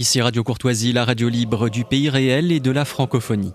[0.00, 3.52] Ici Radio Courtoisie, la radio libre du pays réel et de la francophonie.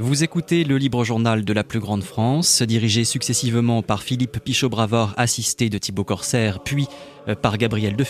[0.00, 5.14] Vous écoutez le libre journal de la plus grande France, dirigé successivement par Philippe Pichot-Bravard,
[5.16, 6.88] assisté de Thibaut Corsaire, puis
[7.28, 8.04] euh, par Gabriel de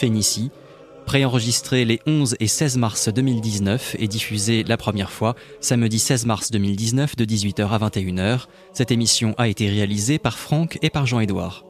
[1.05, 6.51] préenregistré les 11 et 16 mars 2019 et diffusé la première fois samedi 16 mars
[6.51, 8.47] 2019 de 18h à 21h.
[8.73, 11.66] Cette émission a été réalisée par Franck et par Jean-Édouard.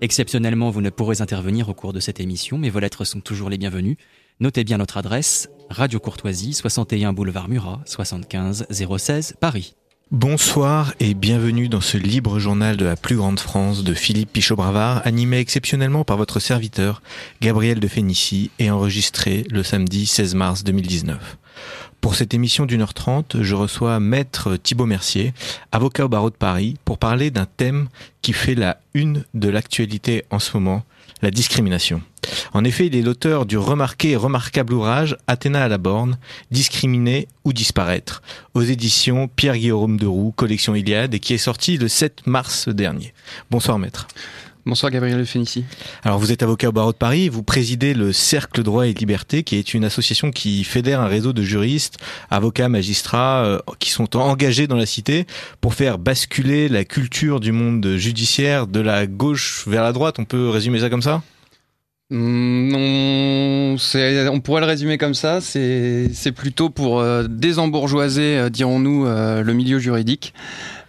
[0.00, 3.50] Exceptionnellement, vous ne pourrez intervenir au cours de cette émission, mais vos lettres sont toujours
[3.50, 3.98] les bienvenues.
[4.38, 9.76] Notez bien notre adresse, Radio Courtoisie, 61 boulevard Murat, 75 016 Paris.
[10.10, 15.00] Bonsoir et bienvenue dans ce libre journal de la plus grande France de Philippe Pichot-Bravard,
[15.06, 17.00] animé exceptionnellement par votre serviteur
[17.40, 21.38] Gabriel de Fénicie et enregistré le samedi 16 mars 2019.
[22.02, 25.32] Pour cette émission d'une heure trente, je reçois Maître Thibaut Mercier,
[25.72, 27.88] avocat au barreau de Paris, pour parler d'un thème
[28.20, 30.84] qui fait la une de l'actualité en ce moment,
[31.22, 32.02] la discrimination.
[32.52, 36.18] En effet, il est l'auteur du remarqué et remarquable ouvrage Athéna à la borne,
[36.50, 38.22] discriminer ou disparaître,
[38.54, 43.12] aux éditions Pierre-Guillaume de Roux, collection Iliade, et qui est sorti le 7 mars dernier.
[43.50, 44.08] Bonsoir maître.
[44.66, 45.64] Bonsoir Gabriel Fénici.
[46.02, 49.44] Alors vous êtes avocat au barreau de Paris, vous présidez le Cercle Droit et Liberté,
[49.44, 51.98] qui est une association qui fédère un réseau de juristes,
[52.30, 55.24] avocats, magistrats, euh, qui sont engagés dans la cité
[55.60, 60.16] pour faire basculer la culture du monde judiciaire de la gauche vers la droite.
[60.18, 61.22] On peut résumer ça comme ça?
[62.10, 63.76] Hmm, non,
[64.32, 65.40] on pourrait le résumer comme ça.
[65.40, 70.32] C'est plutôt pour euh, désembourgeoiser, euh, dirons-nous, le milieu juridique.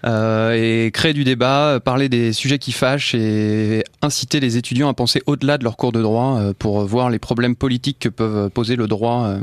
[0.05, 4.93] Euh, et créer du débat, parler des sujets qui fâchent et inciter les étudiants à
[4.93, 8.49] penser au-delà de leur cours de droit euh, pour voir les problèmes politiques que peuvent
[8.49, 9.39] poser le droit euh,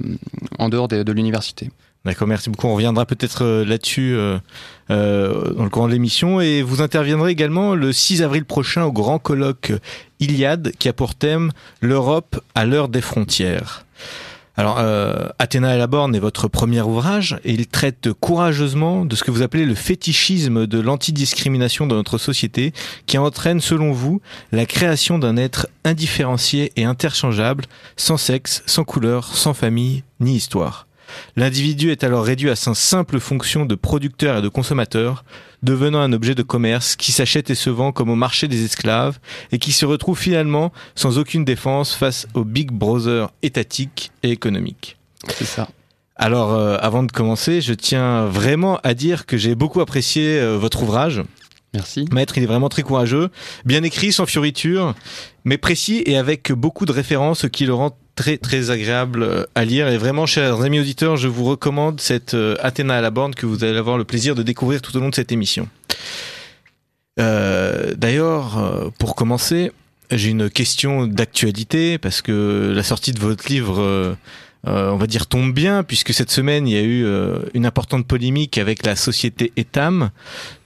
[0.58, 1.70] en dehors de, l'université.
[2.04, 2.66] D'accord, merci beaucoup.
[2.66, 6.40] On reviendra peut-être là-dessus euh, dans le courant de l'émission.
[6.40, 9.72] Et vous interviendrez également le 6 avril prochain au grand colloque
[10.20, 11.50] Iliade qui a pour thème
[11.80, 13.86] l'Europe à l'heure des frontières.
[14.56, 19.16] Alors, euh, Athéna et la borne est votre premier ouvrage et il traite courageusement de
[19.16, 22.72] ce que vous appelez le fétichisme de l'antidiscrimination dans notre société
[23.06, 24.20] qui entraîne, selon vous,
[24.52, 27.64] la création d'un être indifférencié et interchangeable,
[27.96, 30.86] sans sexe, sans couleur, sans famille ni histoire.
[31.36, 35.24] L'individu est alors réduit à sa simple fonction de producteur et de consommateur,
[35.62, 39.18] devenant un objet de commerce qui s'achète et se vend comme au marché des esclaves
[39.52, 44.96] et qui se retrouve finalement sans aucune défense face au Big Brother étatique et économique.
[45.34, 45.68] C'est ça.
[46.16, 50.56] Alors, euh, avant de commencer, je tiens vraiment à dire que j'ai beaucoup apprécié euh,
[50.56, 51.22] votre ouvrage.
[51.72, 52.06] Merci.
[52.12, 53.30] Maître, il est vraiment très courageux,
[53.64, 54.94] bien écrit, sans fioriture,
[55.44, 59.64] mais précis et avec beaucoup de références qui le rend très très agréable euh, à
[59.64, 63.34] lire et vraiment chers amis auditeurs je vous recommande cette euh, Athéna à la borne
[63.34, 65.68] que vous allez avoir le plaisir de découvrir tout au long de cette émission.
[67.20, 69.72] Euh, D'ailleurs, pour commencer,
[70.10, 74.16] j'ai une question d'actualité parce que la sortie de votre livre
[74.66, 77.06] on va dire tombe bien puisque cette semaine il y a eu
[77.54, 80.10] une importante polémique avec la société Etam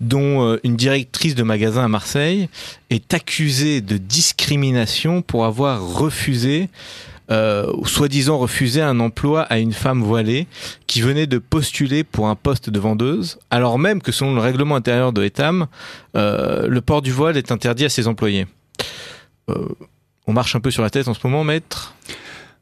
[0.00, 2.48] dont une directrice de magasin à Marseille
[2.90, 6.68] est accusée de discrimination pour avoir refusé
[7.30, 10.46] ou soi-disant refusé un emploi à une femme voilée
[10.86, 14.76] qui venait de postuler pour un poste de vendeuse, alors même que selon le règlement
[14.76, 15.66] intérieur de Etam,
[16.14, 18.46] le port du voile est interdit à ses employés.
[20.26, 21.94] on marche un peu sur la tête en ce moment, maître?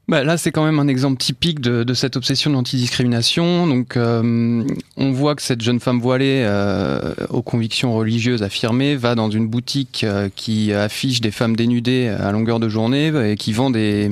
[0.08, 3.66] Bah, là, c'est quand même un exemple typique de, cette obsession d'antidiscrimination.
[3.66, 4.64] Donc, euh,
[4.96, 9.48] on voit que cette jeune femme voilée, euh, aux convictions religieuses affirmées, va dans une
[9.48, 14.08] boutique euh, qui affiche des femmes dénudées à longueur de journée et qui vend des,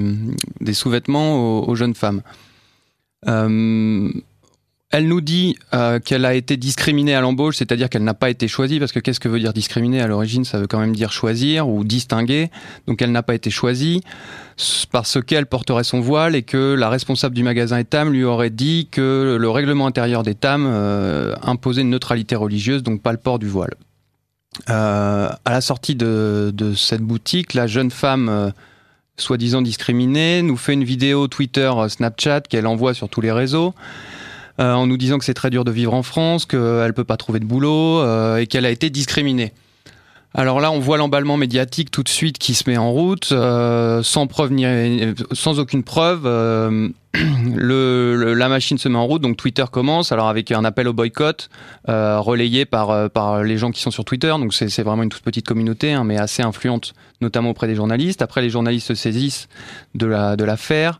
[0.60, 2.22] des sous-vêtements aux, aux, jeunes femmes.
[4.90, 8.46] Elle nous dit euh, qu'elle a été discriminée à l'embauche, c'est-à-dire qu'elle n'a pas été
[8.46, 10.00] choisie, parce que qu'est-ce que veut dire discriminer?
[10.00, 12.50] À l'origine Ça veut quand même dire choisir ou distinguer.
[12.86, 14.02] Donc elle n'a pas été choisie
[14.92, 18.88] parce qu'elle porterait son voile et que la responsable du magasin Etam lui aurait dit
[18.90, 23.48] que le règlement intérieur d'Etam euh, imposait une neutralité religieuse, donc pas le port du
[23.48, 23.74] voile.
[24.70, 28.50] Euh, à la sortie de, de, cette boutique, la jeune femme euh,
[29.16, 33.74] soi-disant discriminée nous fait une vidéo Twitter, Snapchat qu'elle envoie sur tous les réseaux
[34.58, 37.40] en nous disant que c'est très dur de vivre en France, qu'elle peut pas trouver
[37.40, 39.52] de boulot euh, et qu'elle a été discriminée.
[40.36, 44.02] Alors là, on voit l'emballement médiatique tout de suite qui se met en route, euh,
[44.02, 44.66] sans preuve ni
[45.30, 46.22] sans aucune preuve.
[46.26, 50.10] Euh, la machine se met en route, donc Twitter commence.
[50.10, 51.50] Alors avec un appel au boycott
[51.88, 54.30] euh, relayé par les gens qui sont sur Twitter.
[54.30, 58.20] Donc c'est vraiment une toute petite communauté, hein, mais assez influente, notamment auprès des journalistes.
[58.20, 59.48] Après, les journalistes se saisissent
[59.94, 60.06] de
[60.44, 60.98] l'affaire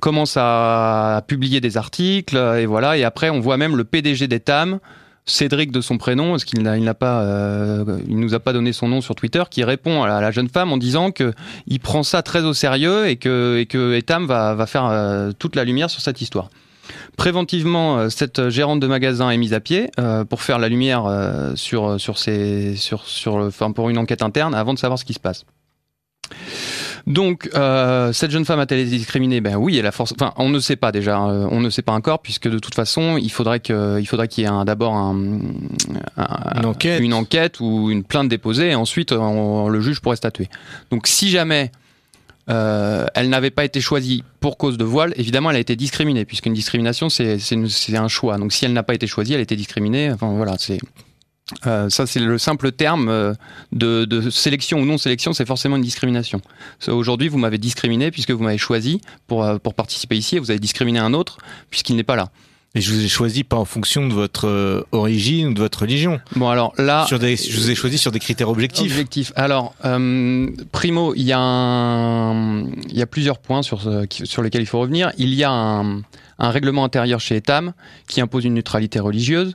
[0.00, 4.78] commence à publier des articles et voilà et après on voit même le PDG d'Etam
[5.28, 8.52] Cédric de son prénom, parce qu'il n'a, il n'a pas, euh, il nous a pas
[8.52, 11.32] donné son nom sur Twitter, qui répond à la, jeune femme en disant que
[11.66, 15.32] il prend ça très au sérieux et que, et que Etam va, va faire euh,
[15.36, 16.48] toute la lumière sur cette histoire.
[17.16, 19.90] Préventivement, euh, cette gérante de magasin est mise à pied
[20.30, 21.10] pour faire la lumière
[21.56, 25.04] sur, sur, ses, sur, sur le, enfin, pour une enquête interne avant de savoir ce
[25.04, 25.44] qui se passe.
[27.06, 29.40] Donc, euh, cette jeune femme a-t-elle été discriminée?
[29.40, 30.12] Ben oui, elle a force.
[30.12, 31.22] Enfin, on ne sait pas déjà.
[31.22, 34.26] Euh, on ne sait pas encore, puisque de toute façon, il faudrait que, il faudrait
[34.26, 37.00] qu'il y ait d'abord un, une, enquête.
[37.00, 40.48] une enquête ou une plainte déposée, et ensuite le juge pourrait statuer.
[40.90, 41.70] Donc, si jamais
[42.48, 46.24] euh, elle n'avait pas été choisie pour cause de voile, évidemment, elle a été discriminée,
[46.24, 47.38] puisqu'une discrimination, c'est
[47.96, 48.36] un choix.
[48.38, 50.10] Donc, si elle n'a pas été choisie, elle a été discriminée.
[50.10, 50.78] Enfin, voilà, c'est
[51.66, 53.32] euh, ça, c'est le simple terme euh,
[53.72, 56.40] de, sélection ou non sélection, c'est forcément une discrimination.
[56.88, 60.50] Aujourd'hui, vous m'avez discriminé puisque vous m'avez choisi pour, euh, pour participer ici et vous
[60.50, 61.38] avez discriminé un autre
[61.70, 62.30] puisqu'il n'est pas là.
[62.74, 66.20] Et je vous ai choisi pas en fonction de votre origine ou de votre religion.
[66.34, 68.92] Bon alors là, sur des, je vous ai choisi sur des critères objectifs.
[68.92, 69.32] Objectifs.
[69.34, 69.74] Alors
[70.72, 74.80] primo, il y a un, il y a plusieurs points sur sur lesquels il faut
[74.80, 75.10] revenir.
[75.16, 76.02] Il y a un,
[76.38, 77.72] un règlement intérieur chez Etam
[78.08, 79.54] qui impose une neutralité religieuse.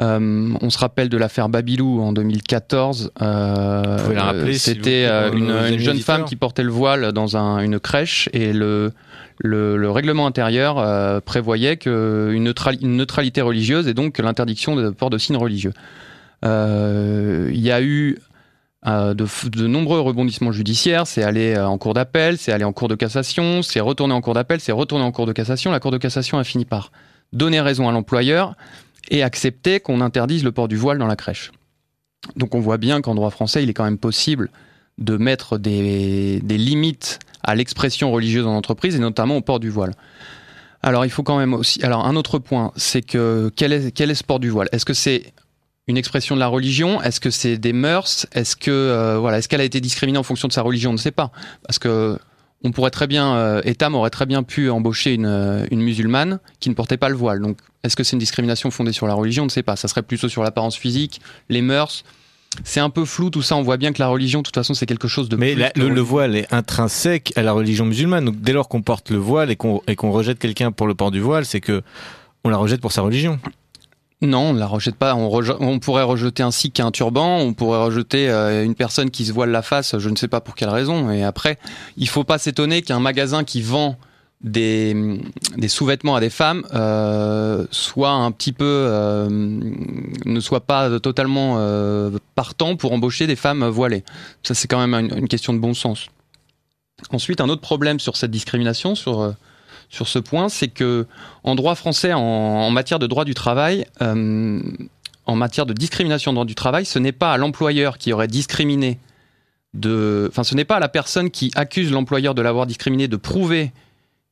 [0.00, 3.12] Euh, on se rappelle de l'affaire Babilou en 2014.
[3.22, 8.92] Euh, C'était euh, une, jeune femme qui portait le voile dans une crèche et le,
[9.44, 12.52] règlement intérieur prévoyait que une,
[12.96, 15.72] neutralité religieuse et donc l'interdiction de port de signes religieux.
[16.42, 18.18] Il y a eu
[18.84, 21.06] de, nombreux rebondissements judiciaires.
[21.06, 24.34] C'est allé en cours d'appel, c'est allé en cours de cassation, c'est retourné en cours
[24.34, 25.70] d'appel, c'est retourné en cours de cassation.
[25.70, 26.90] La cour de cassation a fini par
[27.32, 28.56] donner raison à l'employeur
[29.10, 31.52] et accepter qu'on interdise le port du voile dans la crèche.
[32.36, 34.50] Donc on voit bien qu'en droit français, il est quand même possible
[34.98, 39.92] de mettre des, limites à l'expression religieuse en entreprise et notamment au port du voile.
[40.82, 41.82] Alors il faut quand même aussi.
[41.82, 44.68] Alors un autre point, c'est que quel est, quel est ce port du voile?
[44.72, 45.32] Est-ce que c'est
[45.86, 47.02] une expression de la religion?
[47.02, 48.26] Est-ce que c'est des mœurs?
[48.32, 50.90] Est-ce que euh, voilà, est-ce qu'elle a été discriminée en fonction de sa religion?
[50.90, 51.30] On ne sait pas,
[51.66, 52.18] parce que
[52.64, 56.40] on pourrait très bien, euh, Etam aurait très bien pu embaucher une, euh, une, musulmane
[56.60, 57.40] qui ne portait pas le voile.
[57.40, 59.42] Donc, est-ce que c'est une discrimination fondée sur la religion?
[59.42, 59.76] On ne sait pas.
[59.76, 61.20] Ça serait plutôt sur l'apparence physique,
[61.50, 62.04] les mœurs.
[62.64, 63.56] C'est un peu flou tout ça.
[63.56, 65.36] On voit bien que la religion, de toute façon, c'est quelque chose de.
[65.36, 68.24] Mais le, voile est intrinsèque à la religion musulmane.
[68.24, 70.94] Donc, dès lors qu'on porte le voile et qu'on et qu'on rejette quelqu'un pour le
[70.94, 71.82] port du voile, c'est que
[72.44, 73.38] on la rejette pour sa religion.
[74.24, 75.14] Non, on ne la rejette pas.
[75.14, 79.32] On, pourrait rejeter un sikh un turban, on pourrait rejeter euh, une personne qui se
[79.32, 81.10] voile la face, je ne sais pas pour quelle raison.
[81.10, 81.58] Et après,
[81.96, 83.96] il faut pas s'étonner qu'un magasin qui vend
[84.40, 85.20] des,
[85.68, 91.58] sous-vêtements à des femmes euh, soit un petit peu euh, ne soit pas totalement
[92.34, 94.04] partant pour embaucher des femmes voilées.
[94.42, 96.08] Ça c'est quand même une, question de bon sens.
[97.10, 99.34] Ensuite, un autre problème sur cette discrimination, sur
[99.90, 101.06] sur ce point, c'est que
[101.42, 104.60] en droit français, en, matière de droit du travail, euh,
[105.26, 108.98] en matière de discrimination droit du travail, ce n'est pas à l'employeur qui aurait discriminé
[109.72, 113.16] de, enfin, ce n'est pas à la personne qui accuse l'employeur de l'avoir discriminé de
[113.16, 113.72] prouver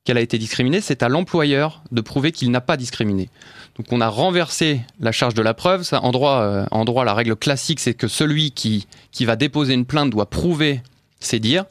[0.05, 3.29] qu'elle a été discriminée, c'est à l'employeur de prouver qu'il n'a pas discriminé.
[3.77, 5.89] Donc on a renversé la charge de la preuve.
[5.93, 9.75] En, droit, euh, en droit, la règle classique, c'est que celui qui, qui va déposer
[9.75, 10.83] une plainte doit prouver
[11.21, 11.67] ses dires.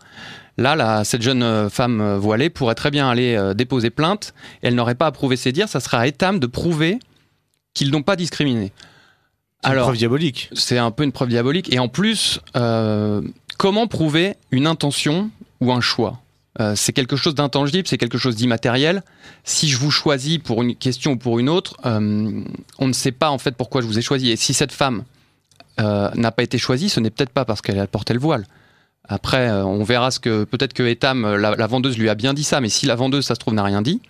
[0.61, 4.33] Là, cette jeune euh, femme euh, voilée pourrait très bien aller euh, déposer plainte.
[4.61, 5.67] elle n'aurait pas à prouver ses dires.
[5.67, 6.99] Ça sera à Etam de prouver
[7.73, 8.71] qu'ils n'ont pas discriminé.
[9.63, 10.49] C'est une preuve diabolique.
[10.53, 11.73] C'est un peu une preuve diabolique.
[11.73, 12.39] Et en plus,
[13.57, 16.19] comment prouver une intention ou un choix?
[16.75, 19.03] C'est quelque chose d'intangible, c'est quelque chose d'immatériel.
[19.43, 23.29] Si je vous choisis pour une question ou pour une autre, on ne sait pas
[23.29, 24.31] en fait pourquoi je vous ai choisi.
[24.31, 25.03] Et si cette femme
[25.77, 28.47] n'a pas été choisie, ce n'est peut-être pas parce qu'elle a porté le voile.
[29.11, 32.33] Après, euh, on verra ce que peut-être que Etam, euh, la, vendeuse lui a bien
[32.33, 34.01] dit ça, mais si la vendeuse, ça se trouve, n'a rien dit,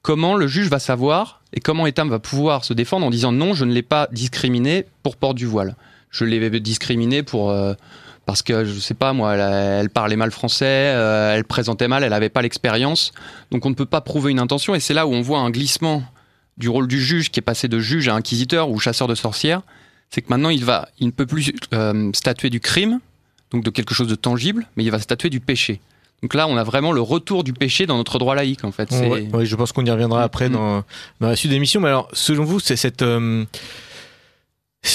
[0.00, 3.52] comment le juge va savoir et comment Etam va pouvoir se défendre en disant non,
[3.52, 5.76] je ne l'ai pas discriminé pour port du voile.
[6.08, 7.74] Je l'ai discriminé euh,
[8.24, 12.30] parce que je sais pas moi, elle, parlait mal français, elle présentait mal, elle n'avait
[12.30, 13.12] pas l'expérience,
[13.50, 15.50] donc on ne peut pas prouver une intention et c'est là où on voit un
[15.50, 16.02] glissement
[16.56, 19.60] du rôle du juge qui est passé de juge à inquisiteur ou chasseur de sorcières.
[20.08, 20.64] C'est que maintenant il
[21.06, 21.52] ne peut plus
[22.14, 23.00] statuer du crime,
[23.50, 25.80] donc de quelque chose de tangible, mais il va statuer du péché.
[26.22, 28.88] Donc là, on a vraiment le retour du péché dans notre droit laïque, en fait.
[28.92, 30.24] Oui, je pense qu'on y reviendra mm.
[30.24, 30.82] après dans,
[31.20, 31.80] dans la suite de l'émission.
[31.80, 33.44] Mais alors, selon vous, c'est cette, euh,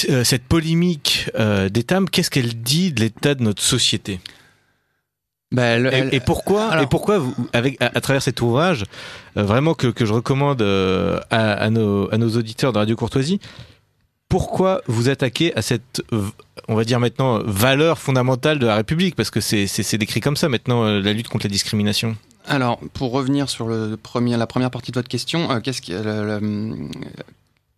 [0.10, 1.70] euh, cette polémique euh,
[2.12, 4.20] qu'est-ce qu'elle dit de l'état de notre société?
[5.52, 8.86] Bah, et, pourquoi, et pourquoi vous, avec, à, travers cet ouvrage,
[9.36, 13.40] euh, vraiment que, que je recommande à, à, nos, à nos auditeurs de Radio Courtoisie,
[14.30, 16.04] pourquoi vous attaquez à cette,
[16.70, 20.48] on va dire maintenant, valeur fondamentale de la République Parce que c'est décrit comme ça
[20.48, 22.16] maintenant, euh, la lutte contre la discrimination.
[22.48, 25.92] Alors, pour revenir sur la première partie de votre question, euh, qu'est-ce qui,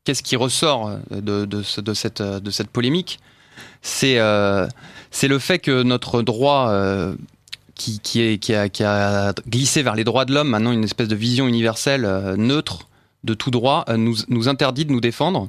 [0.03, 3.19] qu'est-ce qui ressort de, cette, polémique?
[3.81, 4.67] C'est euh,
[5.23, 10.71] le fait que notre droit euh, qui, a, glissé vers les droits de l'homme, maintenant
[10.71, 12.87] une espèce de vision universelle euh, neutre
[13.23, 15.47] de tout droit, euh, nous interdit de nous défendre.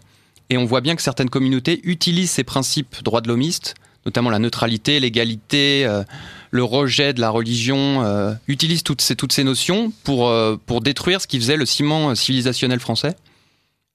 [0.51, 4.39] Et on voit bien que certaines communautés utilisent ces principes droits de l'homiste, notamment la
[4.39, 6.03] neutralité, l'égalité, euh,
[6.51, 10.81] le rejet de la religion, euh, utilisent toutes ces, toutes ces notions pour, euh, pour
[10.81, 13.17] détruire ce qui faisait le ciment civilisationnel français.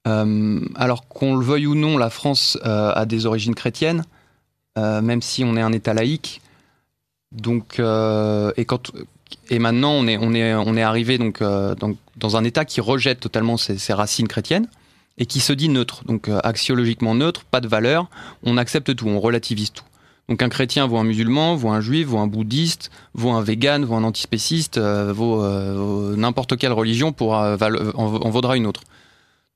[0.04, 4.04] alors qu'on le veuille ou non, la France a des origines chrétiennes,
[4.76, 6.40] même si on est un État laïque.
[7.30, 8.90] Donc, et, quand,
[9.50, 12.80] et maintenant, on est, on est, on est arrivé donc, donc, dans un État qui
[12.80, 14.66] rejette totalement ses, ses racines chrétiennes
[15.18, 18.08] et qui se dit neutre, donc axiologiquement neutre, pas de valeur,
[18.44, 19.84] on accepte tout, on relativise tout.
[20.28, 23.84] Donc un chrétien vaut un musulman, vaut un juif, vaut un bouddhiste, vaut un vegan,
[23.84, 27.56] vaut un antispéciste, euh, vaut euh, n'importe quelle religion pour, euh,
[27.94, 28.82] en, en, vaudra une autre.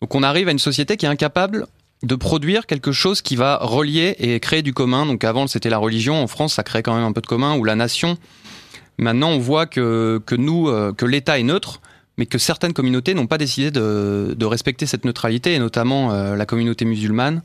[0.00, 1.66] Donc on arrive à une société qui est incapable
[2.02, 5.04] de produire quelque chose qui va relier et créer du commun.
[5.04, 7.54] Donc avant c'était la religion, en France ça crée quand même un peu de commun,
[7.58, 8.16] ou la nation.
[8.96, 11.80] Maintenant on voit que, que nous, que l'État est neutre,
[12.18, 16.46] mais que certaines communautés n'ont pas décidé de, de, respecter cette neutralité, et notamment la
[16.46, 17.42] communauté musulmane.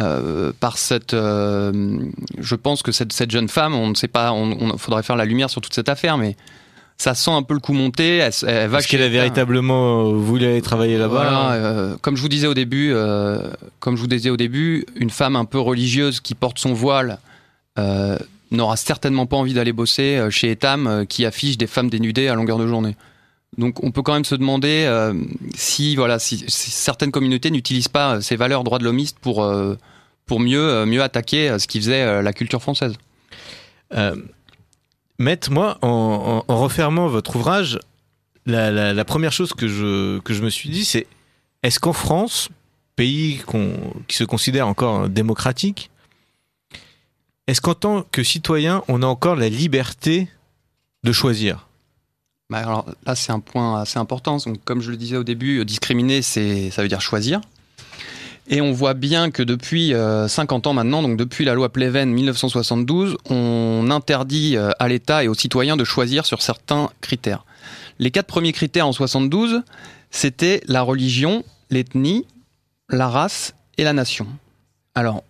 [0.00, 1.98] Euh, par cette, euh,
[2.38, 5.16] je pense que cette, cette, jeune femme, on ne sait pas, on, on, faudrait faire
[5.16, 6.34] la lumière sur toute cette affaire, mais
[6.96, 8.16] ça sent un peu le coup monter.
[8.16, 12.22] Elle, elle va Est-ce qu'elle a véritablement voulu aller travailler là-bas voilà, euh, Comme je
[12.22, 13.50] vous disais au début, euh,
[13.80, 17.18] comme je vous disais au début, une femme un peu religieuse qui porte son voile
[17.78, 18.16] euh,
[18.50, 22.58] n'aura certainement pas envie d'aller bosser chez Etam, qui affiche des femmes dénudées à longueur
[22.58, 22.96] de journée.
[23.58, 25.14] Donc on peut quand même se demander euh,
[25.54, 29.76] si voilà si, certaines communautés n'utilisent pas ces valeurs droits de l'homiste pour euh,
[30.38, 32.94] mieux euh, mieux attaquer ce qui faisait la culture française.
[33.94, 34.16] Euh,
[35.18, 37.78] Maître, moi, en, refermant votre ouvrage,
[38.46, 41.06] la, première chose que je que je me suis dit, c'est
[41.62, 42.48] est-ce qu'en France,
[42.96, 43.40] pays
[44.08, 45.90] qui se considère encore démocratique,
[47.46, 50.28] est-ce qu'en tant que citoyen, on a encore la liberté
[51.04, 51.68] de choisir?
[52.50, 54.36] Bah alors là, c'est un point assez important.
[54.36, 57.40] Donc, comme je le disais au début, discriminer, c'est, ça veut dire choisir.
[58.48, 62.10] Et on voit bien que depuis euh, 50 ans maintenant, donc depuis la loi Pleven
[62.10, 67.44] 1972, on interdit euh, à l'État et aux citoyens de choisir sur certains critères.
[67.98, 69.62] Les quatre premiers critères en 72,
[70.10, 72.26] c'était la religion, l'ethnie,
[72.90, 74.26] la race et la nation.
[74.94, 75.22] Alors,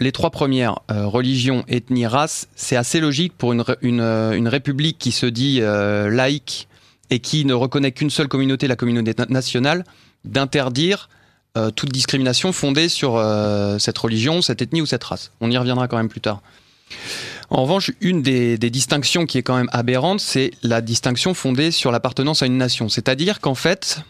[0.00, 4.98] les trois premières, euh, religion, ethnie, race, c'est assez logique pour une, une, une, république
[4.98, 6.68] qui se dit euh, laïque
[7.10, 9.84] et qui ne reconnaît qu'une seule communauté, la communauté nationale,
[10.24, 11.08] d'interdire
[11.56, 15.32] euh, toute discrimination fondée sur euh, cette religion, cette ethnie ou cette race.
[15.40, 16.42] On y reviendra quand même plus tard.
[17.50, 21.90] En revanche, une des distinctions qui est quand même aberrante, c'est la distinction fondée sur
[21.90, 22.88] l'appartenance à une nation.
[22.90, 24.00] C'est-à-dire qu'en fait,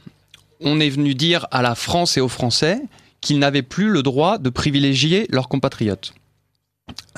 [0.60, 2.80] on est venu dire à la France et aux Français,
[3.20, 6.14] qu'ils n'avaient plus le droit de privilégier leurs compatriotes.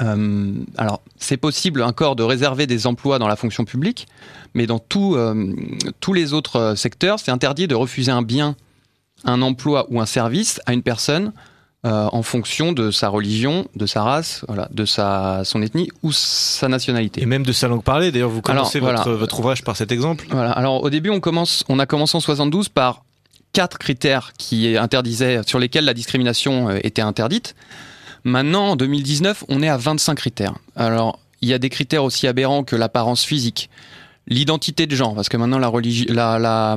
[0.00, 4.08] Euh, alors, c'est possible encore de réserver des emplois dans la fonction publique,
[4.54, 5.54] mais dans tout, euh,
[6.00, 8.56] tous les autres secteurs, c'est interdit de refuser un bien,
[9.24, 11.32] un emploi ou un service à une personne
[11.86, 16.12] euh, en fonction de sa religion, de sa race, voilà, de sa, son ethnie ou
[16.12, 17.22] sa nationalité.
[17.22, 18.12] Et même de sa langue parlée.
[18.12, 19.18] D'ailleurs, vous commencez alors, votre, voilà.
[19.18, 20.26] votre, ouvrage par cet exemple.
[20.30, 20.50] Voilà.
[20.52, 23.02] Alors, au début, on, commence, on a commencé en 72 par
[23.52, 27.54] quatre critères qui interdisaient, sur lesquels la discrimination était interdite.
[28.24, 30.54] Maintenant, en 2019, on est à 25 critères.
[30.76, 33.70] Alors, il y a des critères aussi aberrants que l'apparence physique,
[34.26, 35.70] l'identité de genre, parce que maintenant la,
[36.08, 36.76] la, la,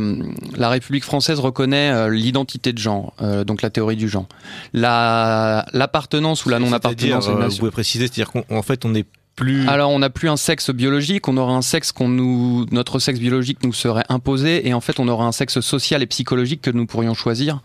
[0.57, 4.27] la République française reconnaît euh, l'identité de genre, euh, donc la théorie du genre.
[4.73, 7.27] L'appartenance ou la non-appartenance.
[7.27, 9.67] Euh, vous pouvez préciser, c'est-à-dire qu'en fait, on est plus...
[9.67, 13.19] Alors on n'a plus un sexe biologique, on aura un sexe qu'on nous, notre sexe
[13.19, 16.71] biologique nous serait imposé, et en fait on aura un sexe social et psychologique que
[16.71, 17.61] nous pourrions choisir.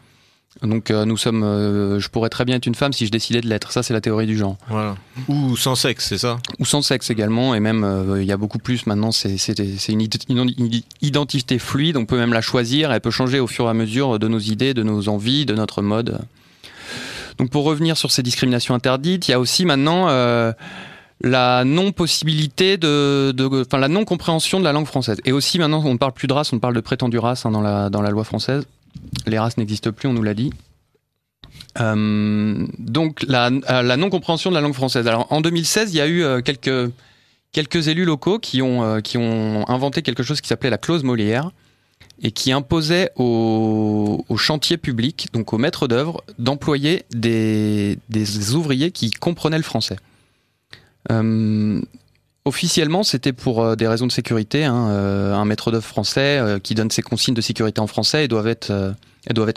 [0.62, 3.40] Donc euh, nous sommes, euh, je pourrais très bien être une femme si je décidais
[3.40, 3.70] de l'être.
[3.70, 4.56] Ça c'est la théorie du genre.
[4.68, 4.96] Voilà.
[5.28, 6.38] Ou sans sexe, c'est ça?
[6.58, 9.12] Ou sans sexe également, et même il euh, y a beaucoup plus maintenant.
[9.12, 9.36] C'est
[9.88, 11.96] une, une identité fluide.
[11.96, 12.90] On peut même la choisir.
[12.90, 15.54] Elle peut changer au fur et à mesure de nos idées, de nos envies, de
[15.54, 16.18] notre mode.
[17.36, 20.08] Donc pour revenir sur ces discriminations interdites, il y a aussi maintenant
[21.20, 25.18] la non-possibilité de, de, enfin la non-compréhension de la langue française.
[25.24, 27.50] Et aussi maintenant, on ne parle plus de race, on parle de prétendue race hein,
[27.50, 28.64] dans la dans la loi française.
[29.26, 30.52] Les races n'existent plus, on nous l'a dit.
[31.80, 35.06] Euh, donc la, la non-compréhension de la langue française.
[35.06, 36.92] Alors en 2016, il y a eu euh, quelques
[37.52, 41.02] quelques élus locaux qui ont euh, qui ont inventé quelque chose qui s'appelait la clause
[41.02, 41.50] Molière
[42.20, 48.90] et qui imposait aux, aux chantiers publics, donc aux maîtres d'œuvre, d'employer des, des ouvriers
[48.90, 49.96] qui comprenaient le français.
[51.10, 51.80] Euh,
[52.44, 54.64] officiellement, c'était pour euh, des raisons de sécurité.
[54.64, 58.28] Hein, euh, un maître d'œuvre français qui donne ses consignes de sécurité en français et
[58.28, 58.72] doivent être,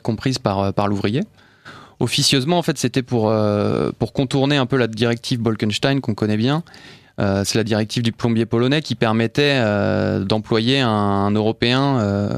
[0.01, 1.21] comprises par, l'ouvrier.
[1.99, 3.33] Officieusement, en fait, c'était pour,
[4.13, 6.63] contourner un peu la directive Bolkenstein qu'on connaît bien.
[7.17, 9.61] c'est la directive du plombier polonais qui permettait
[10.25, 12.29] d'employer un, Européen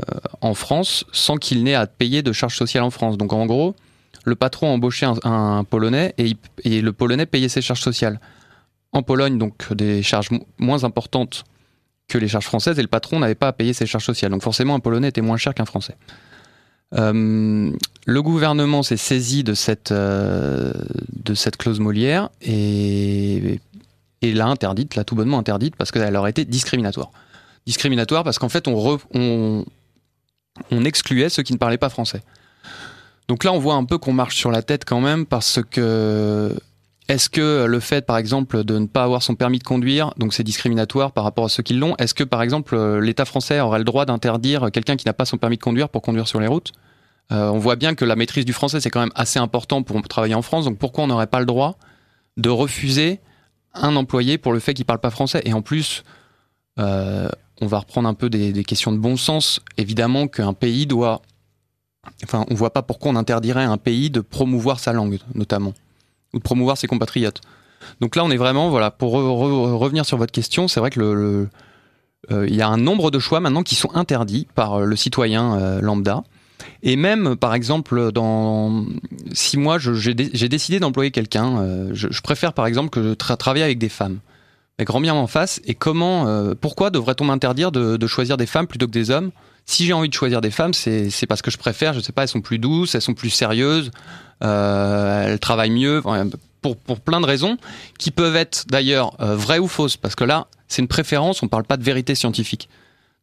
[0.42, 3.18] en France sans qu'il n'ait à payer de charges sociales en France.
[3.18, 3.76] Donc en gros,
[4.26, 8.20] le patron embauchait un, Polonais et, le Polonais payait ses charges sociales.
[8.94, 11.44] En Pologne, donc des charges moins importantes
[12.08, 14.32] que les charges françaises et le patron n'avait pas à payer ses charges sociales.
[14.32, 15.96] Donc forcément, un Polonais était moins cher qu'un Français.
[16.96, 17.72] Euh,
[18.06, 20.74] le gouvernement s'est saisi de cette, euh,
[21.12, 23.60] de cette clause Molière et,
[24.22, 27.12] et l'a interdite, l'a tout bonnement interdite parce qu'elle aurait été discriminatoire.
[27.66, 29.66] Discriminatoire parce qu'en fait, on, on,
[30.70, 32.22] on excluait ceux qui ne parlaient pas français.
[33.28, 36.56] Donc là, on voit un peu qu'on marche sur la tête quand même parce que
[37.10, 40.34] est-ce que le fait, par exemple, de ne pas avoir son permis de conduire, donc
[40.34, 43.80] c'est discriminatoire par rapport à ceux qui l'ont, est-ce que, par exemple, l'État français aurait
[43.80, 46.48] le droit d'interdire quelqu'un qui n'a pas son permis de conduire pour conduire sur les
[46.48, 46.72] routes?
[47.32, 50.02] Euh, On voit bien que la maîtrise du français, c'est quand même assez important pour
[50.08, 51.78] travailler en France, donc pourquoi on n'aurait pas le droit
[52.38, 53.20] de refuser
[53.74, 55.42] un employé pour le fait qu'il ne parle pas français?
[55.46, 56.04] Et en plus,
[56.80, 57.28] euh,
[57.62, 59.60] on va reprendre un peu des, des questions de bon sens.
[59.78, 61.22] Évidemment qu'un pays doit...
[62.24, 65.20] Enfin, on ne voit pas pourquoi on interdirait à un pays de promouvoir sa langue,
[65.36, 65.74] notamment
[66.34, 67.42] ou de promouvoir ses compatriotes.
[68.00, 71.50] Donc là, on est vraiment, voilà, pour revenir sur votre question, c'est vrai que le,
[72.32, 74.96] euh, il y a un nombre de choix maintenant qui sont interdits par euh, le
[74.96, 76.24] citoyen euh, lambda.
[76.82, 78.86] Et même, par exemple, dans
[79.34, 81.90] six mois, j'ai décidé d'employer quelqu'un.
[81.92, 84.20] Je, préfère, par exemple, que je travaille avec des femmes.
[84.80, 85.60] Mais grand bien en face.
[85.66, 89.32] Et comment, pourquoi devrait-on m'interdire de, choisir des femmes plutôt que des hommes?
[89.66, 91.94] Si j'ai envie de choisir des femmes, c'est parce que je préfère.
[91.94, 93.92] Je sais pas, elles sont plus douces, elles sont plus sérieuses.
[94.44, 96.02] Euh, elle travaille mieux,
[96.62, 97.58] pour, pour plein de raisons,
[97.98, 101.46] qui peuvent être d'ailleurs euh, vraies ou fausses, parce que là, c'est une préférence, on
[101.46, 102.68] ne parle pas de vérité scientifique.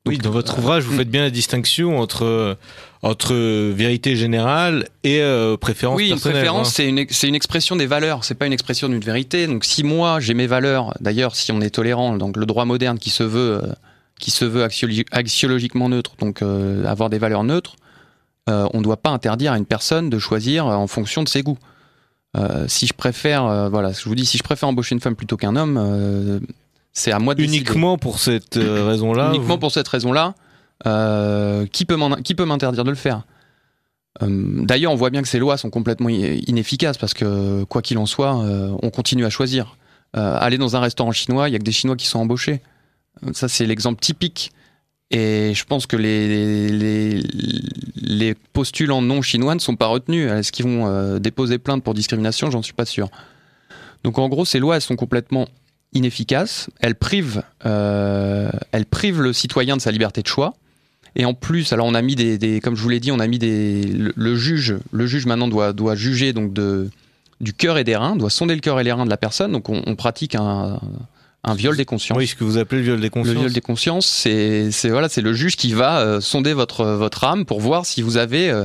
[0.06, 2.56] oui, dans votre euh, ouvrage, vous faites bien la distinction entre
[3.02, 5.22] entre vérité générale et
[5.60, 6.36] préférence oui, personnelle.
[6.36, 8.24] Oui, préférence, c'est une une expression des valeurs.
[8.24, 9.46] C'est pas une expression d'une vérité.
[9.46, 12.98] Donc, si moi j'ai mes valeurs, d'ailleurs, si on est tolérant, donc le droit moderne
[12.98, 13.62] qui se veut
[14.20, 14.62] qui se veut
[15.10, 17.76] axiologiquement neutre, donc avoir des valeurs neutres,
[18.50, 21.42] euh, on ne doit pas interdire à une personne de choisir en fonction de ses
[21.42, 21.58] goûts.
[22.36, 25.16] Euh, si je préfère, euh, voilà, je vous dis, si je préfère embaucher une femme
[25.16, 26.40] plutôt qu'un homme,
[26.92, 30.34] c'est à moi de Uniquement pour cette raison-là Uniquement pour cette raison-là.
[31.72, 33.22] qui peut m'interdire de le faire?
[34.20, 38.06] D'ailleurs, on voit bien que ces lois sont complètement inefficaces parce que, quoi qu'il en
[38.06, 39.76] soit, on continue à choisir.
[40.14, 42.60] aller dans un restaurant chinois, il y a que des Chinois qui sont embauchés.
[43.32, 44.52] Ça, c'est l'exemple typique
[45.10, 47.20] et je pense que les,
[47.96, 50.30] les, postulants non chinois ne sont pas retenus.
[50.30, 52.50] Est-ce qu'ils vont euh, déposer plainte pour discrimination?
[52.50, 53.08] J'en suis pas sûr.
[54.04, 55.48] Donc en gros, ces lois, elles sont complètement
[55.92, 56.70] inefficaces.
[56.78, 60.54] Elles privent, euh, elles privent le citoyen de sa liberté de choix.
[61.16, 63.26] Et en plus, alors on a mis des, comme je vous l'ai dit, on a
[63.26, 66.88] mis des, le, juge, le juge maintenant doit, doit juger donc de,
[67.40, 69.50] du cœur et des reins, doit sonder le cœur et les reins de la personne.
[69.50, 70.78] Donc on, on pratique un,
[71.42, 72.18] un viol des consciences.
[72.18, 73.34] Oui, ce que vous appelez le viol des consciences.
[73.34, 77.24] Le viol des consciences, c'est voilà, c'est le juge qui va euh, sonder votre votre
[77.24, 78.64] âme pour voir si vous avez euh,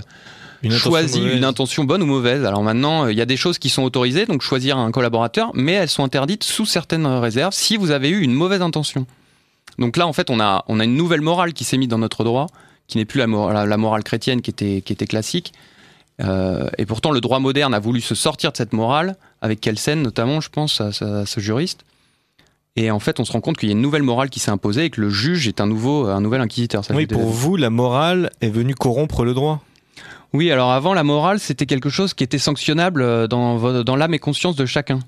[0.69, 2.43] choisi une intention bonne ou mauvaise.
[2.43, 5.51] Alors maintenant, euh, il y a des choses qui sont autorisées, donc choisir un collaborateur,
[5.53, 9.05] mais elles sont interdites sous certaines réserves si vous avez eu une mauvaise intention.
[9.79, 11.97] Donc là, en fait, on a on a une nouvelle morale qui s'est mise dans
[11.97, 12.47] notre droit,
[12.87, 15.53] qui n'est plus la, la, morale chrétienne qui était qui était classique.
[16.19, 20.41] et pourtant, le droit moderne a voulu se sortir de cette morale, avec Kelsen notamment,
[20.41, 21.85] je pense, à ce juriste.
[22.77, 24.51] Et en fait, on se rend compte qu'il y a une nouvelle morale qui s'est
[24.51, 26.83] imposée et que le juge est un nouveau, un nouvel inquisiteur.
[26.93, 29.63] oui, pour vous, la morale est venue corrompre le droit.
[30.33, 34.13] Oui, alors avant, la morale, c'était quelque chose qui était sanctionnable euh, dans, dans l'âme
[34.13, 34.99] et conscience de chacun.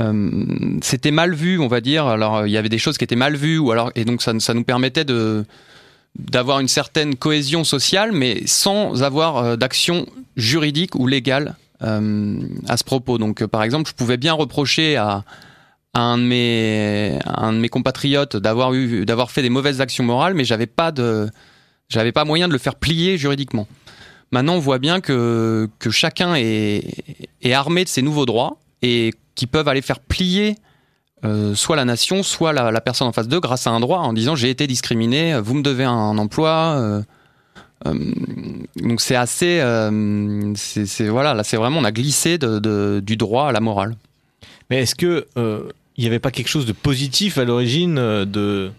[0.00, 2.06] Euh, c'était mal vu, on va dire.
[2.06, 4.38] Alors, il y avait des choses qui étaient mal vues, ou alors, et donc ça,
[4.38, 5.44] ça nous permettait de
[6.18, 12.38] d'avoir une certaine cohésion sociale, mais sans avoir euh, d'action juridique ou légale euh,
[12.68, 13.16] à ce propos.
[13.18, 15.24] Donc, par exemple, je pouvais bien reprocher à
[15.94, 20.34] un de mes un de mes compatriotes d'avoir eu d'avoir fait des mauvaises actions morales,
[20.34, 21.28] mais j'avais pas de
[21.88, 23.66] j'avais pas moyen de le faire plier juridiquement.
[24.30, 26.82] Maintenant, on voit bien que que chacun est
[27.42, 30.56] est armé de ses nouveaux droits et qui peuvent aller faire plier
[31.24, 33.98] euh, soit la nation, soit la, la, personne en face d'eux grâce à un droit
[33.98, 36.76] en disant j'ai été discriminé, vous me devez un, emploi.
[36.78, 37.02] Euh,
[37.86, 38.12] euh,
[38.76, 39.62] donc c'est assez,
[40.56, 43.94] c'est voilà, là c'est vraiment on a glissé de, du droit à la morale.
[44.68, 45.28] Mais est-ce que
[46.02, 48.72] il n'y avait pas quelque chose de positif à l'origine euh, de,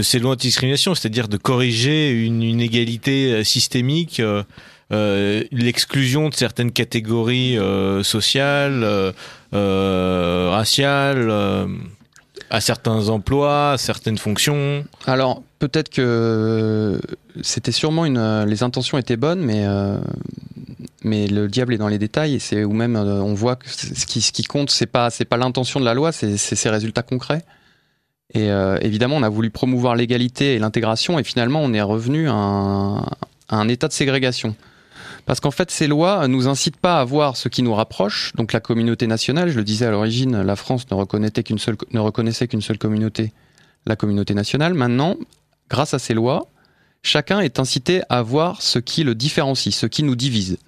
[0.00, 7.58] ces lois anti-discrimination, c'est-à-dire de corriger une inégalité euh, systémique, euh, l'exclusion de certaines catégories
[8.02, 9.12] sociales,
[9.52, 11.30] raciales,
[12.52, 17.00] à certains emplois, à certaines fonctions Alors, peut-être que
[17.42, 18.44] c'était sûrement une.
[18.44, 19.64] Les intentions étaient bonnes, mais
[21.02, 24.06] mais le diable est dans les détails et c'est où même on voit que ce
[24.06, 27.42] qui, ce qui compte c'est pas pas l'intention de la loi, c'est ses résultats concrets.
[28.34, 28.48] Et
[28.82, 32.34] évidemment, on a voulu promouvoir l'égalité et l'intégration et finalement on est revenu à
[33.48, 34.54] un état de ségrégation.
[35.26, 38.32] Parce qu'en fait, ces lois nous incitent pas à voir ce qui nous rapproche.
[38.34, 41.76] Donc la communauté nationale, je le disais à l'origine, la France ne reconnaissait qu'une seule,
[41.92, 43.32] ne communauté,
[43.86, 44.74] la communauté nationale.
[44.74, 45.16] Maintenant,
[45.70, 46.48] grâce à ces lois,
[47.02, 50.58] chacun est incité à voir ce qui le différencie, ce qui nous divise.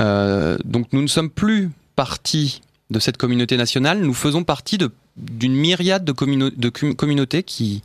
[0.00, 4.78] Euh, donc nous ne sommes plus partie de cette communauté nationale, nous faisons partie
[5.16, 7.82] d'une myriade de, de, communautés qui,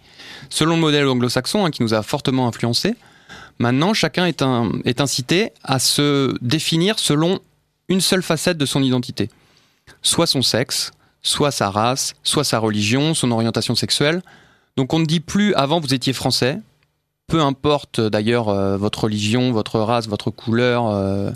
[0.49, 2.95] selon le modèle anglo-saxon, hein, qui nous a fortement influencés,
[3.59, 4.41] Maintenant, chacun est,
[5.01, 7.39] incité à se définir selon
[7.89, 9.29] une seule facette de son identité.
[10.01, 10.91] Soit son sexe,
[11.23, 14.21] soit sa race, soit sa religion, son orientation sexuelle.
[14.75, 16.59] Donc on ne dit plus avant vous étiez français,
[17.27, 21.31] peu importe d'ailleurs euh, votre religion, votre race, votre couleur euh,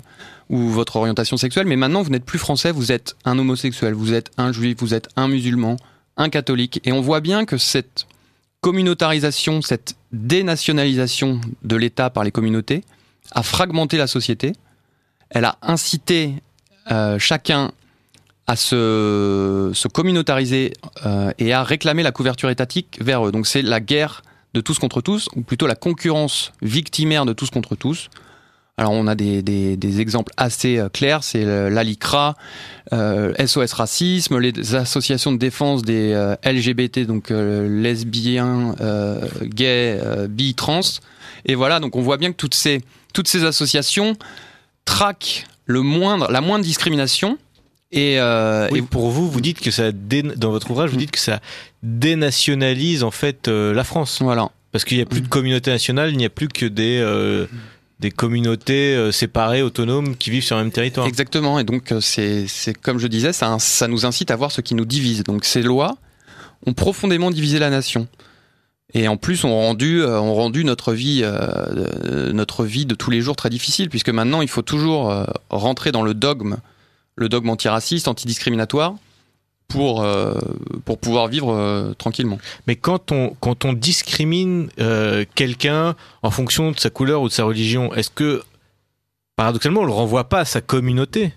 [0.48, 4.14] ou votre orientation sexuelle, mais maintenant vous n'êtes plus français, vous êtes un homosexuel, vous
[4.14, 5.76] êtes un juif, vous êtes un musulman,
[6.16, 6.80] un catholique.
[6.84, 8.06] Et on voit bien que cette
[8.62, 12.84] communautarisation, cette dénationalisation de l'État par les communautés
[13.32, 14.52] a fragmenté la société.
[15.30, 16.34] Elle a incité
[16.90, 17.72] euh, chacun
[18.46, 20.72] à se, communautariser
[21.04, 23.32] euh, et à réclamer la couverture étatique vers eux.
[23.32, 24.22] Donc c'est la guerre
[24.54, 28.10] de tous contre tous, ou plutôt la concurrence victimaire de tous contre tous.
[28.78, 32.36] Alors on a des, des, exemples assez euh, clairs, c'est l'ALICRA,
[32.94, 38.74] euh, SOS Racisme, les associations de défense des euh, LGBT, donc lesbiens,
[39.42, 40.80] gays, bi, trans.
[41.44, 42.80] Et voilà, donc on voit bien que toutes ces,
[43.12, 44.16] toutes ces associations
[44.86, 47.36] traquent le moindre, la moindre discrimination.
[47.90, 48.18] Et,
[48.70, 51.00] oui, pour vous, vous dites que ça, dans votre ouvrage, vous mm.
[51.00, 51.40] dites que ça
[51.82, 54.22] dénationalise en fait la France.
[54.22, 54.48] Voilà.
[54.70, 57.02] Parce qu'il n'y a plus de communauté nationale, il n'y a plus que des
[58.02, 61.06] des communautés euh, séparées, autonomes, qui vivent sur le même territoire.
[61.06, 63.56] Exactement, et donc euh, c'est comme je disais, ça,
[63.88, 65.22] nous incite à voir ce qui nous divise.
[65.22, 65.96] Donc ces lois
[66.66, 68.08] ont profondément divisé la nation.
[68.94, 70.20] Et en plus, ont rendu, euh,
[70.64, 71.24] notre vie,
[72.34, 75.14] notre vie de tous les jours très difficile, puisque maintenant, il faut toujours
[75.48, 76.56] rentrer dans le dogme,
[77.16, 78.96] le dogme antiraciste, antidiscriminatoire,
[79.72, 80.34] pour, euh,
[80.84, 82.38] pour pouvoir vivre euh, tranquillement.
[82.66, 87.32] Mais quand on, quand on discrimine euh, quelqu'un en fonction de sa couleur ou de
[87.32, 88.42] sa religion, est-ce que,
[89.34, 91.32] paradoxalement, on le renvoie pas à sa communauté?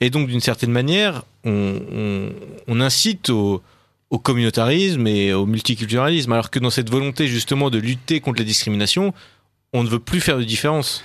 [0.00, 2.30] Et donc, d'une certaine manière, on,
[2.68, 3.60] on, incite au,
[4.08, 8.44] au, communautarisme et au multiculturalisme, alors que dans cette volonté justement de lutter contre la
[8.44, 9.12] discrimination,
[9.74, 11.04] on ne veut plus faire de différence.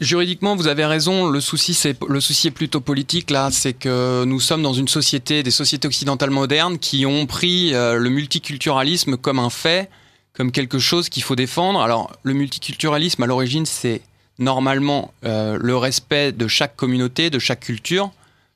[0.00, 1.28] Juridiquement, vous avez raison.
[1.28, 3.50] Le souci, est plutôt politique là.
[3.52, 7.94] C'est que nous sommes dans une société, des sociétés occidentales modernes, qui ont pris euh,
[7.94, 9.88] le multiculturalisme comme un fait,
[10.32, 11.80] comme quelque chose qu'il faut défendre.
[11.80, 14.02] Alors, le multiculturalisme, à l'origine, c'est
[14.40, 18.10] normalement euh, le respect de chaque communauté, de chaque culture,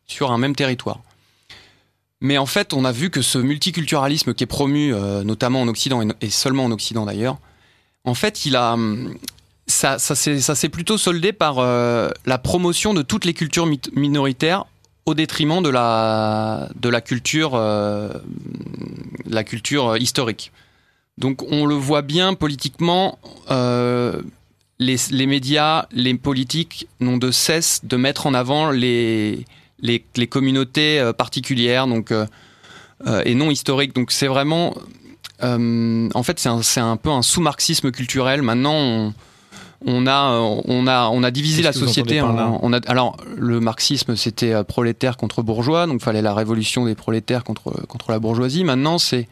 [0.07, 1.01] sur un même territoire.
[2.21, 5.69] Mais en fait, on a vu que ce multiculturalisme qui est promu, euh, notamment en
[5.69, 7.39] Occident et, seulement en Occident d'ailleurs,
[8.05, 9.15] en fait, il a, hum,
[9.67, 10.15] ça, ça
[10.55, 14.67] s'est plutôt soldé par euh, la promotion de toutes les cultures minoritaires
[15.07, 18.09] au détriment de la, de la culture, euh,
[19.27, 20.53] la culture historique.
[21.19, 23.19] Donc on le voit bien politiquement,
[23.51, 24.21] euh,
[24.79, 29.45] les, les, médias, les politiques n'ont de cesse de mettre en avant les,
[29.81, 32.13] les, communautés particulières donc,
[33.25, 33.95] et non historiques.
[33.95, 34.75] Donc c'est vraiment...
[35.41, 38.43] en fait, c'est un, un, peu un sous-marxisme culturel.
[38.43, 39.15] Maintenant, on,
[39.87, 42.21] on a, on a, on a divisé la société.
[42.23, 46.95] on a, alors, le marxisme, c'était euh, prolétaire contre bourgeois, donc fallait la révolution des
[46.95, 48.65] prolétaires contre, contre la bourgeoisie.
[48.65, 49.29] Maintenant, c'est,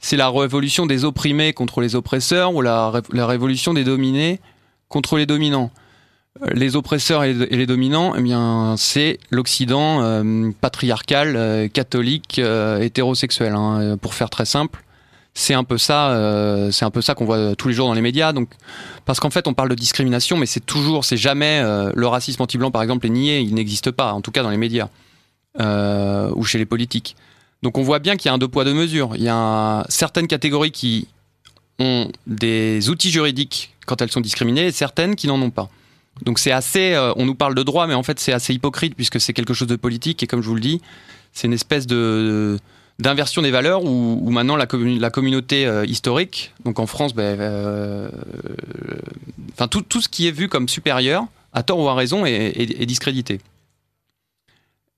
[0.00, 4.40] c'est la révolution des opprimés contre les oppresseurs ou la, la révolution des dominés
[4.88, 5.70] contre les dominants.
[6.42, 13.96] Euh, les oppresseurs et les dominants, eh bien, c'est l'Occident euh, patriarcal, catholique, hétérosexuel, hein,
[14.00, 14.83] pour faire très simple
[15.34, 17.94] c'est un peu ça, euh, c'est un peu ça qu'on voit tous les jours dans
[17.94, 18.32] les médias.
[18.32, 18.48] Donc,
[19.04, 22.40] parce qu'en fait, on parle de discrimination, mais c'est toujours, c'est jamais euh, le racisme
[22.40, 24.88] anti-blanc, par exemple, est nié, il n'existe pas, en tout cas dans les médias
[25.60, 27.16] euh, ou chez les politiques.
[27.62, 29.10] Donc, on voit bien qu'il y a un deux poids deux mesures.
[29.16, 31.08] Il y a certaines catégories qui
[31.80, 35.68] ont des outils juridiques quand elles sont discriminées, et certaines qui n'en ont pas.
[36.22, 36.96] Donc, c'est assez.
[37.16, 39.66] on nous parle de droit, mais en fait, c'est assez hypocrite puisque c'est quelque chose
[39.66, 40.80] de politique et comme je vous le dis,
[41.32, 42.56] c'est une espèce de
[42.98, 48.08] d'inversion des valeurs où, maintenant la, la communauté euh, historique, donc en France, ben, euh,
[49.52, 52.86] enfin tout, tout, ce qui est vu comme supérieur, à tort ou à raison, est,
[52.86, 53.40] discrédité.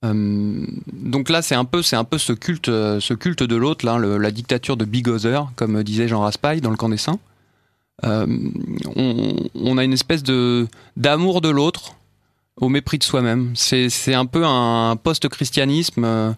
[0.04, 3.86] Euh, donc là, c'est un peu, c'est un peu ce culte, ce culte de l'autre,
[3.86, 7.18] la dictature de Bigother, comme disait Jean Raspail dans Le Camp des Saints.
[8.02, 11.94] On, on, a une espèce de d'amour de l'autre,
[12.60, 13.52] au mépris de soi-même.
[13.54, 16.36] C'est un peu un post-christianisme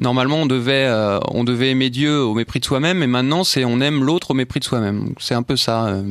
[0.00, 3.64] normalement on devait euh, on devait aimer Dieu au mépris de soi-même et maintenant c'est
[3.64, 6.02] on aime l'autre au mépris de soi-même c'est un peu ça euh,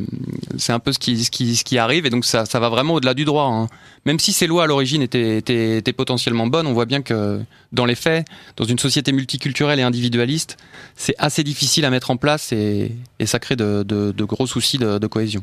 [0.58, 2.70] c'est un peu ce qui ce qui ce qui arrive et donc ça ça va
[2.70, 3.68] vraiment au-delà du droit hein.
[4.06, 7.42] même si ces lois à l'origine étaient, étaient, étaient potentiellement bonnes on voit bien que
[7.72, 8.26] dans les faits
[8.58, 10.58] dans une société multiculturelle et individualiste
[10.96, 14.48] c'est assez difficile à mettre en place et, et ça crée de, de, de gros
[14.48, 15.42] soucis de, de cohésion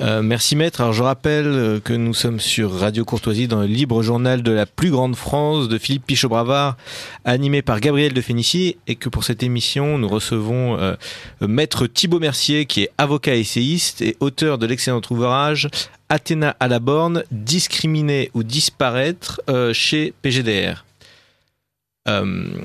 [0.00, 0.80] euh, merci maître.
[0.80, 4.50] Alors je rappelle euh, que nous sommes sur Radio Courtoisie dans le libre journal de
[4.50, 6.76] la plus grande France de Philippe Pichot-Bravard,
[7.24, 10.96] animé par Gabriel de Fénici, et que pour cette émission nous recevons euh,
[11.40, 15.68] maître Thibaut Mercier, qui est avocat essayiste et auteur de l'excellent ouvrage
[16.08, 19.40] Athéna à la borne, discriminer ou disparaître
[19.72, 20.84] chez PGDR.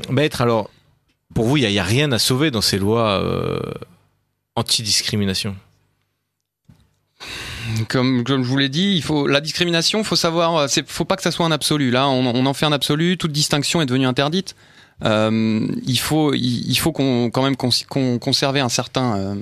[0.09, 0.69] maître, alors
[1.33, 3.23] pour vous, il n'y a, a, rien à sauver dans ces lois
[4.55, 5.55] anti-discrimination?
[7.87, 11.31] Comme, je vous l'ai dit, il faut la discrimination, faut savoir, faut pas que ça
[11.31, 11.91] soit un absolu.
[11.91, 13.17] Là, on, en fait un absolu.
[13.17, 14.55] Toute distinction est devenue interdite.
[15.05, 19.35] Euh, il faut, il, faut qu'on quand même qu'on conserver un certain euh,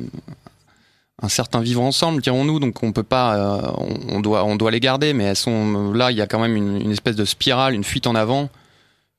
[1.22, 2.60] un certain vivre ensemble, dirons-nous.
[2.60, 3.72] Donc on peut pas, euh,
[4.10, 6.12] on, doit on doit les garder, mais elles sont là.
[6.12, 8.50] Il y a quand même une, espèce de spirale, une fuite en avant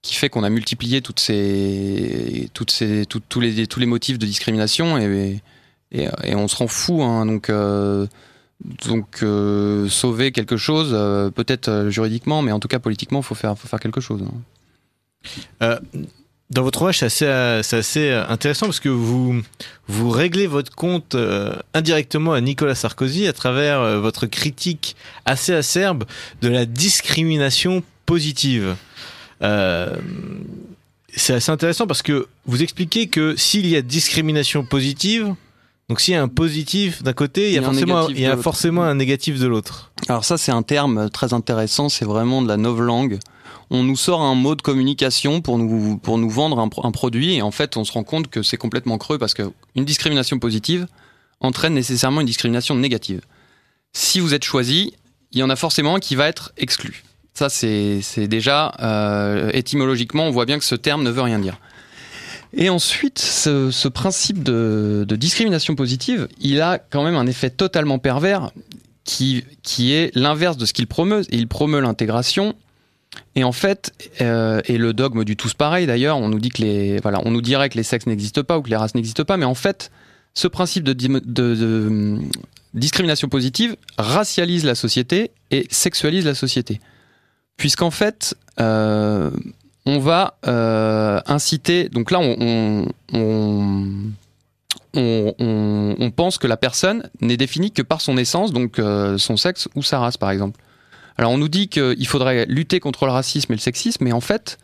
[0.00, 4.26] qui fait qu'on a multiplié toutes ces toutes ces tous les tous les motifs de
[4.26, 5.40] discrimination et
[6.34, 7.02] on se rend fou.
[7.02, 7.50] Hein, donc
[8.64, 13.24] donc euh, sauver quelque chose, euh, peut-être euh, juridiquement, mais en tout cas politiquement, il
[13.24, 14.22] faut faire, faut faire quelque chose.
[15.60, 15.78] Hein.
[16.50, 19.42] dans votre ouvrage, c'est assez, assez, intéressant parce que vous,
[19.86, 21.16] vous réglez votre compte
[21.74, 26.04] indirectement à Nicolas Sarkozy à travers votre critique assez acerbe
[26.40, 28.76] de la discrimination positive.
[29.40, 35.34] c'est assez intéressant parce que vous expliquez que s'il y a discrimination positive,
[35.88, 38.36] donc s'il y a un positif d'un côté, il y a, forcément, il y a
[38.36, 39.92] forcément un négatif de l'autre.
[40.08, 41.88] Alors ça, c'est un terme très intéressant.
[41.88, 43.18] C'est vraiment de la langue.
[43.70, 47.34] On nous sort un mot de communication pour nous pour nous vendre un, un produit
[47.34, 50.38] et en fait, on se rend compte que c'est complètement creux parce que une discrimination
[50.38, 50.86] positive
[51.40, 53.20] entraîne nécessairement une discrimination négative.
[53.92, 54.94] Si vous êtes choisi,
[55.32, 57.04] il y en a forcément un qui va être exclu.
[57.34, 61.60] Ça, c'est déjà euh, étymologiquement, on voit bien que ce terme ne veut rien dire.
[62.52, 68.50] Et ensuite, ce, principe de, discrimination positive, il a quand même un effet totalement pervers
[69.04, 71.22] qui, qui est l'inverse de ce qu'il promeut.
[71.30, 72.54] Il promeut l'intégration.
[73.34, 76.40] Et en fait, euh, et le dogme du tous pareil d'ailleurs, on nous
[77.02, 79.36] voilà, on nous dirait que les sexes n'existent pas ou que les races n'existent pas,
[79.36, 79.90] mais en fait,
[80.34, 82.18] ce principe de, de
[82.74, 86.80] discrimination positive racialise la société et sexualise la société.
[87.56, 89.30] Puisqu'en fait, euh,
[89.88, 91.88] on va euh, inciter.
[91.88, 92.84] Donc là, on,
[96.14, 99.82] pense que la personne n'est définie que par son essence, donc euh, son sexe ou
[99.82, 100.60] sa race, par exemple.
[101.16, 104.20] Alors on nous dit qu'il faudrait lutter contre le racisme et le sexisme, mais en
[104.20, 104.58] fait,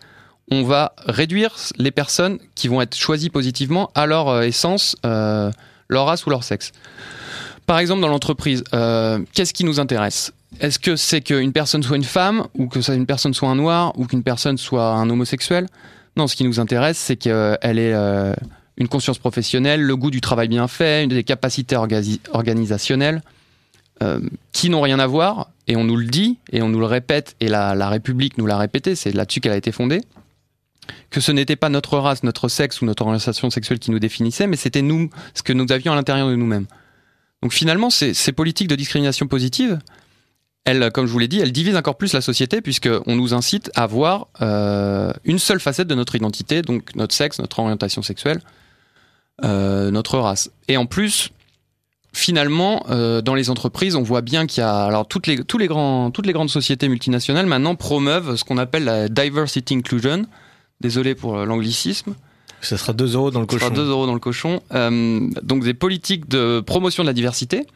[0.50, 6.06] on va réduire les personnes qui vont être choisies positivement à leur euh, essence, leur
[6.06, 6.72] race ou leur sexe.
[7.64, 8.62] Par exemple, dans l'entreprise,
[9.32, 10.34] qu'est-ce qui nous intéresse?
[10.60, 13.98] Est-ce que c'est qu'une personne soit une femme, ou que une personne soit un noir,
[13.98, 15.66] ou qu'une personne soit un homosexuel?
[16.16, 18.34] Non, ce qui nous intéresse, c'est qu'elle ait euh,
[18.76, 23.22] une conscience professionnelle, le goût du travail bien fait, des capacités organisationnelles,
[24.02, 24.20] euh,
[24.52, 27.36] qui n'ont rien à voir, et on nous le dit, et on nous le répète,
[27.40, 30.00] et la, République nous l'a répété, c'est là-dessus qu'elle a été fondée,
[31.10, 34.46] que ce n'était pas notre race, notre sexe ou notre orientation sexuelle qui nous définissait,
[34.46, 36.66] mais c'était nous, ce que nous avions à l'intérieur de nous-mêmes.
[37.42, 39.78] Donc finalement, ces politiques de discrimination positive,
[40.64, 43.70] elle, comme je vous l'ai dit, elle divise encore plus la société puisqu'on nous incite
[43.74, 48.40] à voir euh, une seule facette de notre identité, donc notre sexe, notre orientation sexuelle,
[49.44, 50.50] euh, notre race.
[50.68, 51.30] Et en plus,
[52.14, 55.58] finalement, euh, dans les entreprises, on voit bien qu'il y a alors toutes les tous
[55.58, 60.24] les grands toutes les grandes sociétés multinationales maintenant promeuvent ce qu'on appelle la diversity inclusion.
[60.80, 62.14] Désolé pour l'anglicisme.
[62.62, 63.68] Ça sera 2 euros dans le cochon.
[63.68, 64.62] Ça sera 2 euros dans le cochon.
[64.70, 67.66] donc des politiques de promotion de la diversité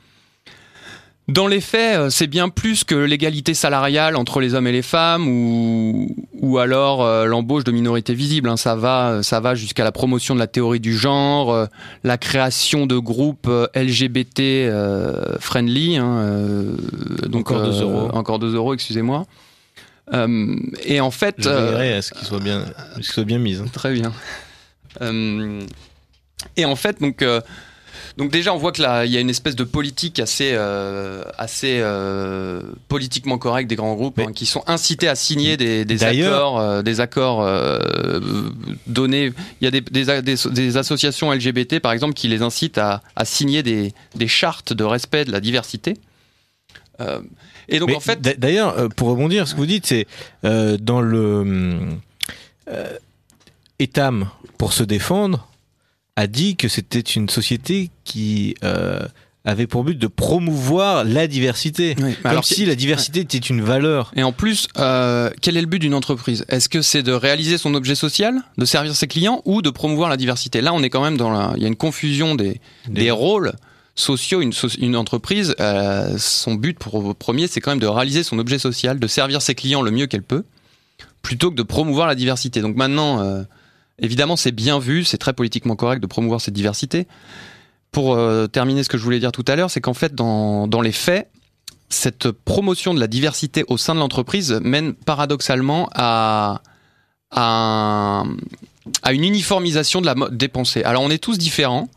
[1.29, 4.83] dans les faits, euh, c'est bien plus que l'égalité salariale entre les hommes et les
[4.83, 8.49] femmes ou, ou alors euh, l'embauche de minorités visibles.
[8.49, 8.57] Hein.
[8.57, 11.67] Ça va, ça va jusqu'à la promotion de la théorie du genre, euh,
[12.03, 14.73] la création de groupes LGBT
[15.39, 15.99] friendly.
[15.99, 16.65] Hein,
[17.29, 18.09] donc encore 2 euros.
[18.15, 19.27] Encore 2 euros, excusez-moi.
[20.85, 22.65] et en fait, je à ce qu'il soit bien,
[23.03, 23.57] soit bien mis.
[23.57, 23.67] Hein.
[23.71, 24.13] Très bien.
[26.57, 27.23] et en fait, donc
[28.17, 31.23] donc déjà, on voit que là, il y a une espèce de politique assez, euh,
[31.39, 36.05] assez euh, politiquement correcte des grands groupes hein, qui sont incités à signer des, des
[36.05, 37.49] accords, euh, des accords
[38.87, 39.33] donnés.
[39.61, 43.25] Il y a des, des, des, associations LGBT, par exemple, qui les incitent à, à
[43.25, 45.95] signer des, des chartes de respect de la diversité.
[47.69, 50.07] et donc en fait, d'ailleurs, pour rebondir, ce que vous dites, c'est
[50.43, 51.79] dans le
[53.79, 55.49] Etam pour se défendre
[56.19, 58.57] a dit que c'était une société qui
[59.45, 61.95] avait pour but de promouvoir la diversité.
[61.95, 64.11] Comme alors, si la diversité était une valeur.
[64.17, 66.45] Et en plus, euh, quel est le but d'une entreprise?
[66.49, 70.11] Est-ce que c'est de réaliser son objet social, de servir ses clients ou de promouvoir
[70.11, 70.61] la diversité?
[70.61, 71.53] Là, on est quand même dans la...
[71.57, 73.13] Il y a une confusion des, des...
[73.13, 73.53] rôles
[73.95, 74.41] sociaux.
[74.41, 78.59] Une, une entreprise, euh, son but pour, premier, c'est quand même de réaliser son objet
[78.59, 80.45] social, de servir ses clients le mieux qu'elle peut,
[81.23, 82.61] plutôt que de promouvoir la diversité.
[82.61, 83.45] Donc maintenant, euh,
[83.99, 87.07] évidemment, c'est bien vu, c'est très politiquement correct de promouvoir cette diversité
[87.91, 90.67] pour euh, terminer ce que je voulais dire tout à l'heure, c'est qu'en fait, dans,
[90.67, 91.31] dans les faits,
[91.89, 96.63] cette promotion de la diversité au sein de l'entreprise mène paradoxalement à,
[97.31, 98.25] à,
[99.11, 100.83] une uniformisation de la des pensées.
[100.85, 101.89] Alors on est tous différents,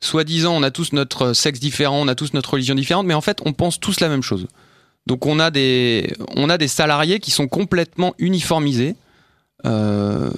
[0.00, 3.20] soi-disant on a tous notre sexe différent, on a tous notre religion différente, mais en
[3.20, 4.46] fait on pense tous la même chose.
[5.06, 8.96] Donc on a des, on a des salariés qui sont complètement uniformisés
[9.66, 10.30] euh,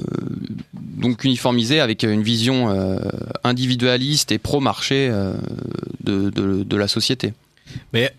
[0.75, 2.99] donc uniformisé avec une vision euh,
[3.45, 5.35] individualiste et pro-marché euh,
[6.03, 7.33] de, de, de, la société.
[7.93, 8.13] Mais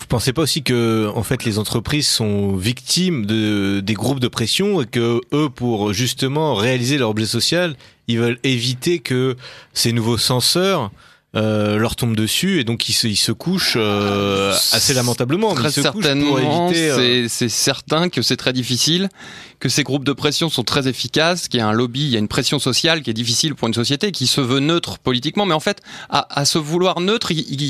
[0.00, 4.28] vous pensez pas aussi que en fait les entreprises sont victimes de des groupes de
[4.28, 7.76] pression et que eux pour justement réaliser leur objet social,
[8.08, 9.36] ils veulent éviter que
[9.72, 10.90] ces nouveaux censeurs
[11.36, 15.54] euh, leur tombe dessus et donc ils se, ils se couchent euh, assez lamentablement.
[15.54, 19.10] Très certainement, euh, c'est certain que c'est très difficile,
[19.60, 22.16] que ces groupes de pression sont très efficaces, qu'il y a un lobby, il y
[22.16, 25.44] a une pression sociale qui est difficile pour une société qui se veut neutre politiquement,
[25.44, 27.62] mais en fait, à, à se vouloir neutre, il, il,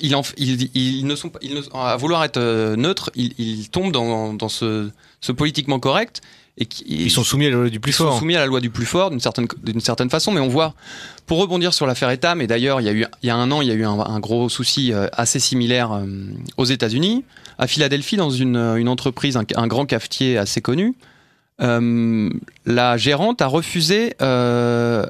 [0.00, 2.40] il, il, ne sont, ils ne, à vouloir être
[2.74, 6.20] neutre, ils, tombent dans, dans ce, ce politiquement correct
[6.58, 8.08] et qui, ils sont soumis à la loi du plus fort.
[8.08, 10.40] Ils sont soumis à la loi du plus fort d'une certaine d'une certaine façon, mais
[10.40, 10.74] on voit
[11.26, 13.50] pour rebondir sur l'affaire Etam, et d'ailleurs il y a eu il y a un
[13.50, 16.04] an il y a eu un, gros souci euh, assez similaire euh,
[16.56, 17.24] aux États-Unis,
[17.58, 20.94] à Philadelphie dans une, une entreprise un, grand cafetier assez connu,
[21.60, 22.30] euh,
[22.66, 25.04] la gérante a refusé euh,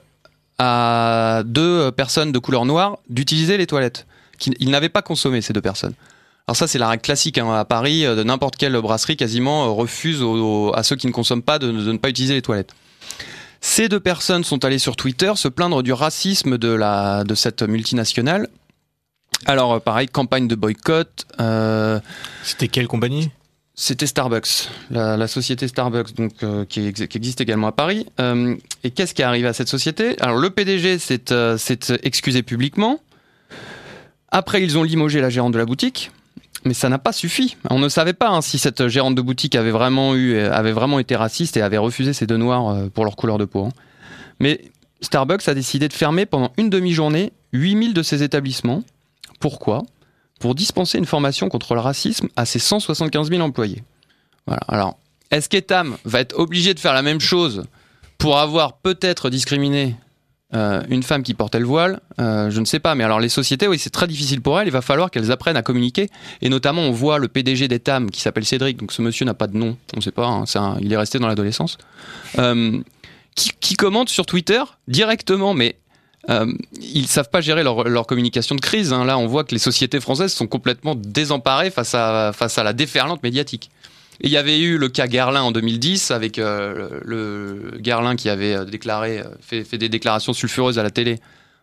[0.58, 4.06] à deux personnes de couleur noire d'utiliser les toilettes.
[4.60, 5.94] Ils n'avaient pas consommé ces deux personnes.
[6.48, 8.04] Alors ça, c'est la règle classique hein, à Paris.
[8.04, 10.24] De n'importe quelle brasserie quasiment euh, refuse
[10.72, 12.74] à ceux qui ne consomment pas de, ne pas utiliser les toilettes.
[13.60, 17.62] Ces deux personnes sont allées sur Twitter se plaindre du racisme de, la, de cette
[17.62, 18.48] multinationale.
[19.44, 21.26] Alors euh, pareil, campagne de boycott.
[21.38, 22.00] Euh,
[22.42, 23.30] C'était quelle compagnie?
[23.74, 26.32] C'était Starbucks, la, société Starbucks, donc
[26.68, 28.06] qui, existe également à Paris.
[28.82, 30.16] et qu'est-ce qui est arrivé à cette société?
[30.20, 31.20] Alors le PDG s'est
[32.02, 33.00] excusé publiquement.
[34.30, 36.10] Après, ils ont limogé la gérante de la boutique.
[36.68, 37.56] Mais ça n'a pas suffi.
[37.70, 41.62] On ne savait pas hein, si cette gérante de boutique avait vraiment été raciste et
[41.62, 43.64] avait refusé ces deux noirs euh, pour leur couleur de peau.
[43.64, 43.72] Hein.
[44.38, 44.60] Mais
[45.00, 48.84] Starbucks a décidé de fermer pendant une demi-journée 8000 de ses établissements.
[49.40, 49.82] Pourquoi?
[50.40, 53.82] Pour dispenser une formation contre le racisme à ses 175 000 employés.
[54.46, 54.60] Voilà.
[54.68, 54.98] Alors,
[55.30, 57.64] est-ce qu'Etam va être obligé de faire la même chose
[58.18, 59.96] pour avoir peut-être discriminé
[60.54, 62.94] euh, une femme qui portait le voile, euh, je ne sais pas.
[62.94, 64.66] Mais alors les sociétés, oui, c'est très difficile pour elles.
[64.66, 66.08] Il va falloir qu'elles apprennent à communiquer.
[66.40, 68.78] Et notamment, on voit le PDG d'Etam qui s'appelle Cédric.
[68.78, 69.76] Donc ce monsieur n'a pas de nom.
[69.94, 70.26] On ne sait pas.
[70.26, 71.76] Hein, il est resté dans l'adolescence.
[72.38, 72.80] Euh,
[73.34, 75.76] qui, commente sur Twitter directement, mais
[76.72, 78.92] ils savent pas gérer leur, leur communication de crise.
[78.92, 79.04] Hein.
[79.04, 82.72] Là, on voit que les sociétés françaises sont complètement désemparées face à face à la
[82.72, 83.70] déferlante médiatique.
[84.20, 88.54] Il y avait eu le cas Garlin en 2010 avec euh, le, Garlin qui avait
[88.54, 91.18] euh, déclaré, euh, fait, des déclarations sulfureuses à la télé.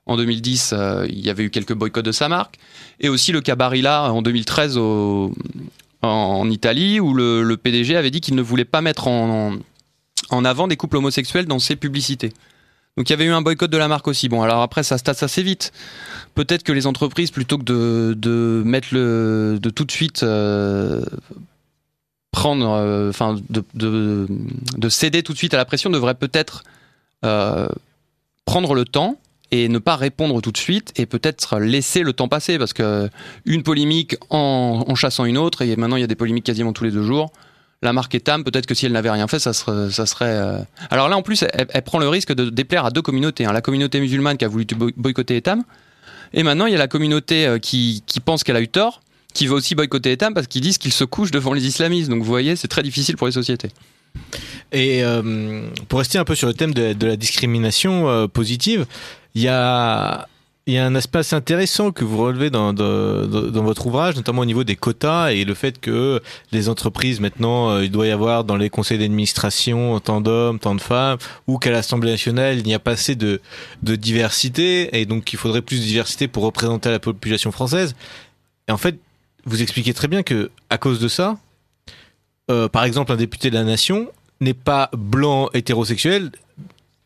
[0.05, 0.75] En 2010,
[1.09, 2.59] il y avait eu quelques boycotts de sa marque.
[2.99, 5.33] Et aussi le cas Barilla en 2013 au,
[6.03, 9.57] en, Italie où le, PDG avait dit qu'il ne voulait pas mettre en,
[10.29, 12.31] avant des couples homosexuels dans ses publicités.
[12.97, 14.29] Donc il y avait eu un boycott de la marque aussi.
[14.29, 15.73] Bon, alors après ça se tasse assez vite.
[16.35, 20.23] Peut-être que les entreprises, plutôt que de, mettre de tout de suite
[22.35, 24.27] prendre, euh, enfin, de, de,
[24.77, 26.65] de, céder tout de suite à la pression devrait peut-être
[27.23, 27.69] euh,
[28.43, 29.15] prendre le temps
[29.51, 33.09] et ne pas répondre tout de suite et peut-être laisser le temps passer parce que
[33.45, 36.83] une polémique en, chassant une autre et maintenant il y a des polémiques quasiment tous
[36.83, 37.31] les deux jours.
[37.81, 40.25] La marque Etam, peut-être que si elle n'avait rien fait, ça serait.
[40.25, 40.59] Euh,
[40.89, 43.45] Alors là, en plus, elle, prend le risque de déplaire à deux communautés.
[43.45, 43.53] Hein.
[43.53, 44.65] La communauté musulmane qui a voulu
[44.97, 45.63] boycotter Etam,
[46.33, 49.01] et maintenant il y a la communauté qui pense qu'elle a eu tort
[49.35, 52.09] qui va aussi boycotter Etam parce qu'ils disent qu'ils se couchent devant les islamistes.
[52.09, 53.69] Donc vous voyez, c'est très difficile pour les sociétés.
[54.71, 58.85] Et euh, pour rester un peu sur le thème de, la discrimination euh, positive,
[59.35, 60.27] il y a
[60.67, 65.33] un aspect assez intéressant que vous relevez dans, votre ouvrage, notamment au niveau des quotas
[65.33, 66.21] et le fait que
[66.53, 70.75] les entreprises, maintenant, euh, il doit y avoir dans les conseils d'administration tant d'hommes, tant
[70.75, 71.17] de femmes,
[71.47, 73.41] ou qu'à l'Assemblée nationale, il n'y a pas assez de,
[73.83, 77.95] de diversité, et donc il faudrait plus de diversité pour représenter la population française.
[78.67, 78.97] Et en fait,
[79.45, 81.37] vous expliquez très bien que à cause de ça,
[82.51, 86.31] euh, par exemple, un député de la nation n'est pas blanc hétérosexuel.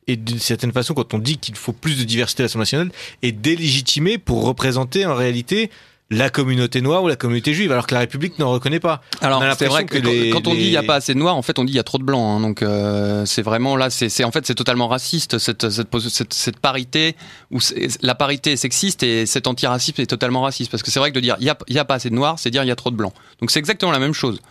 [0.07, 2.91] Et d'une certaine façon, quand on dit qu'il faut plus de diversité à l'Assemblée nationale,
[3.21, 5.69] est délégitimé pour représenter en réalité
[6.11, 9.01] la communauté noire ou la communauté juive, alors que la République n'en reconnaît pas.
[9.21, 11.43] Alors c'est vrai que, quand, on dit il n'y a pas assez de noirs, en
[11.43, 12.37] fait on dit il y a trop de blancs.
[12.37, 16.59] Hein, donc euh, c'est vraiment là, c'est en fait c'est totalement raciste cette cette, cette,
[16.59, 17.15] parité
[17.51, 17.59] où
[18.01, 21.15] la parité est sexiste et cet antiracisme est totalement raciste parce que c'est vrai que
[21.15, 22.71] de dire il y a, y a pas assez de noirs, c'est dire il y
[22.71, 23.13] a trop de blancs.
[23.39, 24.41] Donc c'est exactement la même chose,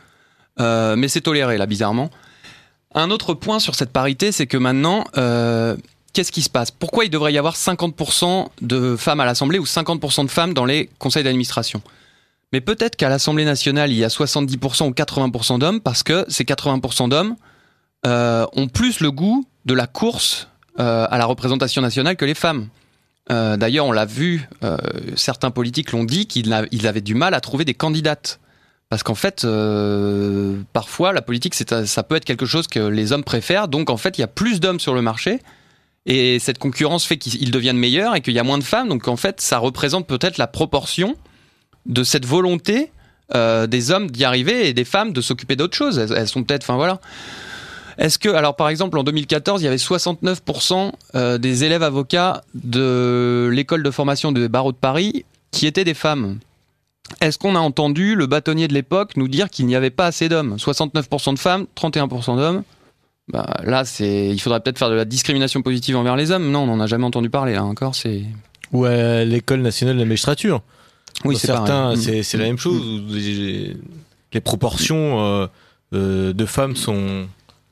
[0.61, 2.11] euh, mais c'est toléré là bizarrement.
[2.95, 5.77] Un autre point sur cette parité, c'est que maintenant euh,
[6.19, 6.73] qu'est-ce qui se passe?
[6.73, 10.65] Pourquoi il devrait y avoir 50% de femmes à l'Assemblée ou 50% de femmes dans
[10.65, 11.81] les conseils d'administration?
[12.53, 16.43] Mais peut-être qu'à l'Assemblée nationale, il y a 70% ou 80% d'hommes parce que ces
[16.43, 17.37] 80% d'hommes
[18.05, 20.49] euh, ont plus le goût de la course
[20.81, 22.67] euh, à la représentation nationale que les femmes.
[23.31, 24.49] Euh, d'ailleurs, on l'a vu,
[25.15, 28.41] certains politiques l'ont dit qu'ils avaient du mal à trouver des candidates.
[28.89, 29.47] Parce qu'en fait,
[30.73, 33.69] parfois, la politique, ça peut être quelque chose que les hommes préfèrent.
[33.69, 35.41] Donc, en fait, il y a plus d'hommes sur le marché.
[36.07, 38.89] Et cette concurrence fait qu'ils deviennent meilleurs et qu'il y a moins de femmes.
[38.89, 41.17] Donc en fait, ça représente peut-être la proportion
[41.87, 42.91] de cette volonté
[43.35, 45.99] euh, des hommes d'y arriver et des femmes de s'occuper d'autres choses.
[45.99, 47.01] Elles, sont peut-être, enfin voilà.
[47.99, 52.43] Est-ce que, alors par exemple, en 2014, il y avait 69% euh, des élèves avocats
[52.55, 56.39] de l'école de formation de barreau de Paris qui étaient des femmes
[57.21, 60.31] Est-ce qu'on a entendu le bâtonnier de l'époque nous dire qu'il n'y avait pas assez
[60.31, 60.57] d'hommes?
[60.57, 62.63] 69% de femmes, 31% d'hommes
[63.29, 66.51] bah, là, c'est, il faudrait peut-être faire de la discrimination positive envers les hommes.
[66.51, 67.95] Non, on n'en a jamais entendu parler là encore.
[67.95, 68.23] C'est
[68.73, 70.61] ou à l'école nationale de la magistrature.
[71.25, 72.83] Oui, c'est certains, c'est, c'est la même chose.
[74.33, 75.47] Les proportions euh,
[75.95, 77.27] euh, de femmes sont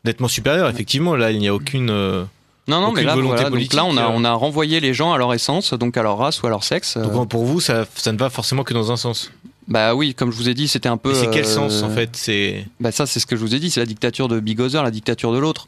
[0.04, 0.68] nettement supérieures.
[0.68, 2.24] Effectivement, là, il n'y a aucune euh,
[2.68, 5.32] non, non, mais là, donc là, on a, on a renvoyé les gens à leur
[5.32, 6.96] essence, donc à leur race ou à leur sexe.
[6.96, 9.30] Donc pour vous, ça, ça ne va forcément que dans un sens.
[9.68, 11.12] Bah oui, comme je vous ai dit, c'était un peu.
[11.14, 12.10] C'est quel sens en fait?
[12.14, 12.66] C'est.
[12.80, 13.70] Bah ça, c'est ce que je vous ai dit.
[13.70, 15.66] C'est la dictature de Bigother, la dictature de l'autre.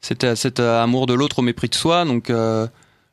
[0.00, 2.04] C'était cet amour de l'autre au mépris de soi.
[2.04, 2.66] Donc euh,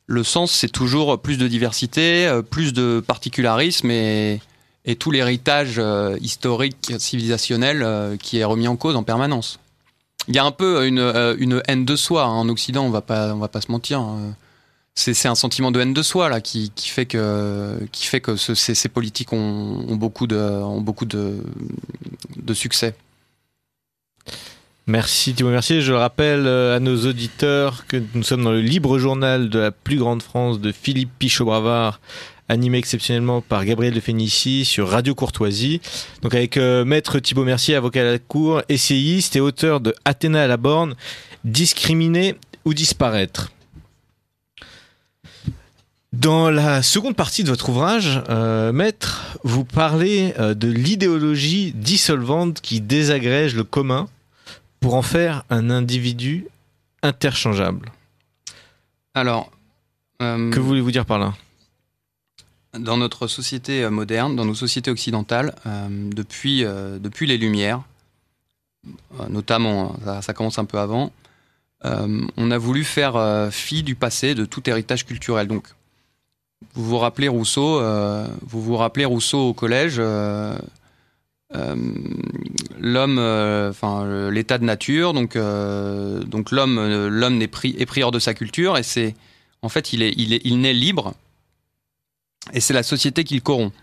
[0.06, 4.40] le sens, c'est toujours plus de diversité, euh, plus de particularisme et,
[4.84, 9.58] et tout l'héritage euh, historique, civilisationnel qui est remis en cause en permanence.
[10.28, 12.28] Il y a un peu une, une haine de soi hein.
[12.28, 12.84] en Occident.
[12.84, 14.00] On va pas, on va pas se mentir.
[14.00, 14.34] Hein
[14.98, 17.78] c'est un sentiment de haine de soi là qui, fait que
[18.36, 21.42] ces, politiques ont, beaucoup de ont beaucoup de,
[22.36, 22.94] de succès.
[24.88, 25.82] Merci Thibaut Mercier.
[25.82, 29.70] Je rappelle euh, à nos auditeurs que nous sommes dans le libre journal de la
[29.70, 32.00] plus grande France de Philippe Pichot-Bravard,
[32.48, 35.82] animé exceptionnellement par Gabriel de Fénici sur Radio Courtoisie.
[36.22, 40.44] Donc avec euh, Maître Thibaut Mercier, avocat à la Cour, essayiste et auteur de Athéna
[40.44, 40.94] à la borne,
[41.44, 42.34] discriminer
[42.64, 43.50] ou disparaître.
[46.12, 52.62] Dans la seconde partie de votre ouvrage, euh, Maître, vous parlez euh, de l'idéologie dissolvante
[52.62, 54.08] qui désagrège le commun
[54.80, 56.46] pour en faire un individu
[57.02, 57.92] interchangeable.
[59.12, 59.50] Alors,
[60.22, 61.34] euh, que voulez-vous dire par là?
[62.78, 67.80] Dans notre société moderne, dans nos sociétés occidentales, depuis, depuis les Lumières,
[69.30, 71.10] notamment, ça, ça, commence un peu avant,
[71.82, 75.48] on a voulu faire fi du passé, de tout héritage culturel.
[75.48, 75.66] Donc,
[76.74, 80.56] vous vous rappelez Rousseau, euh, vous vous rappelez Rousseau au collège, euh,
[81.54, 81.76] euh,
[82.78, 83.18] l'homme,
[83.70, 88.82] enfin l'état de nature, donc donc l'homme, l'homme est, est prieur de sa culture et
[88.82, 89.14] c'est
[89.62, 91.14] en fait il est il est il naît libre
[92.52, 93.74] et c'est la société qui le corrompt.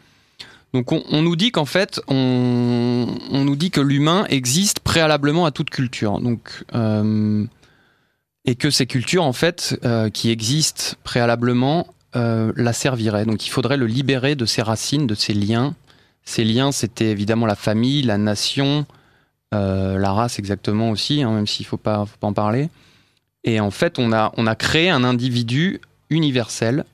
[0.73, 5.51] Donc on, nous dit qu'en fait on, on, nous dit que l'humain existe préalablement à
[5.51, 6.19] toute culture.
[6.19, 6.65] Donc
[8.47, 9.79] et que ces cultures en fait
[10.13, 13.25] qui existent préalablement euh, la servirait.
[13.25, 15.75] Donc il faudrait le libérer de ses racines, de ses liens.
[16.23, 18.85] Ces liens, c'était évidemment la famille, la nation,
[19.53, 22.69] euh, la race exactement aussi, hein, même s'il ne faut pas, en parler.
[23.43, 26.85] Et en fait, on a, créé un individu universel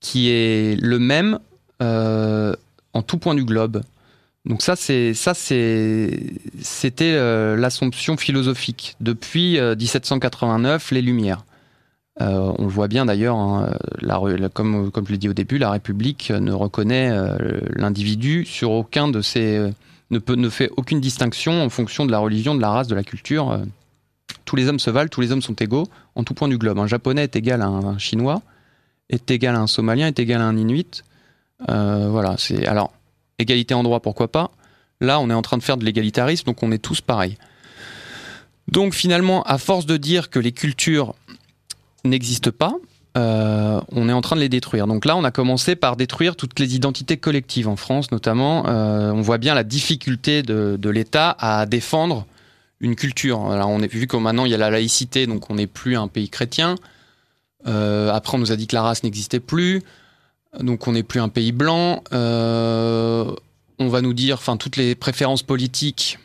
[0.00, 1.38] qui est le même
[1.80, 2.54] euh,
[2.94, 3.82] en tout point du globe.
[4.44, 6.10] Donc ça, c'était
[7.56, 11.44] l'assomption philosophique depuis 1789, les Lumières.
[12.20, 13.70] Euh, on le voit bien d'ailleurs, hein,
[14.52, 19.20] comme, je l'ai dit au début, la République ne reconnaît euh, l'individu sur aucun de
[19.20, 19.70] ses.
[20.10, 22.94] Ne, peut, ne fait aucune distinction en fonction de la religion, de la race, de
[22.94, 23.50] la culture.
[23.50, 23.58] Euh,
[24.44, 26.78] tous les hommes se valent, tous les hommes sont égaux en tout point du globe.
[26.78, 28.42] Un japonais est égal à un, chinois,
[29.10, 31.04] est égal à un somalien, est égal à un inuit.
[31.68, 32.66] voilà, c'est.
[32.66, 32.92] Alors,
[33.38, 34.50] égalité en droit, pourquoi pas
[35.00, 37.36] Là, on est en train de faire de l'égalitarisme, donc on est tous pareils.
[38.66, 41.14] Donc finalement, à force de dire que les cultures
[42.08, 42.74] n'existe pas,
[43.18, 44.86] euh, on est en train de les détruire.
[44.86, 48.64] Donc là, on a commencé par détruire toutes les identités collectives en France, notamment.
[48.66, 52.26] Euh, on voit bien la difficulté de, l'État à défendre
[52.80, 53.50] une culture.
[53.50, 55.96] Alors, on est vu que maintenant il y a la laïcité, donc on n'est plus
[55.96, 56.76] un pays chrétien.
[57.66, 59.82] Euh, après, on nous a dit que la race n'existait plus,
[60.60, 62.02] donc on n'est plus un pays blanc.
[62.12, 66.18] on va nous dire, enfin, toutes les préférences politiques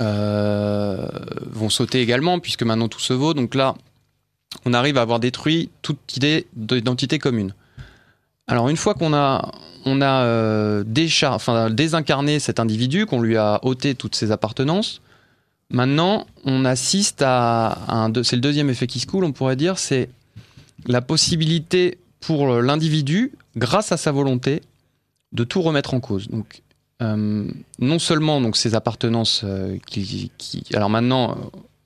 [0.00, 3.34] vont sauter également, puisque maintenant tout se vaut.
[3.34, 3.76] Donc là,
[4.64, 7.54] on arrive à avoir détruit toute idée d'identité commune.
[8.46, 9.52] Alors une fois qu'on a,
[9.84, 10.84] on a euh,
[11.24, 15.00] enfin, désincarné cet individu, qu'on lui a ôté toutes ses appartenances,
[15.70, 19.78] maintenant on assiste à, un, c'est le deuxième effet qui se coule, on pourrait dire,
[19.78, 20.10] c'est
[20.86, 24.62] la possibilité pour l'individu, grâce à sa volonté,
[25.32, 26.28] de tout remettre en cause.
[26.28, 26.62] Donc
[27.00, 27.48] euh,
[27.78, 31.36] non seulement donc ses appartenances euh, qui, qui, alors maintenant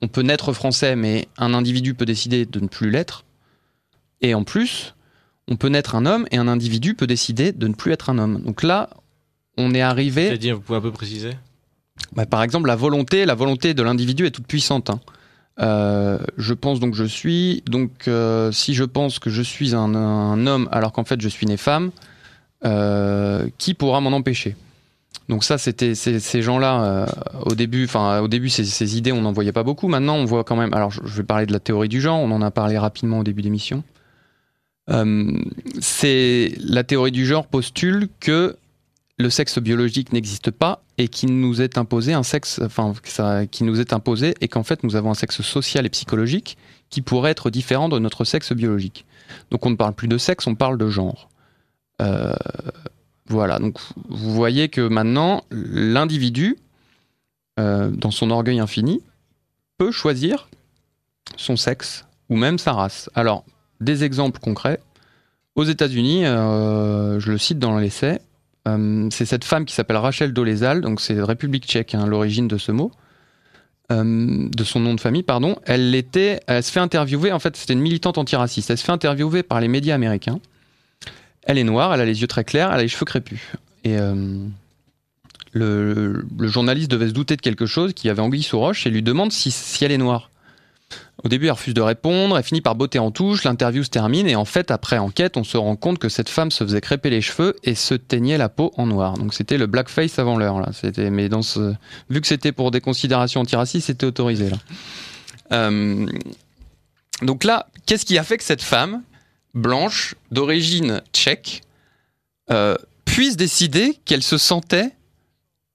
[0.01, 3.25] on peut naître français, mais un individu peut décider de ne plus l'être.
[4.21, 4.95] Et en plus,
[5.47, 8.17] on peut naître un homme et un individu peut décider de ne plus être un
[8.17, 8.41] homme.
[8.41, 8.89] Donc là,
[9.57, 10.27] on est arrivé.
[10.27, 11.31] C'est-à-dire, vous pouvez un peu préciser?
[12.13, 14.89] Bah, Par exemple, la volonté, la volonté de l'individu est toute puissante.
[14.89, 14.99] Hein.
[15.59, 17.63] Euh, je pense donc je suis.
[17.65, 21.47] Donc, euh, si je pense que je suis un, homme alors qu'en fait je suis
[21.47, 21.91] né femme,
[22.65, 24.55] euh, qui pourra m'en empêcher?
[25.29, 27.05] Donc ça, c'était ces, gens-là euh,
[27.45, 27.83] au début.
[27.83, 29.89] Enfin, au début, ces, idées, on n'en voyait pas beaucoup.
[29.89, 30.73] Maintenant, on voit quand même.
[30.73, 32.19] Alors, je, vais parler de la théorie du genre.
[32.19, 33.83] On en a parlé rapidement au début d'émission.
[34.89, 35.37] Euh,
[35.81, 38.55] c'est la théorie du genre postule que
[39.17, 42.93] le sexe biologique n'existe pas et qu'il nous est imposé un sexe, enfin,
[43.51, 46.57] qui nous est imposé et qu'en fait, nous avons un sexe social et psychologique
[46.89, 49.05] qui pourrait être différent de notre sexe biologique.
[49.51, 51.27] Donc, on ne parle plus de sexe, on parle de genre.
[52.01, 52.33] Euh,
[53.29, 53.77] voilà, donc
[54.09, 56.57] vous voyez que maintenant, l'individu,
[57.59, 59.01] euh, dans son orgueil infini,
[59.77, 60.49] peut choisir
[61.35, 63.09] son sexe ou même sa race.
[63.15, 63.43] Alors,
[63.81, 64.79] des exemples concrets.
[65.55, 68.19] Aux États-Unis, euh, je le cite dans l'essai,
[68.67, 72.57] euh, c'est cette femme qui s'appelle Rachel Dolezal, donc c'est République tchèque, hein, l'origine de
[72.57, 72.91] ce mot,
[73.89, 75.55] de son nom de famille, pardon.
[75.65, 78.69] Elle était, elle se fait interviewer, en fait, c'était une militante antiraciste.
[78.69, 80.39] Elle se fait interviewer par les médias américains
[81.47, 83.39] elle est noire, elle a les yeux très clairs, elle a les cheveux crépus.
[83.83, 84.37] Et euh,
[85.53, 89.01] le, journaliste devait se douter de quelque chose qui avait anguille sous roche et lui
[89.01, 90.29] demande si, elle est noire.
[91.23, 94.27] Au début, elle refuse de répondre, elle finit par botter en touche, l'interview se termine
[94.27, 97.09] et en fait, après enquête, on se rend compte que cette femme se faisait crêper
[97.09, 99.17] les cheveux et se teignait la peau en noir.
[99.17, 100.69] Donc c'était le blackface avant l'heure là.
[100.73, 101.29] C'était, mais
[102.09, 104.57] vu que c'était pour des considérations antiracistes, c'était autorisé là.
[105.53, 106.05] Euh,
[107.21, 109.01] donc là, qu'est-ce qui a fait que cette femme,
[109.53, 111.61] blanche, d'origine tchèque,
[112.51, 112.75] euh,
[113.05, 114.91] puisse décider qu'elle se sentait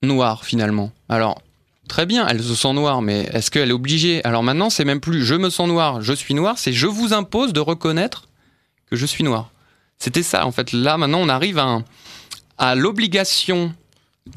[0.03, 0.93] noire finalement.
[1.09, 1.43] Alors,
[1.89, 4.25] très bien, elle se sent noire, mais est-ce qu'elle est obligée?
[4.25, 7.13] Alors maintenant, c'est même plus je me sens noire, je suis noire, c'est je vous
[7.13, 8.29] impose de reconnaître
[8.91, 9.51] que je suis noire.
[9.99, 10.73] C'était ça, en fait.
[10.73, 11.83] Là, maintenant, on arrive à,
[12.59, 13.75] à l'obligation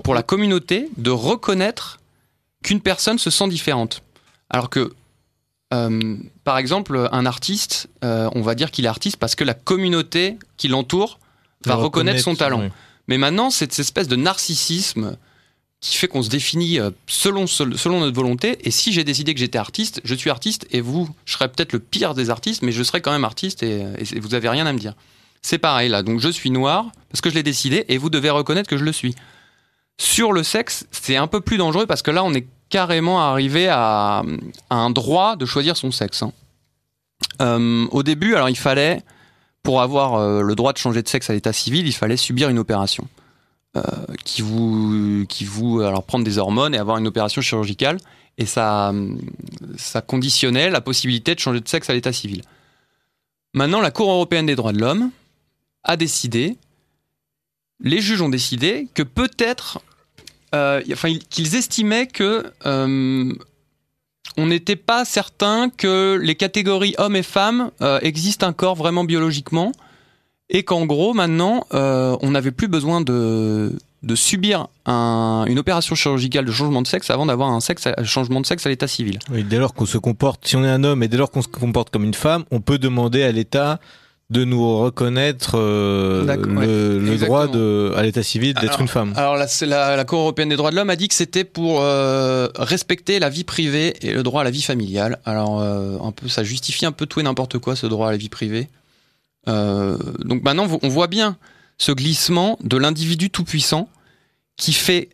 [0.04, 2.00] pour la communauté de reconnaître
[2.64, 4.02] qu'une personne se sent différente.
[4.50, 4.94] Alors que
[5.74, 9.53] euh, par exemple, un artiste, euh, on va dire qu'il est artiste parce que la
[9.53, 11.20] communauté qui l'entoure
[11.66, 12.70] va reconnaître son talent.
[13.07, 15.18] Mais maintenant, c'est cette espèce de narcissisme
[15.82, 18.57] qui fait qu'on se définit euh, selon, selon notre volonté.
[18.68, 21.74] Et si j'ai décidé que j'étais artiste, je suis artiste et vous, je serais peut-être
[21.74, 23.86] le pire des artistes, mais je serais quand même artiste et,
[24.20, 24.93] vous avez rien à me dire.
[25.41, 26.01] C'est pareil là.
[26.01, 28.84] Donc je suis noir parce que je l'ai décidé et vous devez reconnaître que je
[28.84, 29.13] le suis.
[29.97, 33.69] Sur le sexe, c'est un peu plus dangereux parce que là, on est carrément arrivé
[33.69, 34.21] à,
[34.69, 36.23] un droit de choisir son sexe.
[36.23, 36.34] Hein.
[37.39, 39.01] Euh, au début, alors il fallait,
[39.63, 42.49] pour avoir euh, le droit de changer de sexe à l'état civil, il fallait subir
[42.49, 43.07] une opération
[43.78, 43.82] euh,
[44.26, 45.47] qui vous, qui
[45.86, 47.97] alors prendre des hormones et avoir une opération chirurgicale,
[48.38, 48.91] et ça,
[49.78, 52.41] ça conditionnait la possibilité de changer de sexe à l'état civil.
[53.53, 55.11] Maintenant, la Cour européenne des droits de l'homme
[55.86, 56.57] a décidé,
[57.80, 59.80] les juges ont décidé que peut-être
[60.56, 60.82] euh,
[61.30, 63.34] qu'ils estimaient que euh,
[64.38, 69.74] on n'était pas certain que les catégories hommes et femmes euh, existent encore vraiment biologiquement
[70.49, 73.74] et qu'en gros maintenant on n'avait plus besoin de,
[74.14, 78.66] subir une opération chirurgicale de changement de sexe avant d'avoir un sexe, changement de sexe
[78.66, 79.20] à l'état civil.
[79.30, 81.47] Dès lors qu'on se comporte, si on est un homme et dès lors qu'on se
[81.47, 83.80] comporte comme une femme, on peut demander à l'État
[84.32, 86.26] de nous reconnaître euh,
[86.99, 89.13] le, droit de, à l'état civil d'être une femme.
[89.15, 91.82] Alors la, la, la, Cour européenne des droits de l'homme a dit que c'était pour
[91.82, 95.19] euh, respecter la vie privée et le droit à la vie familiale.
[95.26, 98.11] Alors euh, un peu, ça justifie un peu tout et n'importe quoi ce droit à
[98.11, 98.67] la vie privée.
[99.47, 101.38] donc maintenant on voit bien
[101.78, 103.89] ce glissement de l'individu tout puissant
[104.57, 105.09] qui fait,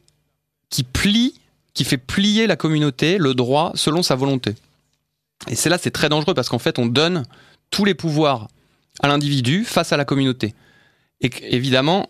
[0.70, 1.36] qui plie,
[1.74, 4.56] qui fait plier la communauté, le droit selon sa volonté.
[5.50, 7.24] Et c'est là c'est très dangereux parce qu'en fait on donne
[7.72, 8.48] tous les pouvoirs
[9.02, 10.54] à l'individu face à la communauté.
[11.22, 12.10] Et évidemment,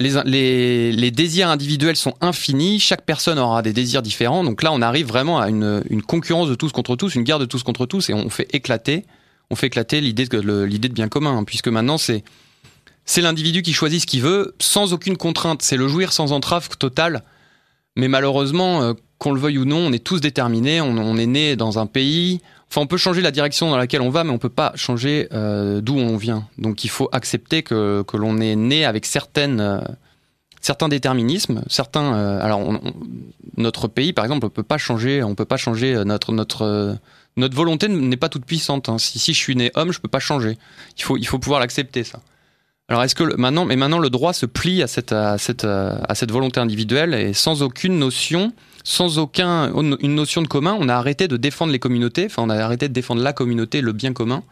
[0.00, 5.06] les, désirs individuels sont infinis, chaque personne aura des désirs différents, donc là on arrive
[5.06, 8.14] vraiment à une, concurrence de tous contre tous, une guerre de tous contre tous, et
[8.14, 9.04] on fait éclater,
[9.50, 12.22] on éclater l'idée de, de bien commun, hein, puisque maintenant c'est
[13.18, 17.22] l'individu qui choisit ce qu'il veut sans aucune contrainte, c'est le jouir sans entrave totale.
[17.96, 21.56] Mais malheureusement, euh, qu'on le veuille ou non, on est tous déterminés, on, est né
[21.56, 22.40] dans un pays.
[22.76, 25.80] On peut changer la direction dans laquelle on va, mais on peut pas changer euh,
[25.80, 26.46] d'où on vient.
[26.58, 29.80] Donc, il faut accepter que, que l'on est né avec certaines, euh,
[30.60, 32.12] certains déterminismes, certains.
[32.38, 32.80] alors,
[33.56, 36.98] notre pays, par exemple, on peut pas changer, on peut pas changer notre notre
[37.36, 38.88] notre volonté n'est pas toute puissante.
[38.88, 38.98] Hein.
[38.98, 40.58] Si, si je suis né homme, je peux pas changer.
[40.96, 42.20] Il faut il faut pouvoir l'accepter ça.
[42.90, 46.14] Alors est-ce que maintenant, mais maintenant le droit se plie à cette, à cette, à
[46.14, 48.52] cette volonté individuelle et sans aucune notion,
[48.84, 52.50] sans aucun une notion de commun, on a arrêté de défendre les communautés, enfin on
[52.50, 54.42] a arrêté de défendre la communauté, le bien commun,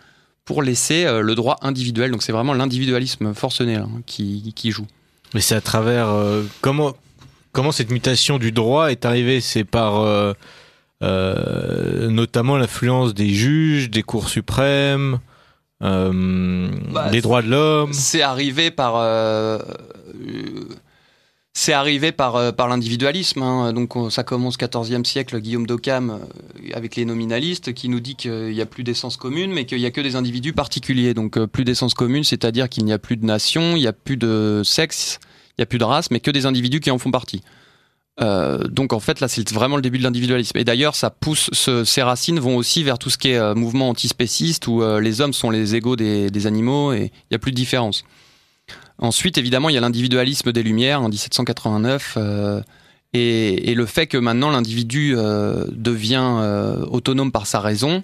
[0.44, 2.10] pour laisser euh, le droit individuel.
[2.10, 4.86] Donc c'est vraiment l'individualisme forcené hein, qui, qui, joue.
[5.34, 6.94] Mais c'est à travers euh, comment
[7.52, 9.40] comment cette mutation du droit est arrivée?
[9.40, 10.34] C'est par euh,
[12.08, 15.18] notamment l'influence des juges, des cours suprêmes
[15.82, 17.92] euh, bah, les droits de l'homme?
[17.92, 19.58] C'est arrivé par euh,
[21.58, 23.42] c'est arrivé par, euh, par l'individualisme.
[23.42, 23.72] Hein.
[23.72, 26.20] Donc ça commence au XIVe siècle, Guillaume d'Occam
[26.72, 29.86] avec les nominalistes qui nous dit qu'il n'y a plus d'essence commune, mais qu'il n'y
[29.86, 31.14] a que des individus particuliers.
[31.14, 34.16] Donc plus d'essence commune, c'est-à-dire qu'il n'y a plus de nation, il n'y a plus
[34.16, 35.18] de sexe,
[35.52, 37.42] il n'y a plus de race, mais que des individus qui en font partie.
[38.20, 40.56] Euh, donc en fait là c'est vraiment le début de l'individualisme.
[40.58, 43.54] Et d'ailleurs ça pousse, ce, ces racines vont aussi vers tout ce qui est euh,
[43.54, 47.34] mouvement antispéciste où euh, les hommes sont les égaux des, des animaux et il n'y
[47.34, 48.04] a plus de différence.
[48.98, 52.18] Ensuite évidemment il y a l'individualisme des Lumières en 1789
[53.14, 58.02] et, et, le fait que maintenant l'individu devient autonome par sa raison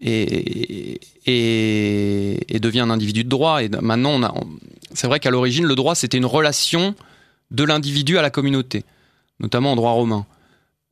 [0.00, 1.00] et,
[2.60, 3.62] devient un individu de droit.
[3.62, 4.20] Et maintenant
[4.92, 6.94] c'est vrai qu'à l'origine le droit c'était une relation
[7.52, 8.84] de l'individu à la communauté
[9.40, 10.26] notamment en droit romain.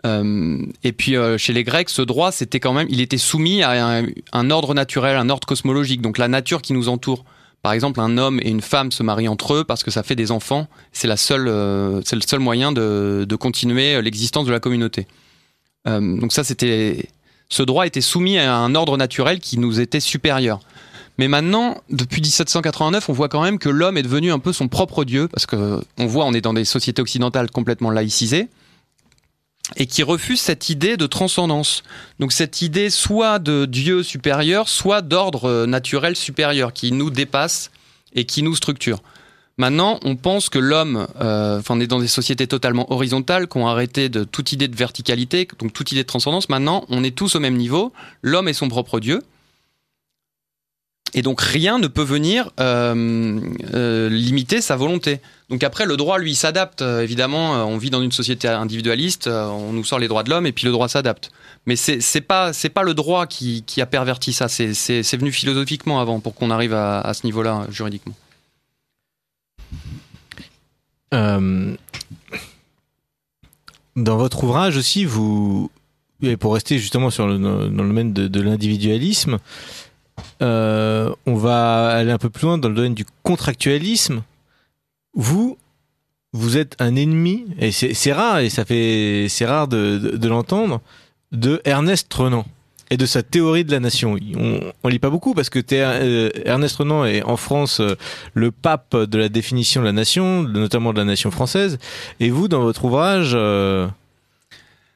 [0.05, 3.63] Euh, et puis euh, chez les Grecs, ce droit, c'était quand même, il était soumis
[3.63, 7.25] à un, ordre naturel, un ordre cosmologique, donc la nature qui nous entoure.
[7.63, 10.17] Par exemple, un homme et une femme se marient entre eux parce que ça fait
[10.17, 10.69] des enfants.
[10.93, 15.07] C'est euh, le seul moyen de, continuer l'existence de la communauté.
[15.87, 17.09] donc ça, c'était,
[17.49, 20.61] ce droit était soumis à un ordre naturel qui nous était supérieur.
[21.19, 24.69] Mais maintenant, depuis 1789, on voit quand même que l'homme est devenu un peu son
[24.69, 28.49] propre dieu, parce que on voit, on est dans des sociétés occidentales complètement laïcisées,
[29.77, 31.83] et qui refusent cette idée de transcendance.
[32.19, 37.71] Donc cette idée soit de Dieu supérieur, soit d'ordre naturel supérieur, qui nous dépasse
[38.15, 39.03] et qui nous structure.
[39.59, 43.59] Maintenant, on pense que l'homme, euh, enfin, on est dans des sociétés totalement horizontales, qui
[43.59, 46.49] ont arrêté de toute idée de verticalité, donc toute idée de transcendance.
[46.49, 47.93] Maintenant, on est tous au même niveau.
[48.23, 49.23] L'homme est son propre Dieu.
[51.15, 53.41] Et donc rien ne peut venir euh,
[53.75, 55.21] euh, limiter sa volonté.
[55.51, 56.81] Donc après, le droit, lui, s'adapte.
[56.81, 60.47] Euh, évidemment, on vit dans une société individualiste, on nous sort les droits de l'homme
[60.47, 61.31] et puis le droit s'adapte.
[61.67, 64.49] Mais c'est c'est pas pas le droit qui, qui a perverti ça.
[64.49, 68.15] C'est venu philosophiquement avant pour qu'on arrive à, ce niveau-là juridiquement.
[71.13, 71.77] dans
[74.17, 75.71] votre ouvrage aussi, vous
[76.23, 79.39] et pour rester justement sur le, dans le domaine de, l'individualisme,
[80.43, 84.23] on va aller un peu plus loin dans le domaine du contractualisme.
[85.15, 85.59] Vous,
[86.33, 90.81] vous êtes un ennemi, et c'est rare, et ça fait, c'est rare de, l'entendre,
[91.31, 92.45] de Ernest Renan
[92.91, 94.17] et de sa théorie de la nation.
[94.37, 97.97] On, on lit pas beaucoup parce que euh, Ernest Renan est en France euh,
[98.35, 101.79] le pape de la définition de la nation, notamment de la nation française.
[102.21, 103.35] Et vous, dans votre ouvrage,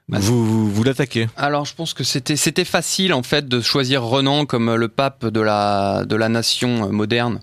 [0.09, 4.47] vous, vous, l'attaquez Alors, je pense que c'était c'était facile en fait de choisir Renan
[4.47, 7.41] comme le pape de la de la nation moderne.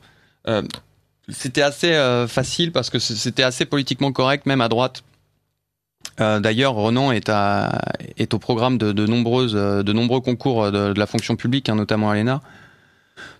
[0.48, 0.62] Euh,
[1.30, 5.04] c'était assez euh, facile parce que c'était assez politiquement correct, même à droite.
[6.20, 7.82] Euh, D'ailleurs, Renan est, à,
[8.18, 11.76] est au programme de, de nombreuses de nombreux concours de, de la fonction publique, hein,
[11.76, 12.42] notamment à l'ENA.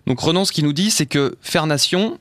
[0.06, 2.18] Donc Renan, ce qu'il nous dit, c'est que faire nation,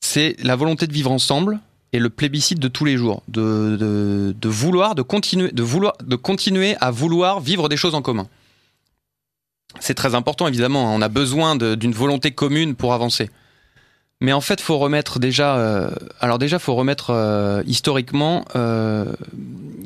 [0.00, 1.60] c'est la volonté de vivre ensemble,
[1.92, 6.76] et le plébiscite de tous les jours, de, vouloir, de continuer, de vouloir, de continuer
[6.80, 8.26] à vouloir vivre des choses en commun.
[9.80, 10.94] C'est très important, évidemment.
[10.94, 13.30] On a besoin d'une volonté commune pour avancer.
[14.20, 15.56] Mais en fait, faut remettre déjà.
[15.56, 18.44] Euh, alors déjà, faut remettre euh, historiquement.
[18.56, 19.12] Euh,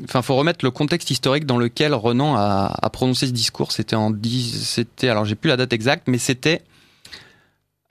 [0.05, 3.73] enfin, faut remettre le contexte historique dans lequel Renan a, a prononcé ce discours.
[3.73, 4.67] C'était en 10.
[4.67, 5.11] C'était.
[5.11, 6.63] Alors, j'ai plus la date exacte, mais c'était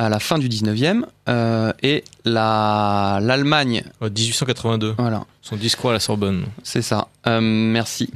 [0.02, 3.84] à la fin du 19e euh, et l'Allemagne.
[4.02, 4.96] 1882.
[4.98, 5.26] Voilà.
[5.44, 6.46] Son discours à la Sorbonne.
[6.64, 7.08] C'est ça.
[7.28, 8.10] Euh, merci.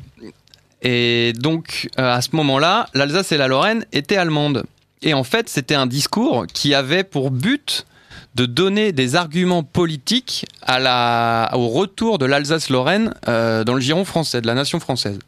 [0.82, 4.64] Et donc, euh, à ce moment-là, l'Alsace et la Lorraine étaient allemandes.
[5.04, 7.86] Et en fait, c'était un discours qui avait pour but
[8.34, 14.06] de donner des arguments politiques à la, au retour de l'Alsace-Lorraine euh, dans le giron
[14.06, 15.20] français, de la nation française.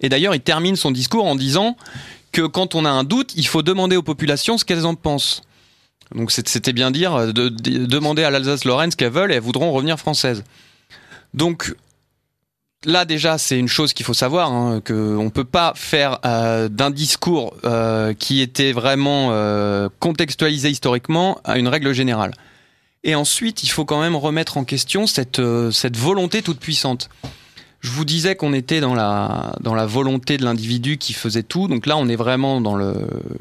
[0.00, 1.76] Et d'ailleurs, il termine son discours en disant
[2.34, 5.42] que quand on a un doute, il faut demander aux populations ce qu'elles en pensent.
[6.14, 9.72] Donc c'était bien dire euh, de, demander à l'Alsace-Lorraine ce qu'elles veulent et elles voudront
[9.72, 10.44] revenir françaises.
[11.32, 11.74] Donc
[12.84, 16.68] là déjà c'est une chose qu'il faut savoir hein, qu'on ne peut pas faire euh,
[16.68, 19.30] d'un discours euh, qui était vraiment
[20.00, 22.34] contextualisé historiquement à une règle générale.
[23.04, 25.40] Et ensuite il faut quand même remettre en question cette
[25.96, 27.08] volonté toute puissante.
[27.84, 31.68] Je vous disais qu'on était dans la, volonté de l'individu qui faisait tout.
[31.68, 32.94] Donc là, on est vraiment dans le,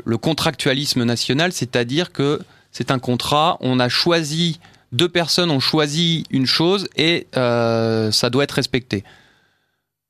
[0.04, 2.42] le contractualisme national, c'est-à-dire que
[2.74, 4.60] c'est un contrat, on a choisi,
[4.92, 9.06] deux personnes ont choisi une chose et euh, ça doit être respecté.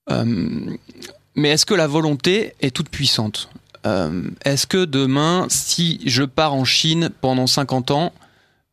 [0.10, 0.26] Euh,
[1.36, 3.50] mais est-ce que la volonté est toute puissante?
[3.86, 8.14] Euh, Est-ce que demain, si je pars en Chine pendant 50 ans,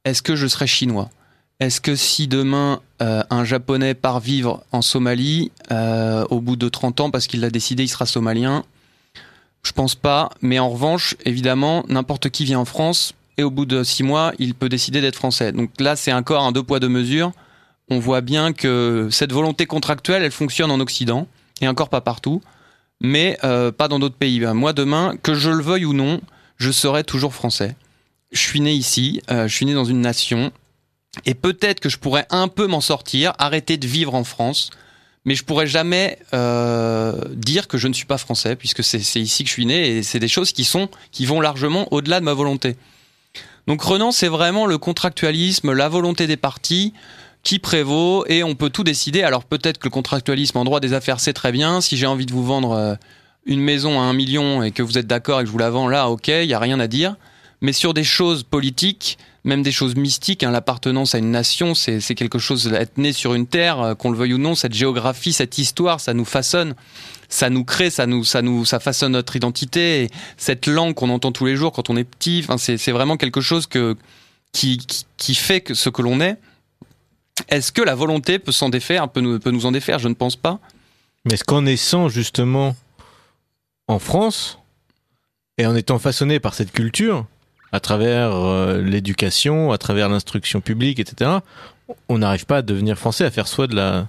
[0.07, 1.11] est-ce que je serai chinois?
[1.61, 6.71] Est-ce que si demain euh, un Japonais part vivre en Somalie, euh, au bout de
[6.71, 8.65] 30 ans, parce qu'il l'a décidé, il sera somalien?
[9.63, 10.31] Je pense pas.
[10.41, 14.33] Mais en revanche, évidemment, n'importe qui vient en France et au bout de 6 mois,
[14.39, 15.53] il peut décider d'être français.
[15.53, 17.33] Donc là, c'est encore un deux poids deux mesures.
[17.91, 21.27] On voit bien que cette volonté contractuelle, elle fonctionne en Occident
[21.61, 22.41] et encore pas partout,
[23.03, 24.41] mais euh, pas dans d'autres pays.
[24.41, 26.23] Moi, demain, que je le veuille ou non,
[26.57, 27.77] je serai toujours français.
[28.33, 30.53] Je suis né ici, je suis né dans une nation,
[31.27, 34.71] et peut-être que je pourrais un peu m'en sortir, arrêter de vivre en France,
[35.25, 39.45] mais je pourrais jamais euh, dire que je ne suis pas français, puisque c'est ici
[39.45, 42.25] que je suis né, et c'est des choses qui sont qui vont largement au-delà de
[42.25, 42.77] ma volonté.
[43.67, 46.95] Donc Renan, c'est vraiment le contractualisme, la volonté des partis
[47.43, 49.23] qui prévaut, et on peut tout décider.
[49.23, 51.81] Alors peut-être que le contractualisme en droit des affaires, c'est très bien.
[51.81, 52.95] Si j'ai envie de vous vendre euh,
[53.47, 55.71] une maison à un million et que vous êtes d'accord et que je vous la
[55.71, 57.17] vends là, ok, il y a rien à dire.
[57.61, 60.43] Mais sur des choses politiques, même des choses mystiques.
[60.43, 64.11] Hein, L'appartenance à une nation, c'est quelque chose d'être né sur une terre, euh, qu'on
[64.11, 64.55] le veuille ou non.
[64.55, 66.75] Cette géographie, cette histoire, ça nous façonne,
[67.29, 70.05] ça nous crée, ça nous, ça nous, ça façonne notre identité.
[70.05, 73.17] Et cette langue qu'on entend tous les jours quand on est petit, enfin, c'est vraiment
[73.17, 73.97] quelque chose que
[74.53, 76.37] qui fait que ce que l'on est.
[77.49, 79.99] Est-ce que la volonté peut s'en défaire, peut nous, peut nous en défaire?
[79.99, 80.59] Je ne pense pas.
[81.25, 82.77] Mais est-ce qu'en naissant justement
[83.89, 84.59] en France
[85.59, 87.27] et en étant façonné par cette culture,
[87.73, 91.39] à travers euh, l'éducation, à travers l'instruction publique, etc.,
[92.09, 94.07] on n'arrive pas à devenir français, à faire soi de la,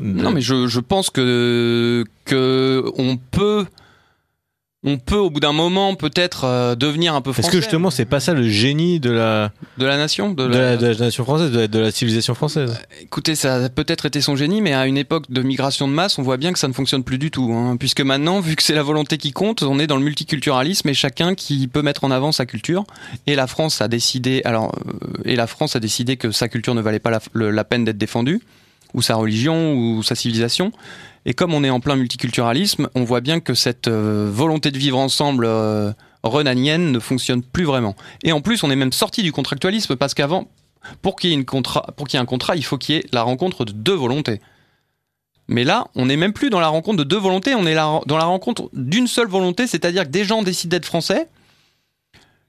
[0.00, 3.66] Non, mais je, je pense que, que on peut
[4.86, 7.48] on peut au bout d'un moment peut-être euh, devenir un peu français.
[7.48, 10.76] Est-ce que justement c'est pas ça le génie de la de la nation de la,
[10.76, 12.70] nation française de la, civilisation française?
[12.70, 15.92] Euh, Écoutez, ça a peut-être été son génie, mais à une époque de migration de
[15.92, 18.54] masse, on voit bien que ça ne fonctionne plus du tout, hein, puisque maintenant, vu
[18.54, 21.82] que c'est la volonté qui compte, on est dans le multiculturalisme et chacun qui peut
[21.82, 22.84] mettre en avant sa culture.
[23.26, 26.76] Et la France a décidé, alors euh, et la France a décidé que sa culture
[26.76, 28.40] ne valait pas la, la peine d'être défendue,
[28.94, 30.70] ou sa religion, ou sa civilisation.
[31.26, 34.78] Et comme on est en plein multiculturalisme, on voit bien que cette euh, volonté de
[34.78, 37.96] vivre ensemble euh, renanienne ne fonctionne plus vraiment.
[38.22, 40.48] Et en plus, on est même sorti du contractualisme parce qu'avant,
[41.02, 41.40] pour qu'il y y ait
[42.18, 44.40] un contrat, il faut qu'il y ait la rencontre de deux volontés.
[45.48, 48.04] Mais là, on n'est même plus dans la rencontre de deux volontés, on est dans
[48.06, 51.28] la rencontre d'une seule volonté, c'est-à-dire que des gens décident d'être français.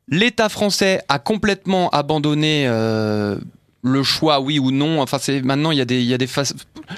[0.07, 3.38] L'État français a complètement abandonné euh,
[3.88, 5.02] le choix, oui ou non.
[5.02, 6.54] Enfin, maintenant il y a des, il.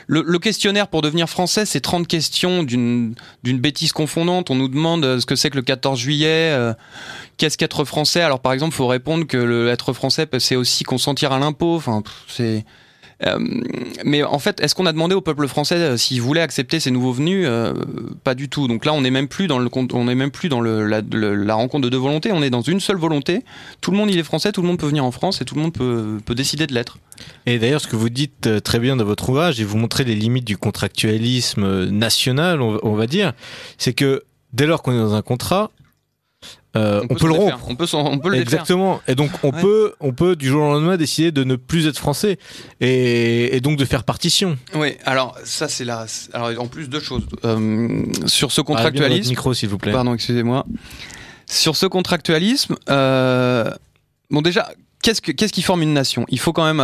[0.07, 4.51] Le, questionnaire pour devenir français, c'est 30 questions d'une bêtise confondante.
[4.51, 6.73] On nous demande euh, ce que c'est que le 14 juillet, euh,
[7.37, 8.21] qu'est-ce qu'être français?
[8.21, 11.75] Alors par exemple, faut répondre que le être français, c'est aussi consentir à l'impôt.
[11.75, 12.65] Enfin, c'est
[14.05, 16.91] mais en fait, est-ce qu'on a demandé au peuple français euh, s'il voulait accepter ces
[16.91, 17.45] nouveaux venus?
[17.47, 17.73] Euh,
[18.23, 18.67] Pas du tout.
[18.67, 21.53] Donc là, on n'est même plus dans le, on est même plus dans le, la,
[21.53, 22.31] rencontre de deux volontés.
[22.31, 23.43] On est dans une seule volonté.
[23.81, 24.51] Tout le monde, il est français.
[24.51, 26.73] Tout le monde peut venir en France et tout le monde peut, peut décider de
[26.73, 26.97] l'être.
[27.45, 30.15] Et d'ailleurs, ce que vous dites très bien dans votre ouvrage, et vous montrez les
[30.15, 33.33] limites du contractualisme national, on va dire,
[33.77, 35.71] c'est que dès lors qu'on est dans un contrat,
[36.75, 37.65] euh, on, peut, le rompre.
[37.67, 39.01] On peut, on peut le Exactement.
[39.07, 41.97] Et donc on peut, on peut du jour au lendemain décider de ne plus être
[41.97, 42.37] français
[42.79, 44.57] et, donc de faire partition.
[44.75, 44.95] Oui.
[45.03, 46.05] Alors ça c'est là.
[46.33, 49.23] Alors en plus deux choses euh, sur ce contractualisme.
[49.25, 49.91] Ah, micro s'il vous plaît.
[49.91, 50.65] Pardon, excusez-moi.
[51.47, 53.71] Sur ce contractualisme, euh,
[54.29, 54.69] bon déjà,
[55.01, 56.25] qu'est-ce que qu'est-ce qui forme une nation?
[56.29, 56.81] Il faut quand même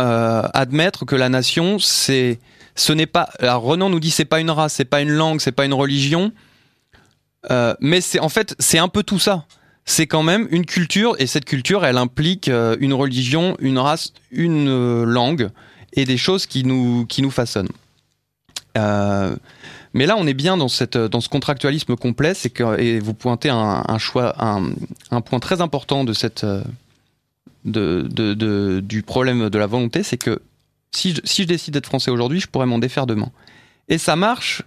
[0.52, 2.40] admettre que la nation, c'est,
[2.74, 3.28] ce n'est pas.
[3.38, 5.74] Alors Renan nous dit c'est pas une race, c'est pas une langue, c'est pas une
[5.74, 6.32] religion.
[7.80, 9.46] mais c'est en fait c'est un peu tout ça
[9.86, 14.12] c'est quand même une culture, et cette culture, elle implique euh, une religion, une race,
[14.32, 15.48] une euh, langue,
[15.92, 17.70] et des choses qui nous, qui nous façonnent.
[18.76, 19.34] Euh,
[19.94, 23.14] Mais là, on est bien dans cette dans ce contractualisme complet, c'est que et vous
[23.14, 24.72] pointez un, choix un,
[25.10, 26.44] un, point très important de cette
[27.64, 30.42] de, de, du problème de la volonté, c'est que
[30.90, 33.30] si si je décide d'être français aujourd'hui, je pourrais m'en défaire demain.
[33.88, 34.62] Et ça marche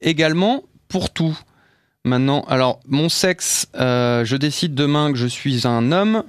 [0.00, 1.36] également pour tout.
[2.04, 6.22] Maintenant, alors mon sexe, euh, je décide demain que je suis un homme,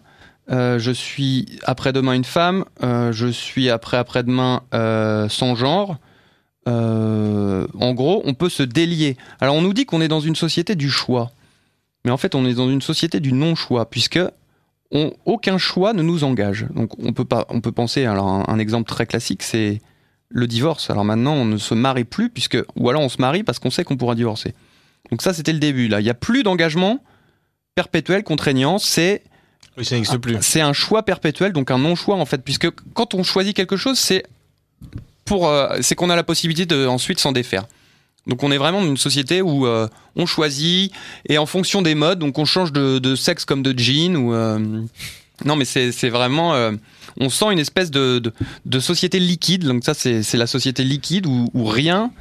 [0.50, 4.62] euh, je suis après-demain une femme, euh, je suis après-après-demain
[5.30, 5.98] sans genre.
[6.66, 9.18] En gros, on peut se délier.
[9.40, 11.32] Alors on nous dit qu'on est dans une société du choix,
[12.06, 14.20] mais en fait on est dans une société du non-choix, puisque
[15.26, 16.68] aucun choix ne nous engage.
[16.76, 18.06] Donc on peut pas, on peut penser.
[18.06, 19.82] Alors un, un exemple très classique, c'est
[20.30, 20.90] le divorce.
[20.90, 23.72] Alors maintenant, on ne se marie plus puisque, ou alors on se marie parce qu'on
[23.72, 24.54] sait qu'on pourra divorcer.
[25.12, 25.88] Donc ça, c'était le début.
[25.88, 27.04] Là, il n'y a plus d'engagement
[27.76, 28.78] perpétuel, contraignant.
[28.78, 29.24] C'est
[29.78, 30.38] oui, ça n'existe plus.
[30.42, 33.98] C'est un choix perpétuel, donc un non-choix en fait, puisque quand on choisit quelque chose,
[33.98, 34.24] c'est
[35.26, 37.66] pour, euh, c'est qu'on a la possibilité de ensuite s'en défaire.
[38.28, 40.92] Donc on est vraiment dans une société où euh, on choisit
[41.28, 44.34] et en fonction des modes, donc on change de, de sexe comme de jean ou
[44.34, 44.60] euh...
[45.46, 46.54] non mais c'est vraiment
[47.18, 48.34] on sent une espèce de, de,
[48.66, 49.64] de société liquide.
[49.64, 52.12] Donc ça c'est la société liquide où, où rien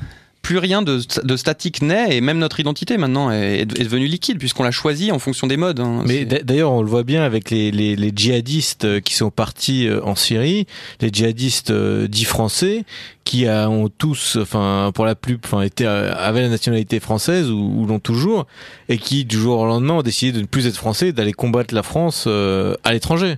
[0.49, 4.38] plus rien de, de, statique naît et même notre identité maintenant est, est devenue liquide
[4.38, 5.78] puisqu'on l'a choisi en fonction des modes.
[5.78, 6.03] Hein.
[6.07, 9.86] Mais d'ailleurs, on le voit bien avec les, les, les, djihadistes euh, qui sont partis
[9.86, 10.66] euh, en Syrie,
[11.03, 12.86] les djihadistes euh, dits français
[13.24, 17.84] qui ont tous, enfin pour la plus, enfin été avaient la nationalité française ou, ou
[17.84, 18.46] l'ont toujours
[18.88, 21.74] et qui du jour au lendemain ont décidé de ne plus être français, d'aller combattre
[21.74, 23.36] la France à l'étranger.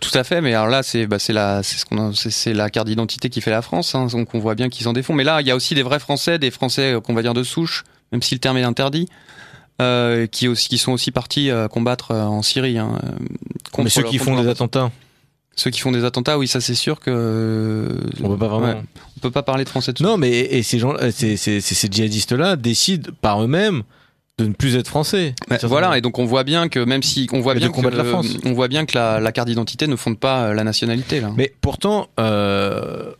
[0.00, 3.28] Tout à fait, mais alors là, c'est bah, la c'est ce c'est la carte d'identité
[3.28, 5.12] qui fait la France, hein, donc on voit bien qu'ils en défont.
[5.12, 7.34] Mais là, il y a aussi des vrais Français, des Français euh, qu'on va dire
[7.34, 9.08] de souche, même si le terme est interdit,
[9.82, 12.78] euh, qui aussi qui sont aussi partis euh, combattre euh, en Syrie.
[12.78, 12.98] Hein,
[13.78, 14.90] mais ceux qui font des attentats.
[15.56, 17.88] Ceux qui font des attentats, oui, ça c'est sûr que
[18.22, 18.66] on peut pas vraiment.
[18.68, 18.82] Ouais,
[19.18, 19.92] on peut pas parler de Français.
[19.92, 23.82] De non, mais et ces gens, ces, ces, ces djihadistes-là décident par eux-mêmes
[24.38, 25.34] de ne plus être français.
[25.50, 27.86] Mais voilà, et donc on voit bien que même si on voit bien de que,
[27.88, 28.28] la France.
[28.44, 31.30] on voit bien que la, la carte d'identité ne fonde pas euh, la nationalité là.
[31.36, 33.12] Mais pourtant, euh,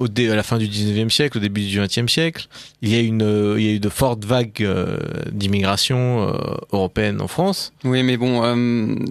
[0.00, 2.46] au dé, à la fin du 19e siècle, au début du 20e siècle,
[2.82, 4.96] il y a une, euh, il y a eu de fortes vagues euh,
[5.32, 6.32] d'immigration
[6.72, 7.72] européenne en France.
[7.84, 8.42] Oui, mais bon,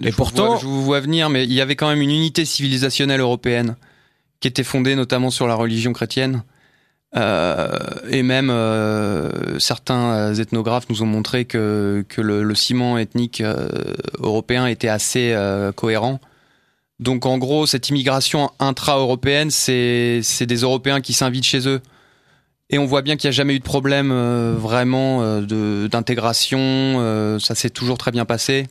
[0.03, 2.01] Et je pourtant- vous vois, je vous vois venir, mais il y avait quand même
[2.01, 3.75] une unité civilisationnelle européenne
[4.39, 6.43] qui était fondée notamment sur la religion chrétienne.
[7.15, 7.77] Euh,
[8.09, 13.41] et même euh, certains euh, ethnographes nous ont montré que, le, ciment ethnique
[14.19, 15.35] européen était assez
[15.75, 16.19] cohérent.
[16.99, 21.81] Donc en gros, cette immigration intra-européenne, c'est des Européens qui s'invitent chez eux.
[22.69, 24.11] Et on voit bien qu'il n'y a jamais eu de problème
[24.57, 27.39] vraiment d'intégration.
[27.39, 28.67] ça s'est toujours très bien passé.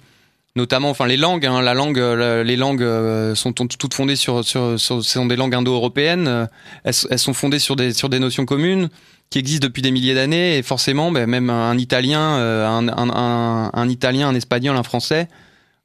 [0.57, 4.43] Notamment, enfin les langues, hein, la langue, euh, les langues euh, sont toutes fondées sur,
[4.43, 6.27] sur, sur sont des langues indo-européennes.
[6.29, 6.47] euh,
[6.85, 8.89] Elles, sont fondées sur des sur des notions communes
[9.29, 10.57] qui existent depuis des milliers d'années.
[10.57, 15.29] Et forcément, ben, même un Italien, un, un, un, Italien, un Espagnol, un Français,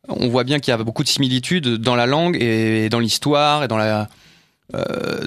[0.07, 3.65] on voit bien qu'il y a beaucoup de similitudes dans la langue et dans l'histoire
[3.65, 4.07] et dans la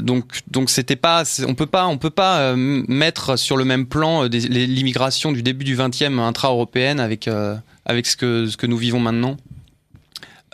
[0.00, 4.22] donc donc c'était pas on peut pas on peut pas mettre sur le même plan
[4.22, 7.28] l'immigration du début du 20e intra-européenne avec
[7.84, 9.36] avec ce que nous vivons maintenant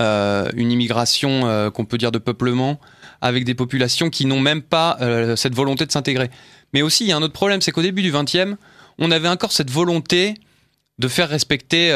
[0.01, 2.81] Euh, une immigration euh, qu'on peut dire de peuplement
[3.20, 6.31] avec des populations qui n'ont même pas euh, cette volonté de s'intégrer
[6.72, 8.57] mais aussi il y a un autre problème c'est qu'au début du 20e
[8.99, 10.37] on avait encore cette volonté
[10.99, 11.95] de faire respecter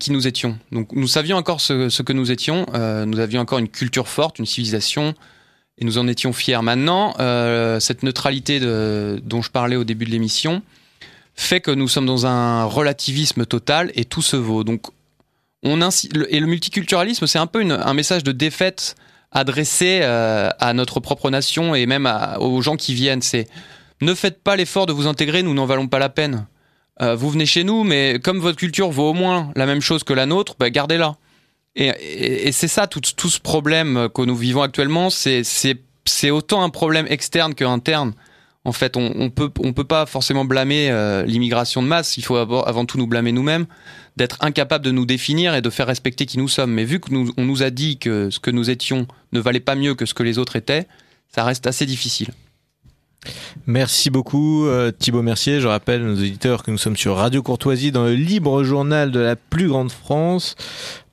[0.00, 0.58] qui nous étions.
[0.72, 2.66] Donc nous savions encore ce, que nous étions,
[3.06, 5.14] nous avions encore une culture forte, une civilisation,
[5.78, 6.60] et nous en étions fiers.
[6.60, 7.14] Maintenant,
[7.78, 10.62] cette neutralité dont je parlais au début de l'émission
[11.34, 14.64] fait que nous sommes dans un relativisme total et tout se vaut.
[14.64, 14.86] Donc
[15.62, 18.96] on et le multiculturalisme, c'est un peu un message de défaite
[19.32, 23.22] adressé euh, à notre propre nation et même aux gens qui viennent.
[23.22, 23.48] C'est
[24.00, 26.46] ne faites pas l'effort de vous intégrer, nous n'en valons pas la peine.
[27.02, 30.04] Euh, vous venez chez nous, mais comme votre culture vaut au moins la même chose
[30.04, 31.16] que la nôtre, bah, gardez-la.
[31.76, 37.06] Et, c'est ça, tout, tout ce problème que nous vivons actuellement, c'est autant un problème
[37.08, 38.12] externe que interne.
[38.64, 42.16] En fait, on, on peut pas forcément blâmer euh, l'immigration de masse.
[42.16, 43.66] Il faut avant, tout nous blâmer nous-mêmes,
[44.16, 46.72] d'être incapable de nous définir et de faire respecter qui nous sommes.
[46.72, 49.94] Mais vu que nous a dit que ce que nous étions ne valait pas mieux
[49.94, 50.86] que ce que les autres étaient,
[51.28, 52.28] ça reste assez difficile.
[53.66, 55.60] Merci beaucoup euh, Thibaut Mercier.
[55.60, 59.10] Je rappelle à nos auditeurs que nous sommes sur Radio Courtoisie dans le libre journal
[59.10, 60.56] de la plus grande France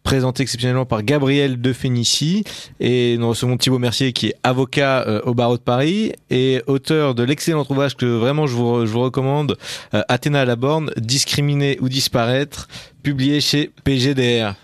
[0.03, 2.43] présenté exceptionnellement par Gabriel de Fénicie
[2.79, 7.15] et nous recevons Thibaut Mercier qui est avocat euh, au barreau de Paris et auteur
[7.15, 9.57] de l'excellent ouvrage que vraiment je vous, je vous recommande
[9.93, 12.67] euh, Athéna à la borne, discriminer ou disparaître,
[13.03, 14.55] publié chez PGDR.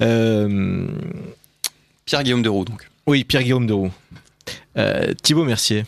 [0.00, 0.86] Euh,
[2.04, 2.88] Pierre Guillaume de Roux donc.
[3.06, 3.92] oui, Pierre-Guillaume de Roux.
[4.76, 5.84] Euh, Thibaut Mercier.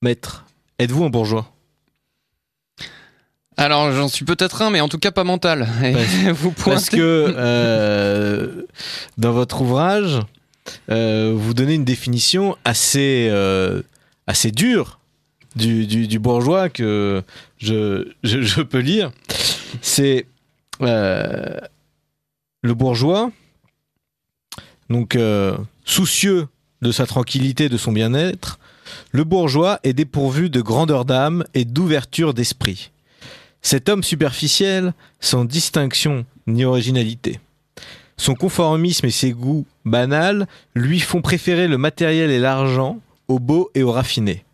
[0.00, 0.44] Maître,
[0.82, 1.51] Êtes-vous un bourgeois?
[3.62, 5.68] Alors j'en suis peut-être un, mais en tout cas pas mental.
[6.34, 8.62] vous Parce que euh,
[9.18, 10.20] dans votre ouvrage,
[10.90, 13.82] euh, vous donnez une définition assez, euh,
[14.26, 14.98] assez dure
[15.54, 17.22] du, du, bourgeois que
[17.58, 19.12] je, je, je peux lire.
[19.80, 20.26] C'est
[20.80, 21.60] le
[22.64, 23.30] bourgeois,
[24.90, 25.16] donc
[25.84, 26.48] soucieux
[26.80, 28.58] de sa tranquillité, de son bien-être,
[29.12, 32.90] le bourgeois est dépourvu de grandeur d'âme et d'ouverture d'esprit.
[33.62, 37.38] Cet homme superficiel, sans distinction ni originalité.
[38.16, 42.98] Son conformisme et ses goûts banals lui font préférer le matériel et l'argent
[43.28, 44.44] au beau et au raffiné.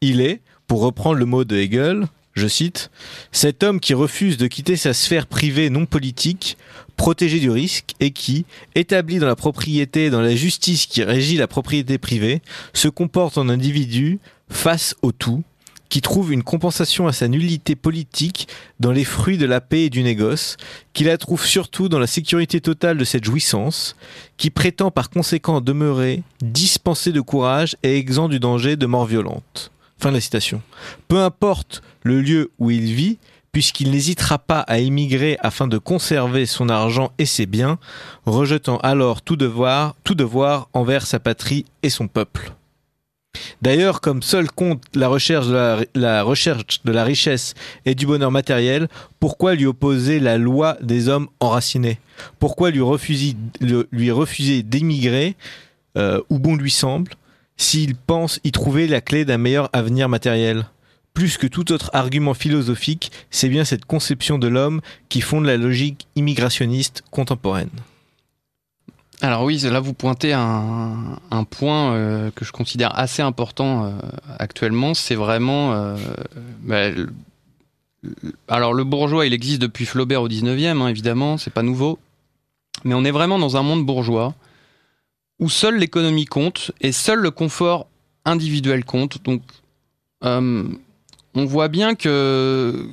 [0.00, 2.90] Il est, pour reprendre le mot de Hegel, je cite,
[3.30, 6.56] Cet homme qui refuse de quitter sa sphère privée non politique,
[6.96, 11.36] protégé du risque, et qui, établi dans la propriété et dans la justice qui régit
[11.36, 12.40] la propriété privée,
[12.72, 15.44] se comporte en individu face au tout,
[15.92, 18.48] qui trouve une compensation à sa nullité politique
[18.80, 20.56] dans les fruits de la paix et du négoce,
[20.94, 23.94] qui la trouve surtout dans la sécurité totale de cette jouissance,
[24.38, 29.70] qui prétend par conséquent demeurer dispensé de courage et exempt du danger de mort violente.
[29.98, 30.62] Fin de la citation.
[31.08, 33.18] Peu importe le lieu où il vit,
[33.52, 37.78] puisqu'il n'hésitera pas à émigrer afin de conserver son argent et ses biens,
[38.24, 42.54] rejetant alors tout devoir, tout devoir envers sa patrie et son peuple.
[43.62, 47.54] D'ailleurs, comme seul compte la recherche, de la, richesse
[47.86, 48.88] et du bonheur matériel,
[49.20, 51.98] pourquoi lui opposer la loi des hommes enracinés?
[52.40, 55.36] Pourquoi lui refuser, lui refuser d'émigrer
[55.96, 57.12] euh, où bon lui semble,
[57.56, 60.66] s'il pense y trouver la clé d'un meilleur avenir matériel?
[61.14, 65.56] Plus que tout autre argument philosophique, c'est bien cette conception de l'homme qui fonde la
[65.58, 67.70] logique immigrationniste contemporaine.
[69.22, 73.92] Alors oui, là vous pointez un, point euh, que je considère assez important euh,
[74.40, 75.72] actuellement, c'est vraiment...
[75.74, 75.96] Euh,
[76.62, 76.88] bah,
[78.48, 82.00] alors le bourgeois, il existe depuis Flaubert au 19e, hein, évidemment, c'est pas nouveau,
[82.82, 84.34] mais on est vraiment dans un monde bourgeois
[85.38, 87.86] où seule l'économie compte et seul le confort
[88.24, 89.22] individuel compte.
[89.22, 89.42] Donc
[90.20, 92.88] on voit bien que,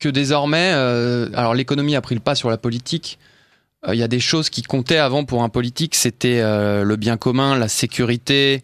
[0.00, 0.72] que désormais,
[1.34, 3.20] alors l'économie a pris le pas sur la politique,
[3.86, 6.96] euh, il y a des choses qui comptaient avant pour un politique, c'était euh, le
[6.96, 8.62] bien commun, la sécurité,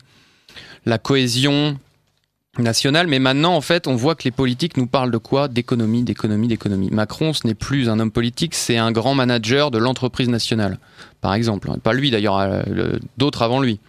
[0.86, 1.76] la cohésion
[2.58, 3.06] nationale.
[3.08, 5.48] Mais maintenant, en fait, on voit que les politiques nous parlent de quoi?
[5.48, 6.90] D'économie, d'économie, d'économie.
[6.90, 10.78] Macron, ce n'est plus un homme politique, c'est un grand manager de l'entreprise nationale,
[11.20, 11.70] par exemple.
[11.82, 13.80] Pas lui, d'ailleurs, euh, d'autres avant lui.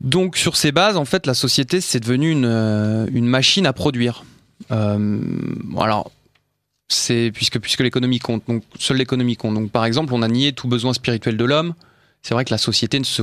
[0.00, 4.24] donc, sur ces bases, en fait, la société, c'est devenu une, une, machine à produire.
[4.70, 6.10] alors,
[6.90, 8.42] c'est puisque puisque l'économie compte.
[8.48, 9.54] Donc seule l'économie compte.
[9.54, 11.74] Donc par exemple, on a nié tout besoin spirituel de l'homme.
[12.20, 13.22] C'est vrai que la société ne se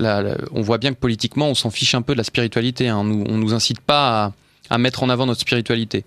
[0.00, 2.88] on voit bien que politiquement, on s'en fiche un peu de la spiritualité.
[2.88, 2.98] Hein.
[2.98, 4.32] On, nous, nous incite pas
[4.70, 6.04] à, mettre en avant notre spiritualité.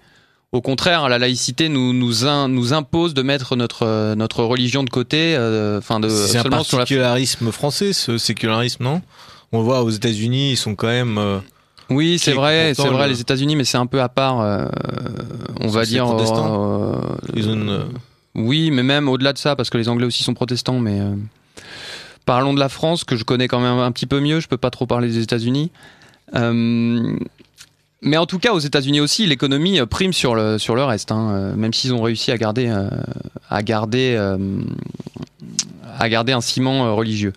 [0.52, 2.14] Au contraire, la laïcité nous, nous,
[2.48, 5.36] nous impose de mettre notre, notre religion de côté.
[5.36, 9.02] Euh, enfin, de c'est un particularisme français, ce sécularisme, non?
[9.52, 11.18] On voit aux États-Unis, ils sont quand même.
[11.18, 11.40] Euh,
[11.90, 14.66] oui, c'est vrai, c'est vrai, les États-Unis, mais c'est un peu à part, euh,
[15.62, 16.08] on va dire.
[16.10, 16.96] Euh,
[17.36, 17.84] euh,
[18.36, 21.00] Oui, mais même au-delà de ça, parce que les Anglais aussi sont protestants, mais.
[22.26, 24.58] Parlons de la France, que je connais quand même un petit peu mieux, je peux
[24.58, 25.72] pas trop parler des États-Unis.
[26.34, 31.54] Mais en tout cas, aux États-Unis aussi, l'économie prime sur le, sur le reste, hein,
[31.56, 32.70] même s'ils ont réussi à garder,
[33.50, 34.18] à, garder,
[35.98, 37.32] à garder un ciment religieux.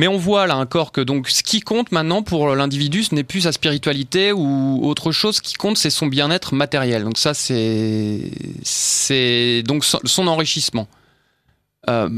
[0.00, 3.22] Mais on voit là encore que donc ce qui compte maintenant pour l'individu, ce n'est
[3.22, 5.36] plus sa spiritualité ou autre chose.
[5.36, 7.04] Ce qui compte, c'est son bien-être matériel.
[7.04, 8.22] Donc ça, c'est
[9.66, 10.88] donc son enrichissement.
[11.90, 12.08] Euh,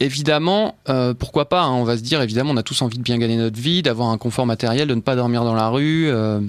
[0.00, 3.02] évidemment, euh, pourquoi pas hein, On va se dire, évidemment, on a tous envie de
[3.02, 6.10] bien gagner notre vie, d'avoir un confort matériel, de ne pas dormir dans la rue.
[6.10, 6.40] Euh,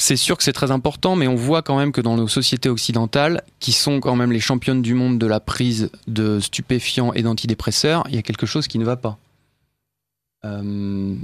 [0.00, 2.70] c'est sûr que c'est très important, mais on voit quand même que dans nos sociétés
[2.70, 7.20] occidentales, qui sont quand même les championnes du monde de la prise de stupéfiants et
[7.20, 9.18] d'antidépresseurs, il y a quelque chose qui ne va pas.
[10.46, 11.14] Euh,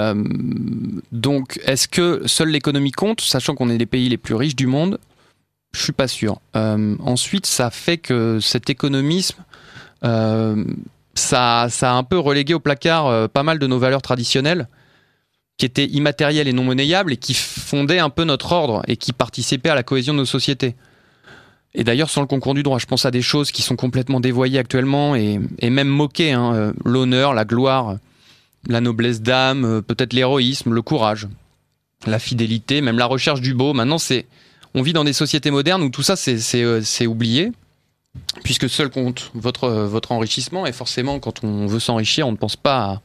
[0.00, 0.24] euh,
[1.12, 4.66] donc, est-ce que seule l'économie compte, sachant qu'on est les pays les plus riches du
[4.66, 4.98] monde?
[5.70, 6.40] Je suis pas sûr.
[6.56, 9.44] Euh, ensuite, ça fait que cet économisme,
[10.02, 14.66] ça, ça, a un peu relégué au placard pas mal de nos valeurs traditionnelles
[15.56, 19.12] qui étaient immatériels et non monnayables et qui fondaient un peu notre ordre et qui
[19.12, 20.74] participaient à la cohésion de nos sociétés.
[21.74, 24.20] Et d'ailleurs, sans le concours du droit, je pense à des choses qui sont complètement
[24.20, 26.32] dévoyées actuellement et, même moquées.
[26.32, 26.54] Hein.
[26.54, 27.96] Euh, l'honneur, la gloire,
[28.68, 31.28] la noblesse d'âme, euh, peut-être l'héroïsme, le courage,
[32.06, 33.72] la fidélité, même la recherche du beau.
[33.72, 34.26] Maintenant, c'est,
[34.74, 37.50] on vit dans des sociétés modernes où tout ça, c'est, euh, oublié,
[38.44, 40.66] puisque seul compte votre, votre enrichissement.
[40.66, 43.02] Et forcément, quand on veut s'enrichir, on ne pense pas à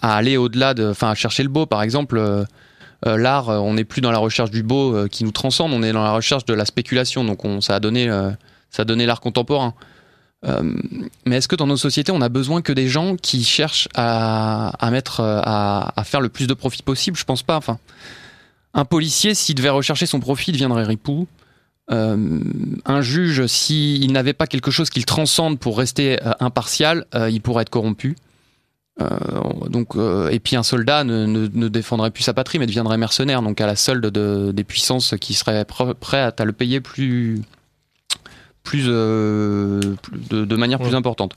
[0.00, 1.66] à aller au-delà de, enfin, à chercher le beau.
[1.66, 2.44] Par exemple, euh,
[3.06, 5.92] euh, l'art, on n'est plus dans la recherche du beau qui nous transcende, on est
[5.92, 7.24] dans la recherche de la spéculation.
[7.24, 8.10] Donc, on, ça a donné,
[8.78, 9.74] donné l'art contemporain.
[11.24, 14.88] mais est-ce que dans nos sociétés, on a besoin que des gens qui cherchent à,
[14.90, 17.16] mettre, à, faire le plus de profit possible?
[17.16, 17.56] Je pense pas.
[17.56, 17.78] Enfin,
[18.74, 21.28] un policier, s'il devait rechercher son profit, deviendrait ripou.
[21.90, 22.40] Euh,
[22.84, 27.40] un juge, s'il n'avait pas quelque chose qu'il transcende pour rester euh, impartial, euh, il
[27.40, 28.16] pourrait être corrompu.
[28.98, 29.94] Donc,
[30.30, 33.76] et puis un soldat ne, défendrait plus sa patrie, mais deviendrait mercenaire, donc à la
[33.76, 37.42] solde de, des puissances qui seraient prêtes à le payer plus,
[38.62, 41.36] plus de, manière plus importante.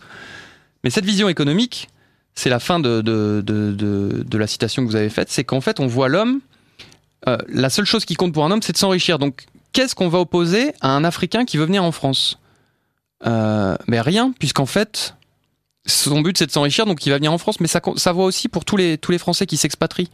[0.84, 1.90] Mais cette vision économique,
[2.34, 5.88] c'est la fin de, de, la citation que vous avez faite, c'est qu'en fait, on
[5.88, 6.42] voit l'homme.
[7.48, 9.20] la seule chose qui compte pour un homme, c'est de s'enrichir.
[9.20, 12.40] Donc, qu'est-ce qu'on va opposer à un Africain qui veut venir en France?
[13.26, 15.16] Euh, Mais rien, puisqu'en fait,
[15.86, 17.60] son but c'est de s'enrichir, donc il va venir en France.
[17.60, 20.10] Mais ça, ça vaut aussi pour tous les, tous les Français qui s'expatrient.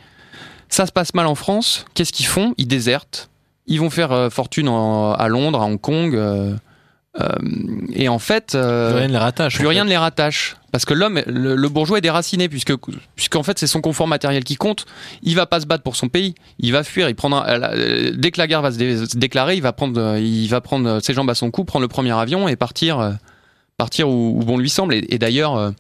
[0.70, 2.54] Ça se passe mal en France, qu'est-ce qu'ils font?
[2.58, 3.30] Ils désertent.
[3.68, 6.16] Ils vont faire euh, fortune à Londres, à Hong Kong.
[6.16, 6.56] Euh,
[7.20, 7.28] euh,
[7.94, 9.56] et en fait, plus rien ne les rattache.
[9.56, 10.56] Plus rien ne les rattache.
[10.72, 12.74] Parce que l'homme, le, bourgeois est déraciné, puisque,
[13.16, 14.86] puisqu'en fait, c'est son confort matériel qui compte.
[15.24, 17.58] Il va pas se battre pour son pays, il va fuir, il prendra,
[18.14, 21.30] dès que la guerre va se, déclarer, il va prendre, il va prendre ses jambes
[21.32, 23.18] à son cou, prendre le premier avion et partir,
[23.78, 24.94] partir où, bon lui semble.
[24.96, 25.74] Et, d'ailleurs,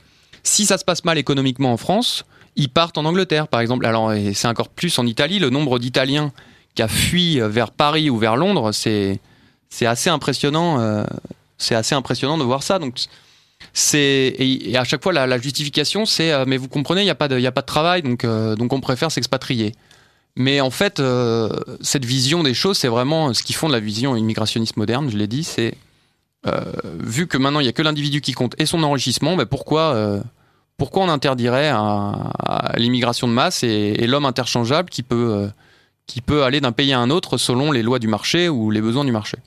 [0.43, 2.25] si ça se passe mal économiquement en France,
[2.55, 3.85] ils partent en Angleterre, par exemple.
[3.85, 6.31] Alors, c'est encore plus en Italie, le nombre d'Italiens
[6.75, 9.19] qui a fui vers Paris ou vers Londres, c'est,
[9.69, 10.79] c'est assez impressionnant.
[10.79, 11.03] Euh,
[11.57, 12.79] c'est assez impressionnant de voir ça.
[12.79, 12.95] Donc
[13.73, 17.15] c'est et, à chaque fois la, justification c'est euh, mais vous comprenez il n'y a
[17.15, 19.73] pas de a pas de travail donc euh, donc on préfère s'expatrier.
[20.35, 21.01] Mais en fait
[21.81, 25.09] cette vision des choses c'est vraiment ce qui font de la vision immigrationniste moderne.
[25.09, 25.73] Je l'ai dit c'est
[26.99, 30.21] vu que maintenant il n'y a que l'individu qui compte et son enrichissement, ben pourquoi
[30.77, 31.71] pourquoi on interdirait
[32.75, 35.49] l'immigration de masse et, l'homme interchangeable qui peut
[36.07, 38.81] qui peut aller d'un pays à un autre selon les lois du marché ou les
[38.81, 39.37] besoins du marché?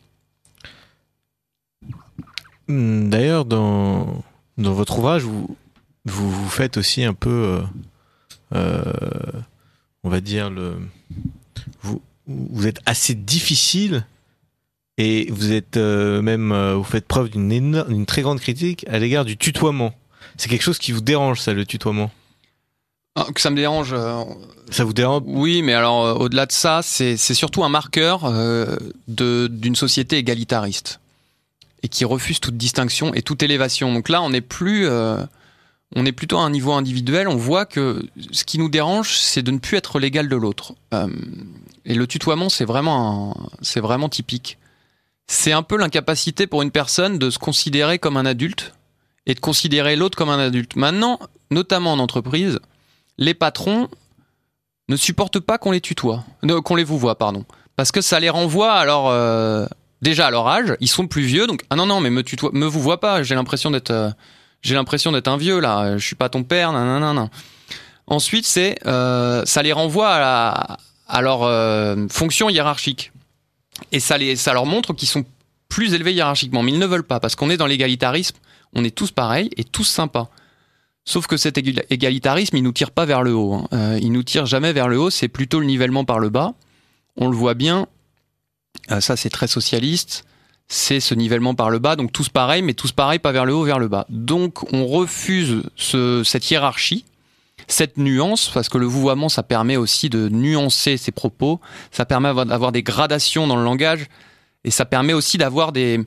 [2.68, 4.22] Hmm, d'ailleurs, dans,
[4.56, 5.56] votre ouvrage, vous,
[6.04, 7.62] vous, faites aussi un peu, euh,
[8.54, 9.32] euh,
[10.04, 10.76] on va dire, le,
[11.82, 14.06] vous êtes assez difficile
[15.00, 19.36] et vous êtes euh, même, vous faites preuve d'une très grande critique à l'égard du
[19.36, 19.94] tutoiement.
[20.36, 22.10] C'est quelque chose qui vous dérange, ça, le tutoiement?
[23.16, 23.94] Ah, que ça me dérange.
[24.70, 25.22] ça vous dérange?
[25.26, 28.30] Oui, mais alors au-delà de ça, c'est surtout un marqueur
[29.08, 31.00] d'une société égalitariste
[31.82, 33.92] et qui refuse toute distinction et toute élévation.
[33.92, 35.22] Donc là, on n'est plus, euh,
[35.96, 37.28] on est plutôt à un niveau individuel.
[37.28, 40.74] On voit que ce qui nous dérange, c'est de ne plus être l'égal de l'autre.
[40.94, 41.08] Euh,
[41.84, 44.58] et le tutoiement, c'est vraiment, c'est vraiment typique.
[45.32, 48.74] C'est un peu l'incapacité pour une personne de se considérer comme un adulte
[49.26, 50.74] et de considérer l'autre comme un adulte.
[50.74, 51.20] Maintenant,
[51.52, 52.58] notamment en entreprise,
[53.16, 53.88] les patrons
[54.88, 56.24] ne supportent pas qu'on les tutoie,
[56.64, 57.44] qu'on les vous voit, pardon,
[57.76, 59.66] parce que ça les renvoie alors euh,
[60.02, 62.50] déjà à leur âge, ils sont plus vieux, donc ah non non mais me tutoie,
[62.52, 64.10] me vous vois pas, j'ai l'impression d'être, euh,
[64.62, 67.30] j'ai l'impression d'être un vieux là, je suis pas ton père, non non non.
[68.08, 71.48] Ensuite c'est, euh, ça les renvoie à, leur
[72.10, 73.12] fonction hiérarchique
[73.92, 75.24] et ça les, ça leur montre qu'ils sont
[75.68, 78.36] plus élevés hiérarchiquement, mais ils ne veulent pas parce qu'on est dans l'égalitarisme,
[78.74, 80.30] on est tous pareils et tous sympas.
[81.04, 83.54] Sauf que cet égalitarisme, il nous tire pas vers le haut.
[83.54, 83.68] Hein.
[83.72, 86.54] Euh, il nous tire jamais vers le haut, c'est plutôt le nivellement par le bas.
[87.16, 87.86] On le voit bien
[88.90, 90.24] euh, ça, c'est très socialiste.
[90.68, 93.52] C'est ce nivellement par le bas, donc tous pareils, mais tous pareils, pas vers le
[93.52, 94.06] haut, vers le bas.
[94.08, 97.04] Donc on refuse cette hiérarchie,
[97.72, 101.60] cette nuance, parce que le vouvoiement, ça permet aussi de nuancer ses propos,
[101.90, 104.06] ça permet d'avoir des gradations dans le langage,
[104.64, 106.00] et ça permet aussi d'avoir des,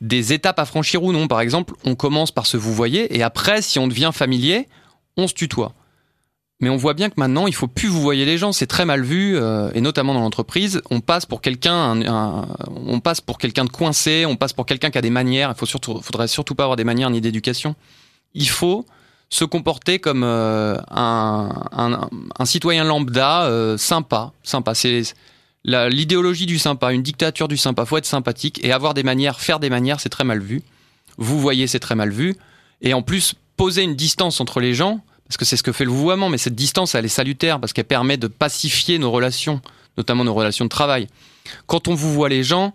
[0.00, 1.26] des étapes à franchir ou non.
[1.26, 4.68] Par exemple, on commence par se vouvoyer, et après, si on devient familier,
[5.16, 5.72] on se tutoie.
[6.60, 8.84] Mais on voit bien que maintenant, il faut plus vous voyez les gens, c'est très
[8.84, 10.80] mal vu, euh, et notamment dans l'entreprise.
[10.90, 12.00] On passe pour quelqu'un,
[12.68, 15.52] on passe pour quelqu'un de coincé, on passe pour quelqu'un qui a des manières.
[15.54, 17.74] Il faut surtout, faudrait surtout pas avoir des manières ni d'éducation.
[18.34, 18.86] Il faut
[19.34, 22.08] se comporter comme euh, un,
[22.44, 24.76] citoyen lambda, euh, sympa, sympa.
[24.76, 25.02] C'est
[25.64, 27.84] l'idéologie du sympa, une dictature du sympa.
[27.84, 30.62] Faut être sympathique et avoir des manières, faire des manières, c'est très mal vu.
[31.18, 32.36] Vous voyez, c'est très mal vu.
[32.80, 35.84] Et en plus, poser une distance entre les gens parce que c'est ce que fait
[35.84, 39.60] le vouvoiement, mais cette distance, elle est salutaire parce qu'elle permet de pacifier nos relations,
[39.98, 41.08] notamment nos relations de travail.
[41.66, 42.72] Quand on vous voit les gens,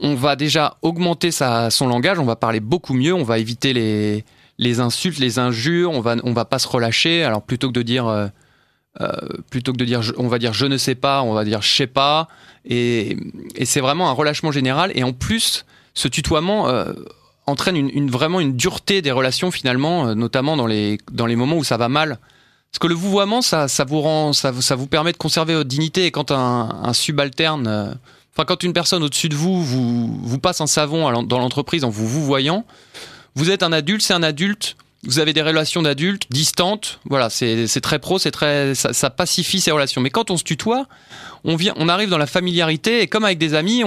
[0.00, 4.24] on va déjà augmenter son langage, on va parler beaucoup mieux, on va éviter les,
[4.58, 7.24] les insultes, les injures, on va, on va pas se relâcher.
[7.24, 8.26] Alors plutôt que de dire, euh,
[9.00, 9.10] euh,
[9.50, 11.74] plutôt que de dire, on va dire je ne sais pas, on va dire je
[11.74, 12.28] sais pas.
[12.64, 13.16] Et,
[13.64, 14.92] c'est vraiment un relâchement général.
[14.94, 16.92] Et en plus, ce tutoiement euh,
[17.46, 21.64] entraîne une, vraiment une dureté des relations finalement, notamment dans les, dans les moments où
[21.64, 22.18] ça va mal.
[22.72, 25.68] Parce que le vouvoiement, ça, ça vous rend, ça, ça vous permet de conserver votre
[25.68, 26.06] dignité.
[26.06, 27.96] Et quand un, un subalterne,
[28.34, 31.90] enfin quand une personne au-dessus de vous, vous vous passe un savon dans l'entreprise en
[31.90, 32.64] vous vous voyant,
[33.36, 34.76] vous êtes un adulte, c'est un adulte.
[35.04, 39.70] Vous avez des relations d'adultes distantes, voilà, c'est très pro, c'est très, ça, pacifie ces
[39.70, 40.00] relations.
[40.00, 40.88] Mais quand on se tutoie,
[41.44, 43.84] on vient, on arrive dans la familiarité et comme avec des amis,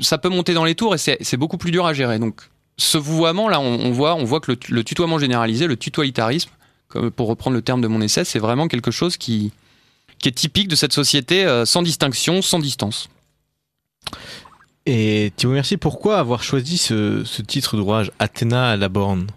[0.00, 2.18] ça peut monter dans les tours et c'est beaucoup plus dur à gérer.
[2.18, 2.40] Donc
[2.76, 6.50] ce vouvoiement là, on, voit, on voit que le, tutoiement généralisé, le tutoalitarisme,
[7.14, 9.52] pour reprendre le terme de mon essai, c'est vraiment quelque chose qui,
[10.18, 13.08] qui est typique de cette société euh, sans distinction, sans distance.
[14.86, 19.28] Et Thibaut Merci, pourquoi avoir choisi ce, ce titre d'ouvrage Athéna à la borne?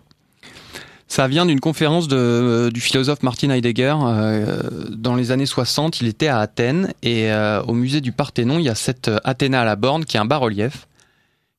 [1.07, 3.95] Ça vient d'une conférence de, euh, du philosophe Martin Heidegger.
[4.03, 8.57] Euh, dans les années 60, il était à Athènes et euh, au musée du Parthénon,
[8.57, 10.87] il y a cette Athéna à la borne qui est un bas-relief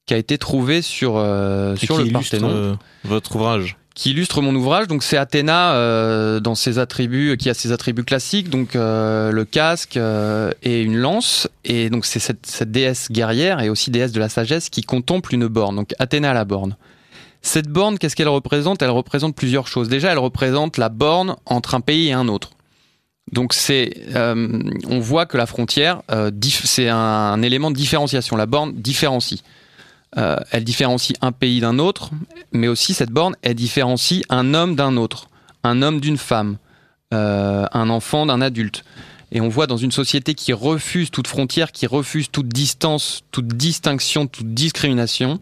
[0.05, 1.13] qui a été trouvé sur,
[1.77, 2.79] sur le Parthénon.
[3.05, 4.87] votre ouvrage qui illustre mon ouvrage.
[4.87, 9.45] Donc c'est Athéna euh, dans ses attributs, qui a ses attributs classiques, donc euh, le
[9.45, 11.49] casque euh, et une lance.
[11.65, 15.49] Et donc c'est cette, déesse guerrière et aussi déesse de la sagesse qui contemple une
[15.49, 15.75] borne.
[15.75, 16.77] Donc Athéna à la borne.
[17.41, 18.83] Cette borne, qu'est-ce qu'elle représente?
[18.83, 19.89] Elle représente plusieurs choses.
[19.89, 22.51] Déjà, elle représente la borne entre un pays et un autre.
[23.33, 26.03] Donc c'est, on voit que la frontière,
[26.43, 28.37] c'est un, un élément de différenciation.
[28.37, 29.43] La borne différencie.
[30.19, 32.11] Euh, elle différencie un pays d'un autre,
[32.53, 35.29] mais aussi cette borne, elle différencie un homme d'un autre,
[35.63, 36.57] un homme d'une femme,
[37.13, 38.85] euh, un enfant d'un adulte.
[39.33, 43.49] Et on voit dans une société qui refuse toute frontière, qui refuse toute distance, toute
[43.49, 45.41] distinction, toute discrimination,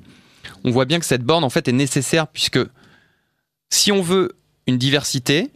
[0.65, 2.61] on voit bien que cette borne en fait est nécessaire puisque
[3.71, 4.33] si on veut
[4.67, 5.51] une diversité,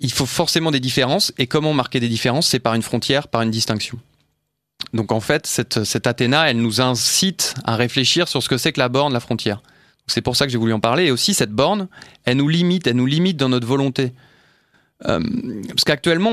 [0.00, 1.32] il faut forcément des différences.
[1.38, 2.48] Et comment marquer des différences?
[2.48, 3.98] C'est par une frontière, par une distinction.
[4.92, 8.80] Donc en fait, cette, Athéna, elle nous incite à réfléchir sur ce que c'est que
[8.80, 9.62] la borne, la frontière.
[10.06, 11.06] C'est pour ça que j'ai voulu en parler.
[11.06, 11.88] Et aussi, cette borne,
[12.24, 14.12] elle nous limite, elle nous limite dans notre volonté.
[15.06, 15.20] Euh,
[15.68, 16.32] parce qu'actuellement,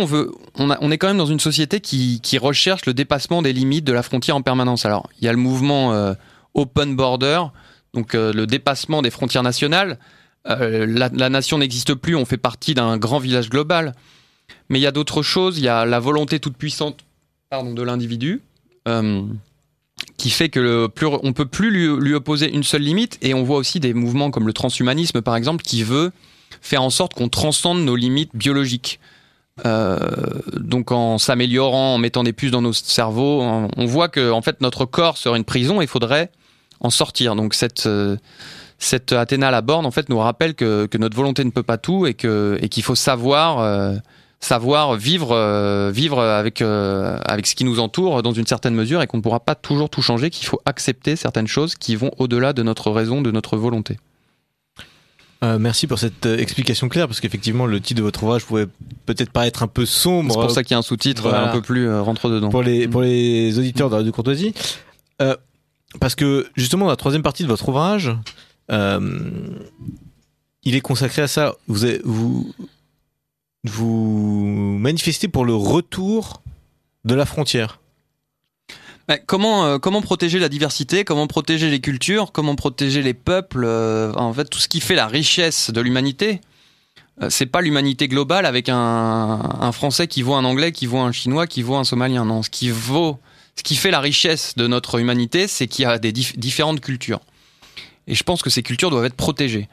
[0.55, 4.03] on est quand même dans une société qui, recherche le dépassement des limites de la
[4.03, 4.85] frontière en permanence.
[4.85, 6.13] Alors, il y a le mouvement euh,
[6.53, 7.41] Open Border,
[7.93, 9.99] donc euh, le dépassement des frontières nationales.
[10.47, 13.93] La, nation n'existe plus, on fait partie d'un grand village global.
[14.69, 15.57] Mais il y a d'autres choses.
[15.57, 16.99] Il y a la volonté toute puissante
[17.51, 18.41] de l'individu.
[18.87, 19.23] Euh,
[20.17, 23.43] qui fait que le plus, on peut plus lui, opposer une seule limite et on
[23.43, 26.11] voit aussi des mouvements comme le transhumanisme par exemple qui veut
[26.61, 28.99] faire en sorte qu'on transcende nos limites biologiques.
[29.65, 29.97] Euh,
[30.53, 34.59] donc en s'améliorant, en mettant des puces dans nos cerveaux, on voit que en fait
[34.61, 36.29] notre corps serait une prison et il faudrait
[36.81, 37.35] en sortir.
[37.35, 38.17] Donc cette euh,
[38.79, 41.63] cette Athéna à la borne en fait nous rappelle que, que notre volonté ne peut
[41.63, 43.59] pas tout et que et qu'il faut savoir
[44.45, 49.01] savoir vivre, euh, vivre avec, euh, avec ce qui nous entoure dans une certaine mesure
[49.01, 52.11] et qu'on ne pourra pas toujours tout changer, qu'il faut accepter certaines choses qui vont
[52.19, 53.97] au-delà de notre raison, de notre volonté.
[55.43, 58.67] Euh, merci pour cette explication claire, parce qu'effectivement, le titre de votre ouvrage pouvait
[59.05, 60.33] peut-être paraître un peu sombre.
[60.33, 62.49] C'est pour ça qu'il y a un sous-titre un peu plus rentre dedans.
[62.49, 64.53] Pour les, pour les auditeurs de Radio Courtoisie.
[65.99, 68.11] parce que, justement, dans la troisième partie de votre ouvrage,
[68.69, 71.55] il est consacré à ça.
[71.67, 72.53] Vous, avez, vous,
[73.69, 76.41] vous manifestez pour le retour
[77.05, 77.79] de la frontière.
[79.27, 84.11] Comment, euh, comment protéger la diversité, comment protéger les cultures, comment protéger les peuples, euh,
[84.15, 86.41] en fait tout ce qui fait la richesse de l'humanité.
[87.21, 91.03] Euh, c'est pas l'humanité globale avec un, un, Français qui voit un Anglais, qui voit
[91.03, 92.25] un Chinois, qui voit un Somalien.
[92.25, 93.19] Non, ce qui vaut,
[93.55, 97.21] ce qui fait la richesse de notre humanité, c'est qu'il y a des différentes cultures.
[98.07, 99.69] Et je pense que ces cultures doivent être protégées.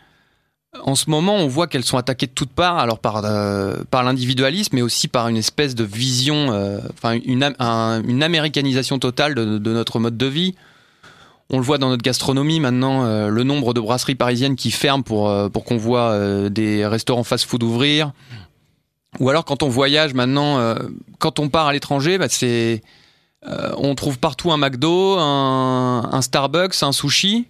[0.80, 4.02] En ce moment, on voit qu'elles sont attaquées de toutes parts, alors par, euh, par
[4.04, 7.42] l'individualisme, mais aussi par une espèce de vision, euh, enfin une,
[8.22, 10.54] américanisation totale de, notre mode de vie.
[11.50, 15.02] On le voit dans notre gastronomie maintenant, euh, le nombre de brasseries parisiennes qui ferment
[15.02, 18.12] pour, pour qu'on voit des restaurants fast-food ouvrir.
[19.20, 20.74] Ou alors quand on voyage maintenant,
[21.18, 22.80] quand on part à l'étranger, bah, c'est
[23.44, 27.46] on trouve partout un McDo, un Starbucks, un sushi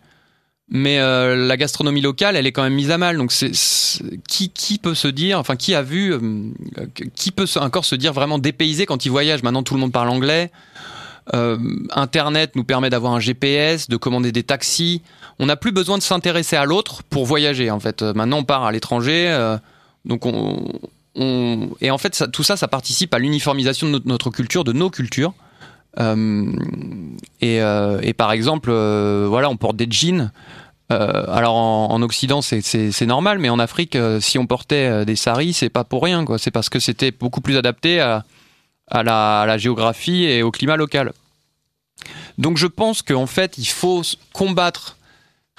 [0.74, 3.19] mais euh, la gastronomie locale, elle est quand même mise à mal.
[3.19, 6.20] Donc, qui, peut se dire, enfin, qui a vu, euh,
[7.15, 9.43] qui peut encore se dire vraiment dépaysé quand il voyage?
[9.43, 10.51] Maintenant, tout le monde parle anglais.
[11.35, 11.59] Euh,
[11.90, 15.03] Internet nous permet d'avoir un GPS, de commander des taxis.
[15.39, 17.70] On n'a plus besoin de s'intéresser à l'autre pour voyager.
[17.70, 19.57] En fait, maintenant, on part à l'étranger,
[20.07, 20.70] donc on,
[21.82, 25.35] et en fait, tout ça, ça participe à l'uniformisation de notre culture, de nos cultures.
[25.98, 26.52] Euh,
[27.40, 30.31] et, euh, et, par exemple, euh, voilà, on porte des jeans.
[30.90, 35.70] alors en, en Occident c'est normal, mais en Afrique, si on portait des saris, c'est
[35.70, 36.23] pas pour rien.
[36.36, 38.24] C'est parce que c'était beaucoup plus adapté à,
[38.90, 41.12] la, géographie et au climat local.
[42.36, 44.02] Donc je pense qu'en fait, il faut
[44.35, 44.98] combattre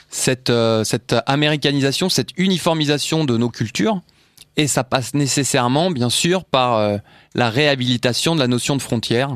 [0.08, 0.52] cette,
[0.84, 4.02] cette américanisation, cette uniformisation de nos cultures,
[4.56, 7.00] Et ça passe nécessairement, bien sûr, par
[7.34, 9.36] la réhabilitation de la notion de frontière,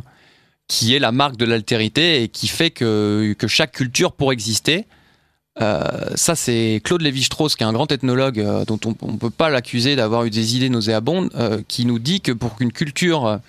[0.68, 4.85] qui est la marque de l'altérité et qui fait que, que chaque culture, pour exister,
[5.61, 5.81] euh,
[6.15, 9.49] ça, c'est Claude Lévi-Strauss, qui est un grand ethnologue euh, dont on ne peut pas
[9.49, 13.39] l'accuser d'avoir eu des idées nauséabondes, euh, qui nous dit que pour qu'une culture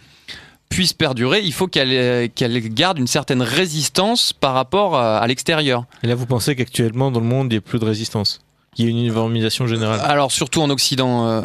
[0.68, 2.30] puisse perdurer, il faut qu'elle
[2.74, 5.84] garde une certaine résistance par rapport à, l'extérieur.
[6.02, 8.40] Et là, vous pensez qu'actuellement, dans le monde, il n'y a plus de résistance?
[8.76, 10.00] Il y a une uniformisation générale?
[10.04, 11.42] Alors surtout en Occident,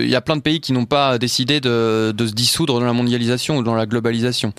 [0.00, 2.84] il y a plein de pays qui n'ont pas décidé de, de, se dissoudre dans
[2.84, 4.52] la mondialisation ou dans la globalisation.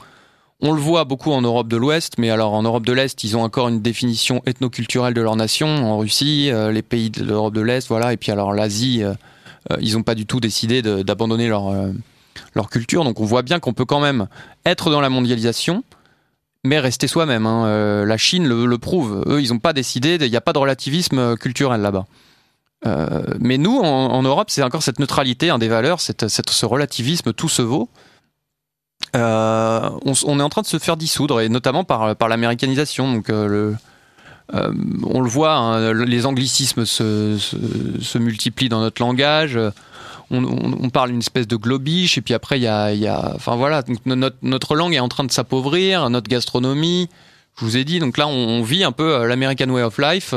[0.64, 3.36] On le voit beaucoup en Europe de l'Ouest, mais alors en Europe de l'Est, ils
[3.36, 5.68] ont encore une définition ethnoculturelle de leur nation.
[5.68, 8.14] En Russie, euh, les pays de l'Europe de l'Est, voilà.
[8.14, 9.14] Et puis alors l'Asie, euh,
[9.72, 13.04] euh, ils n'ont pas du tout décidé d'abandonner leur, culture.
[13.04, 14.28] Donc on voit bien qu'on peut quand même
[14.64, 15.84] être dans la mondialisation,
[16.64, 17.48] mais rester soi-même.
[17.48, 18.06] Hein.
[18.06, 19.24] la Chine le, prouve.
[19.26, 22.06] Eux, ils n'ont pas décidé, il n'y a pas de relativisme culturel là-bas.
[23.40, 27.50] mais nous, en, Europe, c'est encore cette neutralité hein, des valeurs, cette, ce relativisme, tout
[27.50, 27.90] se vaut.
[29.16, 33.14] Euh, on, est en train de se faire dissoudre, et notamment par, par l'américanisation.
[33.14, 33.74] Donc, euh,
[34.54, 34.72] euh,
[35.06, 39.60] on le voit, hein, les anglicismes se, multiplient dans notre langage.
[40.34, 44.76] On, parle d'une espèce de globiche, et puis après, il y a, Enfin voilà, notre,
[44.76, 47.10] langue est en train de s'appauvrir, notre gastronomie.
[47.60, 50.34] Je vous ai dit, donc là, on, vit un peu l'American Way of Life,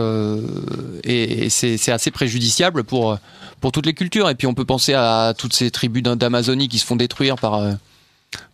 [1.05, 3.19] et, c'est assez préjudiciable pour,
[3.61, 4.28] pour toutes les cultures.
[4.31, 7.62] Et puis, on peut penser à toutes ces tribus d'Amazonie qui se font détruire par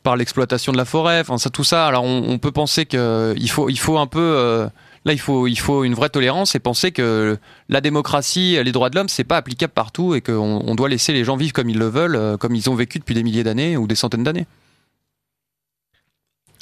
[0.02, 1.86] par l'exploitation de la forêt, enfin ça tout ça.
[1.86, 4.68] Alors on, peut penser que il faut il faut un peu euh,
[5.04, 7.38] là il faut il faut une vraie tolérance et penser que
[7.68, 11.12] la démocratie, les droits de l'homme, c'est pas applicable partout et qu'on on doit laisser
[11.12, 13.44] les gens vivre comme ils le veulent, euh, comme ils ont vécu depuis des milliers
[13.44, 14.46] d'années ou des centaines d'années.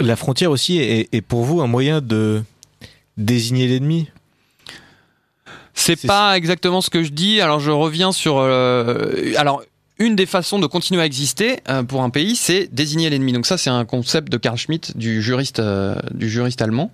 [0.01, 2.45] La frontière aussi est, pour vous un moyen de
[3.17, 4.09] désigner l'ennemi?
[5.75, 7.41] C'est pas exactement ce que je dis.
[7.41, 8.39] Alors je reviens sur.
[8.39, 9.63] Euh, alors
[9.99, 13.33] une des façons de continuer à exister euh, pour un pays, c'est désigner l'ennemi.
[13.33, 16.93] Donc ça, c'est un concept de Karl Schmitt, du juriste, euh, du juriste allemand,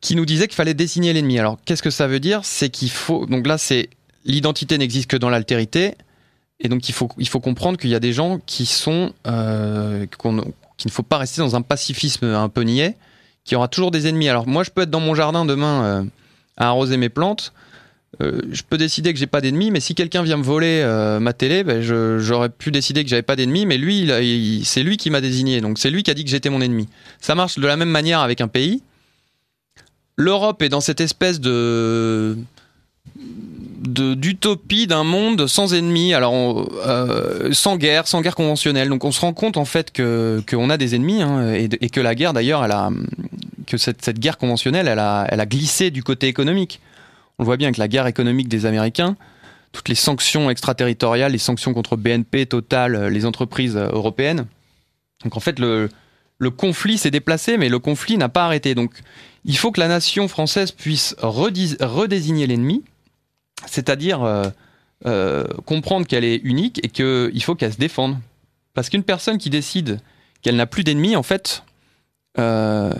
[0.00, 1.38] qui nous disait qu'il fallait désigner l'ennemi.
[1.38, 2.40] Alors, qu'est-ce que ça veut dire?
[2.44, 3.26] C'est qu'il faut.
[3.26, 3.90] Donc là, c'est
[4.24, 5.94] l'identité n'existe que dans l'altérité,
[6.60, 10.06] et donc il faut il faut comprendre qu'il y a des gens qui sont euh,
[10.06, 12.96] qu'il ne faut pas rester dans un pacifisme un peu niais,
[13.44, 14.28] qui aura toujours des ennemis.
[14.28, 16.06] Alors moi, je peux être dans mon jardin demain
[16.56, 17.52] à arroser mes plantes.
[18.20, 21.20] Euh, je peux décider que j'ai pas d'ennemis, mais si quelqu'un vient me voler euh,
[21.20, 24.10] ma télé, ben j'aurais pu décider que j'avais pas d'ennemis, mais lui,
[24.64, 26.88] c'est lui qui m'a désigné, donc c'est lui qui a dit que j'étais mon ennemi.
[27.20, 28.82] Ça marche de la même manière avec un pays.
[30.16, 32.36] L'Europe est dans cette espèce de
[33.16, 38.88] d'utopie d'un monde sans ennemis, alors euh, sans guerre, sans guerre conventionnelle.
[38.88, 42.00] Donc on se rend compte en fait que qu'on a des ennemis hein, et, que
[42.00, 42.66] la guerre d'ailleurs,
[43.66, 46.80] que cette, guerre conventionnelle, elle a glissé du côté économique.
[47.38, 49.16] On le voit bien avec la guerre économique des Américains,
[49.72, 54.46] toutes les sanctions extraterritoriales, les sanctions contre BNP, Total, euh, les entreprises euh, européennes.
[55.24, 55.88] Donc en fait, le,
[56.56, 58.74] conflit s'est déplacé, mais le conflit n'a pas arrêté.
[58.74, 58.92] Donc
[59.44, 62.84] il faut que la nation française puisse redésigner l'ennemi,
[63.66, 64.22] c'est-à-dire
[65.06, 68.16] euh, comprendre qu'elle est unique et qu'il faut qu'elle se défende.
[68.74, 70.00] Parce qu'une personne qui décide
[70.42, 71.62] qu'elle n'a plus d'ennemis, en fait,
[72.38, 72.90] euh,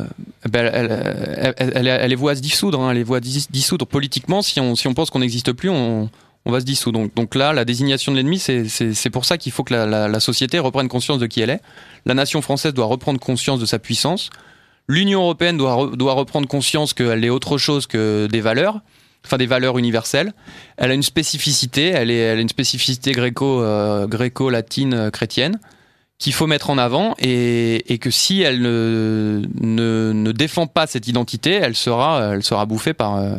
[0.49, 3.21] ben elle, elle, elle, est à se dissoudre, hein, elle
[3.51, 4.43] dissoudre politiquement.
[4.43, 6.09] Si on, si on pense qu'on n'existe plus, on,
[6.45, 7.01] on, va se dissoudre.
[7.01, 10.59] Donc, donc là, la désignation de l'ennemi, c'est pour ça qu'il faut que la, société
[10.59, 11.61] reprenne conscience de qui elle est.
[12.07, 14.31] La nation française doit reprendre conscience de sa puissance.
[14.87, 18.83] L'Union européenne doit, doit reprendre conscience qu'elle est autre chose que des valeurs,
[19.25, 20.33] enfin des valeurs universelles.
[20.77, 25.11] Elle a une spécificité, elle, est, elle a une spécificité euh, gréco-latine euh,
[26.19, 31.53] qu'il faut mettre en avant et, que si elle ne, ne, défend pas cette identité,
[31.53, 33.37] elle sera, elle sera bouffée par, euh,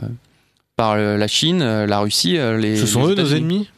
[0.75, 2.37] par la Chine, la Russie.
[2.37, 3.69] Euh, les, Ce sont eux nos ennemis?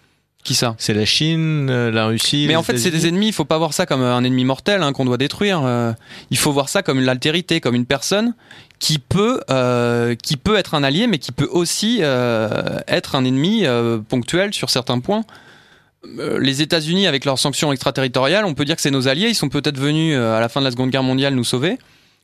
[0.44, 0.76] Qui ça?
[0.78, 2.46] C'est la Chine, euh, la Russie.
[2.48, 3.28] Mais en fait, c'est des ennemis.
[3.28, 5.62] Il faut pas voir ça comme un ennemi mortel hein, qu'on doit détruire.
[6.32, 8.34] il faut voir ça comme une altérité, comme une personne
[8.80, 9.42] qui peut,
[10.24, 13.66] qui peut être un allié, mais qui peut aussi être un ennemi
[14.10, 15.24] ponctuel sur certains points.
[16.06, 19.30] Euh, les États-Unis, avec leurs sanctions extraterritoriales, on peut dire que c'est nos alliés.
[19.30, 21.78] Ils sont peut-être venus euh, à la fin de la Seconde Guerre mondiale nous sauver.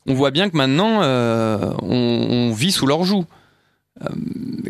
[0.05, 3.25] On voit bien que maintenant, euh, on, vit sous leur joug.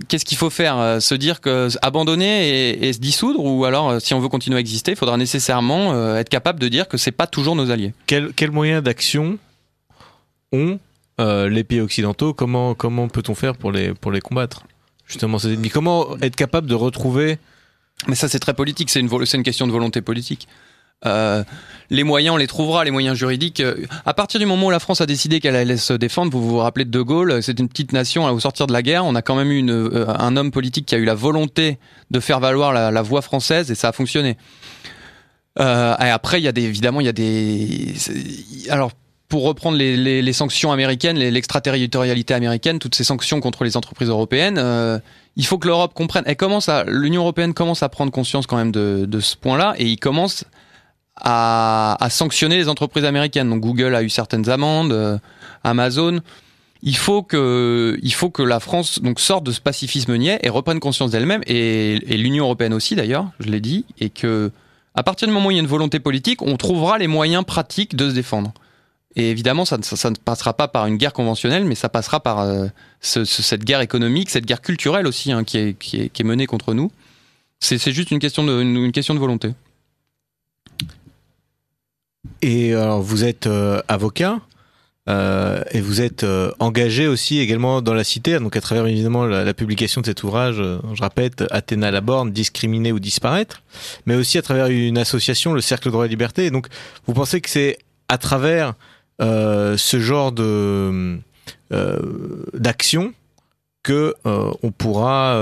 [0.08, 1.02] Qu'est-ce qu'il faut faire?
[1.02, 4.92] Se dire que abandonner et, se dissoudre, ou alors, si on veut continuer à exister,
[4.92, 7.94] il faudra nécessairement être capable de dire que c'est pas toujours nos alliés.
[8.06, 9.40] Quels quel moyens d'action
[10.52, 10.78] ont
[11.18, 12.34] les pays occidentaux?
[12.34, 14.66] Comment comment peut-on faire pour les pour les combattre?
[15.08, 15.70] Justement, ces ennemis.
[15.70, 17.40] Comment être capable de retrouver
[18.08, 18.90] mais ça, c'est très politique.
[18.90, 20.48] C'est une, une question de volonté politique.
[21.04, 23.62] les moyens, on les trouvera, les moyens juridiques.
[24.06, 26.58] À partir du moment où la France a décidé qu'elle allait se défendre, vous vous
[26.58, 29.06] rappelez de De Gaulle, c'est une petite nation au sortir de la guerre.
[29.06, 31.78] On a quand même eu un homme politique qui a eu la volonté
[32.12, 34.38] de faire valoir la, voix française et ça a fonctionné.
[35.60, 37.94] Euh, et après, il y a des, évidemment, il y a des.
[38.70, 38.92] Alors,
[39.34, 45.00] pour reprendre les, sanctions américaines, l'extraterritorialité américaine, toutes ces sanctions contre les entreprises européennes, euh,
[45.38, 46.24] il faut que l'Europe comprenne.
[46.28, 49.98] Elle commence l'Union européenne commence à prendre conscience quand même de, ce point-là, et il
[49.98, 50.46] commence
[51.16, 53.50] à, sanctionner les entreprises américaines.
[53.50, 55.18] Donc Google a eu certaines amendes, euh,
[55.64, 56.20] Amazon.
[56.84, 60.50] Il faut que, il faut que la France donc sorte de ce pacifisme niais et
[60.50, 64.52] reprenne conscience d'elle-même et, et l'Union européenne aussi d'ailleurs, je l'ai dit, et que
[64.94, 67.44] à partir du moment où il y a une volonté politique, on trouvera les moyens
[67.44, 68.54] pratiques de se défendre.
[69.16, 72.68] Et évidemment, ça, ne passera pas par une guerre conventionnelle, mais ça passera par euh,
[73.00, 76.92] ce, cette guerre économique, cette guerre culturelle aussi, hein, qui, est, menée contre nous.
[77.60, 79.52] C'est juste une question de, une, question de volonté.
[82.42, 84.40] Et alors, vous êtes euh, avocat
[85.08, 86.26] euh, et vous êtes
[86.60, 90.56] engagé aussi également dans la cité, donc à travers évidemment la, publication de cet ouvrage,
[90.56, 93.62] je répète, Athéna la borne, discriminer ou disparaître,
[94.08, 96.46] mais aussi à travers une association, le Cercle droit et liberté.
[96.46, 96.68] Et donc,
[97.06, 97.78] vous pensez que c'est
[98.10, 98.74] à travers
[99.24, 101.18] ce genre de
[102.54, 103.14] d'action
[103.84, 105.40] que on pourra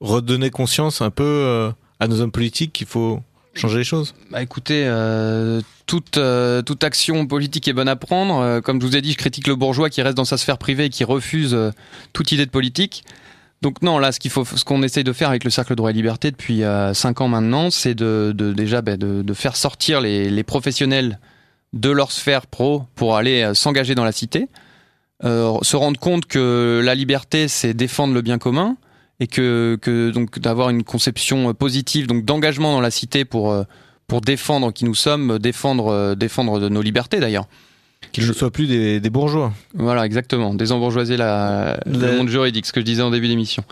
[0.00, 3.22] redonner conscience un peu à nos hommes politiques qu'il faut
[3.54, 8.38] changer les choses Bah écoutez, euh, toute, euh, toute action politique est bonne à prendre.
[8.38, 10.58] Euh, comme je vous ai dit, je critique le bourgeois qui reste dans sa sphère
[10.58, 11.70] privée et qui refuse euh,
[12.12, 13.04] toute idée de politique.
[13.62, 15.90] Donc non, là, ce qu'il faut, ce qu'on essaye de faire avec le Cercle droit
[15.90, 20.42] et liberté depuis euh, cinq ans maintenant, c'est de, déjà bah, de, faire sortir les,
[20.42, 21.18] professionnels
[21.72, 24.48] de leur sphère pro pour aller euh, s'engager dans la cité,
[25.22, 28.78] se rendre compte que la liberté, c'est défendre le bien commun
[29.20, 33.54] et que, que donc d'avoir une conception positive donc d'engagement dans la cité pour
[34.06, 37.44] pour défendre qui nous sommes, défendre défendre de nos libertés d'ailleurs.
[38.12, 39.52] Qu'ils ne soient plus des, des, bourgeois.
[39.74, 40.54] Voilà, exactement.
[40.54, 41.98] Désembourgeoiser la, le...
[41.98, 43.62] le monde juridique, ce que je disais en début d'émission.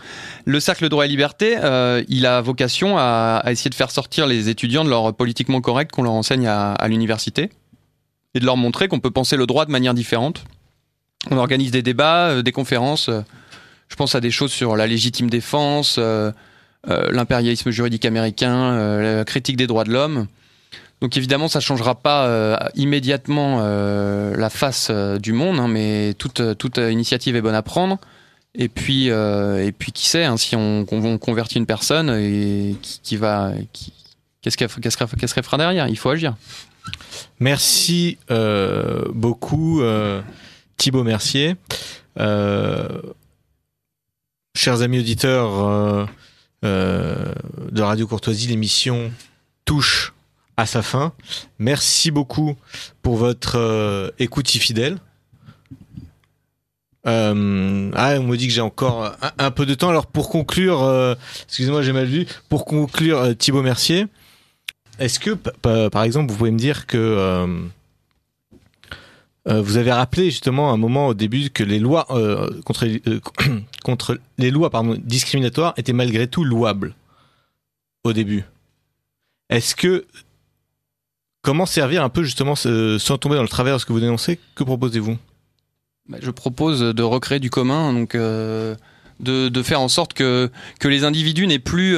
[0.45, 4.27] Le cercle droit et liberté, euh, il a vocation à, à, essayer de faire sortir
[4.27, 7.49] les étudiants de leur politiquement correct qu'on leur enseigne à, à l'université
[8.35, 10.43] et de leur montrer qu'on peut penser le droit de manière différente.
[11.31, 13.09] On organise des débats, euh, des conférences.
[13.09, 13.21] Euh,
[13.89, 16.31] je pense à des choses sur la légitime défense, euh,
[16.85, 20.27] l'impérialisme juridique américain, la critique des droits de l'homme.
[21.01, 27.35] Donc évidemment, ça changera pas immédiatement la face du monde, hein, mais toute, toute initiative
[27.35, 27.97] est bonne à prendre.
[28.53, 33.17] Et puis, et puis qui sait, hein, si on, on, convertit une personne et qui
[33.17, 33.51] va,
[34.43, 35.87] qu'est-ce qu'elle qu qu qu fera derrière?
[35.87, 36.35] Il faut agir.
[37.39, 38.17] Merci
[39.13, 39.81] beaucoup,
[40.77, 41.55] Thibaut Mercier
[44.59, 46.05] chers amis auditeurs euh,
[46.65, 47.33] euh,
[47.71, 49.09] de Radio Courtoisie, l'émission
[49.63, 50.13] touche
[50.57, 51.13] à sa fin.
[51.59, 52.57] Merci beaucoup
[53.01, 54.97] pour votre euh, écoute si fidèle.
[57.07, 59.89] Euh, ah, on me dit que j'ai encore un, peu de temps.
[59.89, 62.27] Alors pour conclure, euh, excusez-moi, j'ai mal vu.
[62.49, 64.07] Pour conclure, euh, Thibaut Mercier,
[64.99, 65.31] est-ce que,
[65.89, 67.67] par exemple, vous pouvez me dire que
[69.47, 74.17] euh, vous avez rappelé justement un moment au début que les lois euh, contre, euh,
[74.37, 76.93] les lois discriminatoires étaient malgré tout louables
[78.03, 78.43] au début.
[79.49, 80.05] Est-ce que
[81.41, 84.39] comment servir un peu justement sans tomber dans le travers de ce que vous dénoncez
[84.55, 85.17] Que proposez-vous?
[86.21, 90.49] Je propose de recréer du commun, donc de, faire en sorte que
[90.83, 91.97] les individus n'aient plus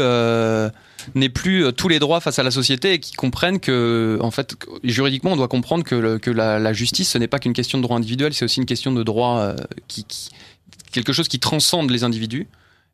[1.15, 4.31] n'aient plus euh, tous les droits face à la société et qui comprennent que, en
[4.31, 7.83] fait, juridiquement, on doit comprendre que, que la, justice, ce n'est pas qu'une question de
[7.83, 9.55] droit individuel, c'est aussi une question de droit euh,
[9.87, 10.05] qui,
[10.91, 12.47] quelque chose qui transcende les individus.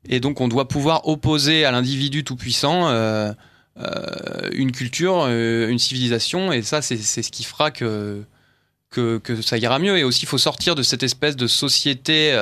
[0.09, 3.33] Et donc, on doit pouvoir opposer à l'individu tout puissant euh,
[3.79, 8.23] euh, une culture, euh, une civilisation, et ça, c'est ce qui fera que,
[8.89, 9.97] que, que, ça ira mieux.
[9.97, 12.37] Et aussi, il faut sortir de cette espèce de société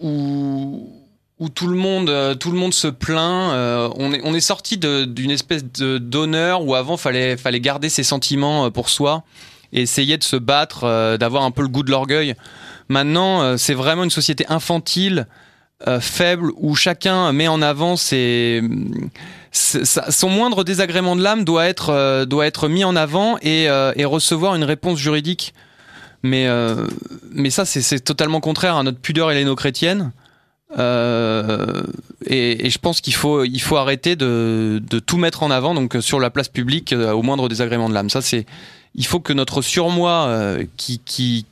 [0.00, 1.03] où
[1.40, 3.52] où tout le monde, euh, tout le monde se plaint.
[3.52, 8.04] Euh, on est, on est sorti d'une espèce d'honneur où avant fallait, fallait garder ses
[8.04, 9.24] sentiments euh, pour soi
[9.72, 12.36] et essayer de se battre, euh, d'avoir un peu le goût de l'orgueil.
[12.88, 15.26] Maintenant, euh, c'est vraiment une société infantile,
[15.88, 18.62] euh, faible, où chacun met en avant ses,
[19.50, 24.54] son moindre désagrément de l'âme doit être, doit être mis en avant et, et recevoir
[24.54, 25.54] une réponse juridique.
[26.22, 26.48] Mais,
[27.30, 30.12] mais ça, c'est totalement contraire à notre pudeur helléno-chrétienne.
[30.78, 31.82] Euh,
[32.26, 35.96] et, je pense qu'il faut, il faut arrêter de, de, tout mettre en avant donc
[36.00, 38.10] sur la place publique euh, au moindre désagrément de l'âme.
[38.10, 38.46] Ça, c'est,
[38.94, 41.46] il faut que notre surmoi euh, qui, qui,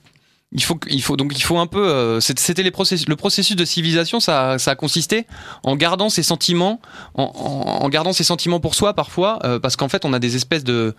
[0.52, 2.20] il faut, il faut donc il faut un peu.
[2.20, 4.20] c'était les processus, le processus de civilisation.
[4.20, 5.26] Ça, ça a consisté
[5.62, 6.80] en gardant ses sentiments,
[7.14, 10.94] en, gardant ses sentiments pour soi parfois, parce qu'en fait on a des espèces de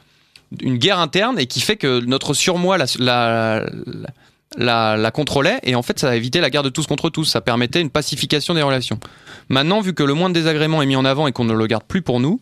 [0.61, 2.77] une guerre interne et qui fait que notre surmoi
[4.57, 7.25] la contrôlait et en fait ça a évité la guerre de tous contre tous.
[7.25, 8.99] Ça permettait une pacification des relations.
[9.49, 11.67] Maintenant, vu que le moins de désagréments est mis en avant et qu'on ne le
[11.67, 12.39] garde plus pour nous,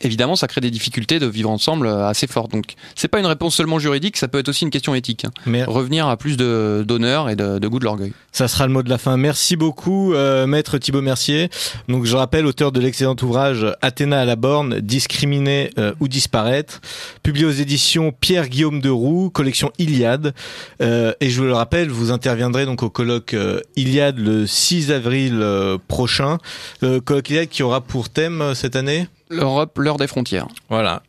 [0.00, 2.50] évidemment, ça crée des difficultés de vivre ensemble euh, assez fortes.
[2.52, 5.24] Donc, c'est pas une réponse seulement juridique, ça peut être aussi une question éthique.
[5.24, 5.30] hein.
[5.46, 8.12] Mais Revenir à plus de d'honneur et de, de goût de l'orgueil.
[8.32, 9.16] ça sera le mot de la fin.
[9.16, 11.50] Merci beaucoup, euh, maître Thibaut Mercier.
[11.88, 16.80] Donc, je rappelle, auteur de l'excellent ouvrage Athéna à la borne, discriminer euh, ou disparaître,
[17.22, 20.34] publié aux éditions Pierre-Guillaume de Roux, collection Iliade.
[20.82, 23.36] Euh, et je vous le rappelle, vous interviendrez donc au colloque
[23.76, 25.44] Iliade le 6 avril
[25.88, 26.38] prochain.
[26.82, 29.06] Euh, colloque Iliade qui aura pour thème cette année?
[29.34, 30.48] L'Europe, l'heure des frontières.
[30.68, 31.02] Voilà.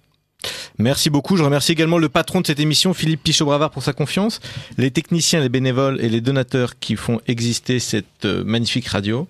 [0.77, 1.37] Merci beaucoup.
[1.37, 4.39] Je remercie également le patron de cette émission, Philippe Pichot-Bravard, pour sa confiance,
[4.77, 9.27] les techniciens, les bénévoles et les donateurs qui font exister cette euh, magnifique radio.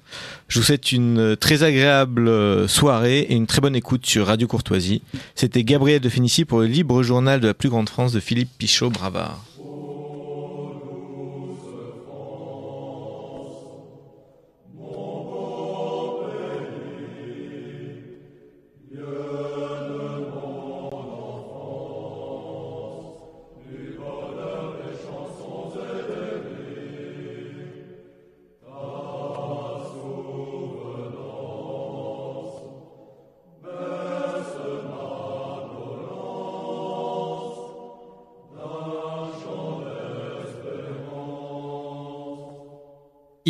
[0.47, 4.27] Je vous souhaite une euh, très agréable euh, soirée et une très bonne écoute sur
[4.27, 5.01] Radio Courtoisie.
[5.35, 6.09] C'était Gabriel de
[6.45, 9.43] pour le libre journal de la plus grande France de Philippe Pichot-Bravard.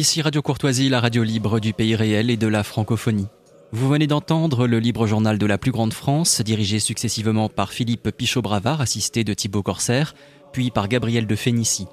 [0.06, 3.26] Ici Radio Courtoisie, la radio libre du pays réel et de la francophonie.
[3.72, 8.12] Vous venez d'entendre le libre journal de la plus grande France, dirigé successivement par Philippe
[8.12, 10.14] Pichot-Bravard, assisté de Thibaut Corsaire,
[10.54, 11.88] puis par Gabriel de Fénicie.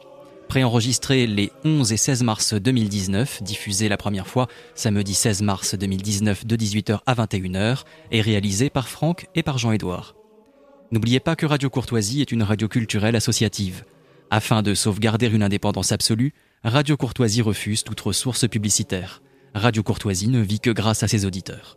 [0.46, 6.44] Préenregistré les 11 et 16 mars 2019, diffusé la première fois samedi 16 mars 2019
[6.44, 10.16] de 18h à 21h, et réalisé par Franck et par Jean-Édouard.
[10.90, 13.84] N'oubliez pas que Radio Courtoisie est une radio culturelle associative.
[14.30, 16.34] Afin de sauvegarder une indépendance absolue,
[16.64, 19.20] Radio Courtoisie refuse toute ressource publicitaire.
[19.52, 21.76] Radio Courtoisie ne vit que grâce à ses auditeurs.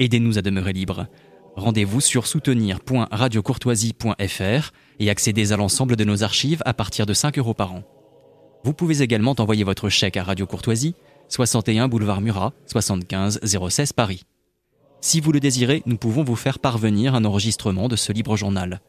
[0.00, 1.06] Aidez-nous à demeurer libres.
[1.54, 7.54] Rendez-vous sur soutenir.radiocourtoisie.fr et accédez à l'ensemble de nos archives à partir de 5 euros
[7.54, 7.84] par an.
[8.64, 10.96] Vous pouvez également envoyer votre chèque à Radio Courtoisie,
[11.28, 14.24] 61 boulevard Murat, 75 016 Paris.
[15.00, 18.80] Si vous le désirez, nous pouvons vous faire parvenir un enregistrement de ce libre journal.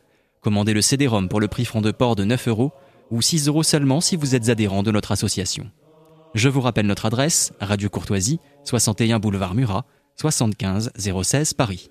[0.41, 2.71] Commandez le CD-ROM pour le prix franc de port de 9 euros
[3.11, 5.69] ou 6 euros seulement si vous êtes adhérent de notre association.
[6.33, 9.85] Je vous rappelle notre adresse, Radio Courtoisie, 61 boulevard Murat,
[10.17, 11.89] 75 016 Paris.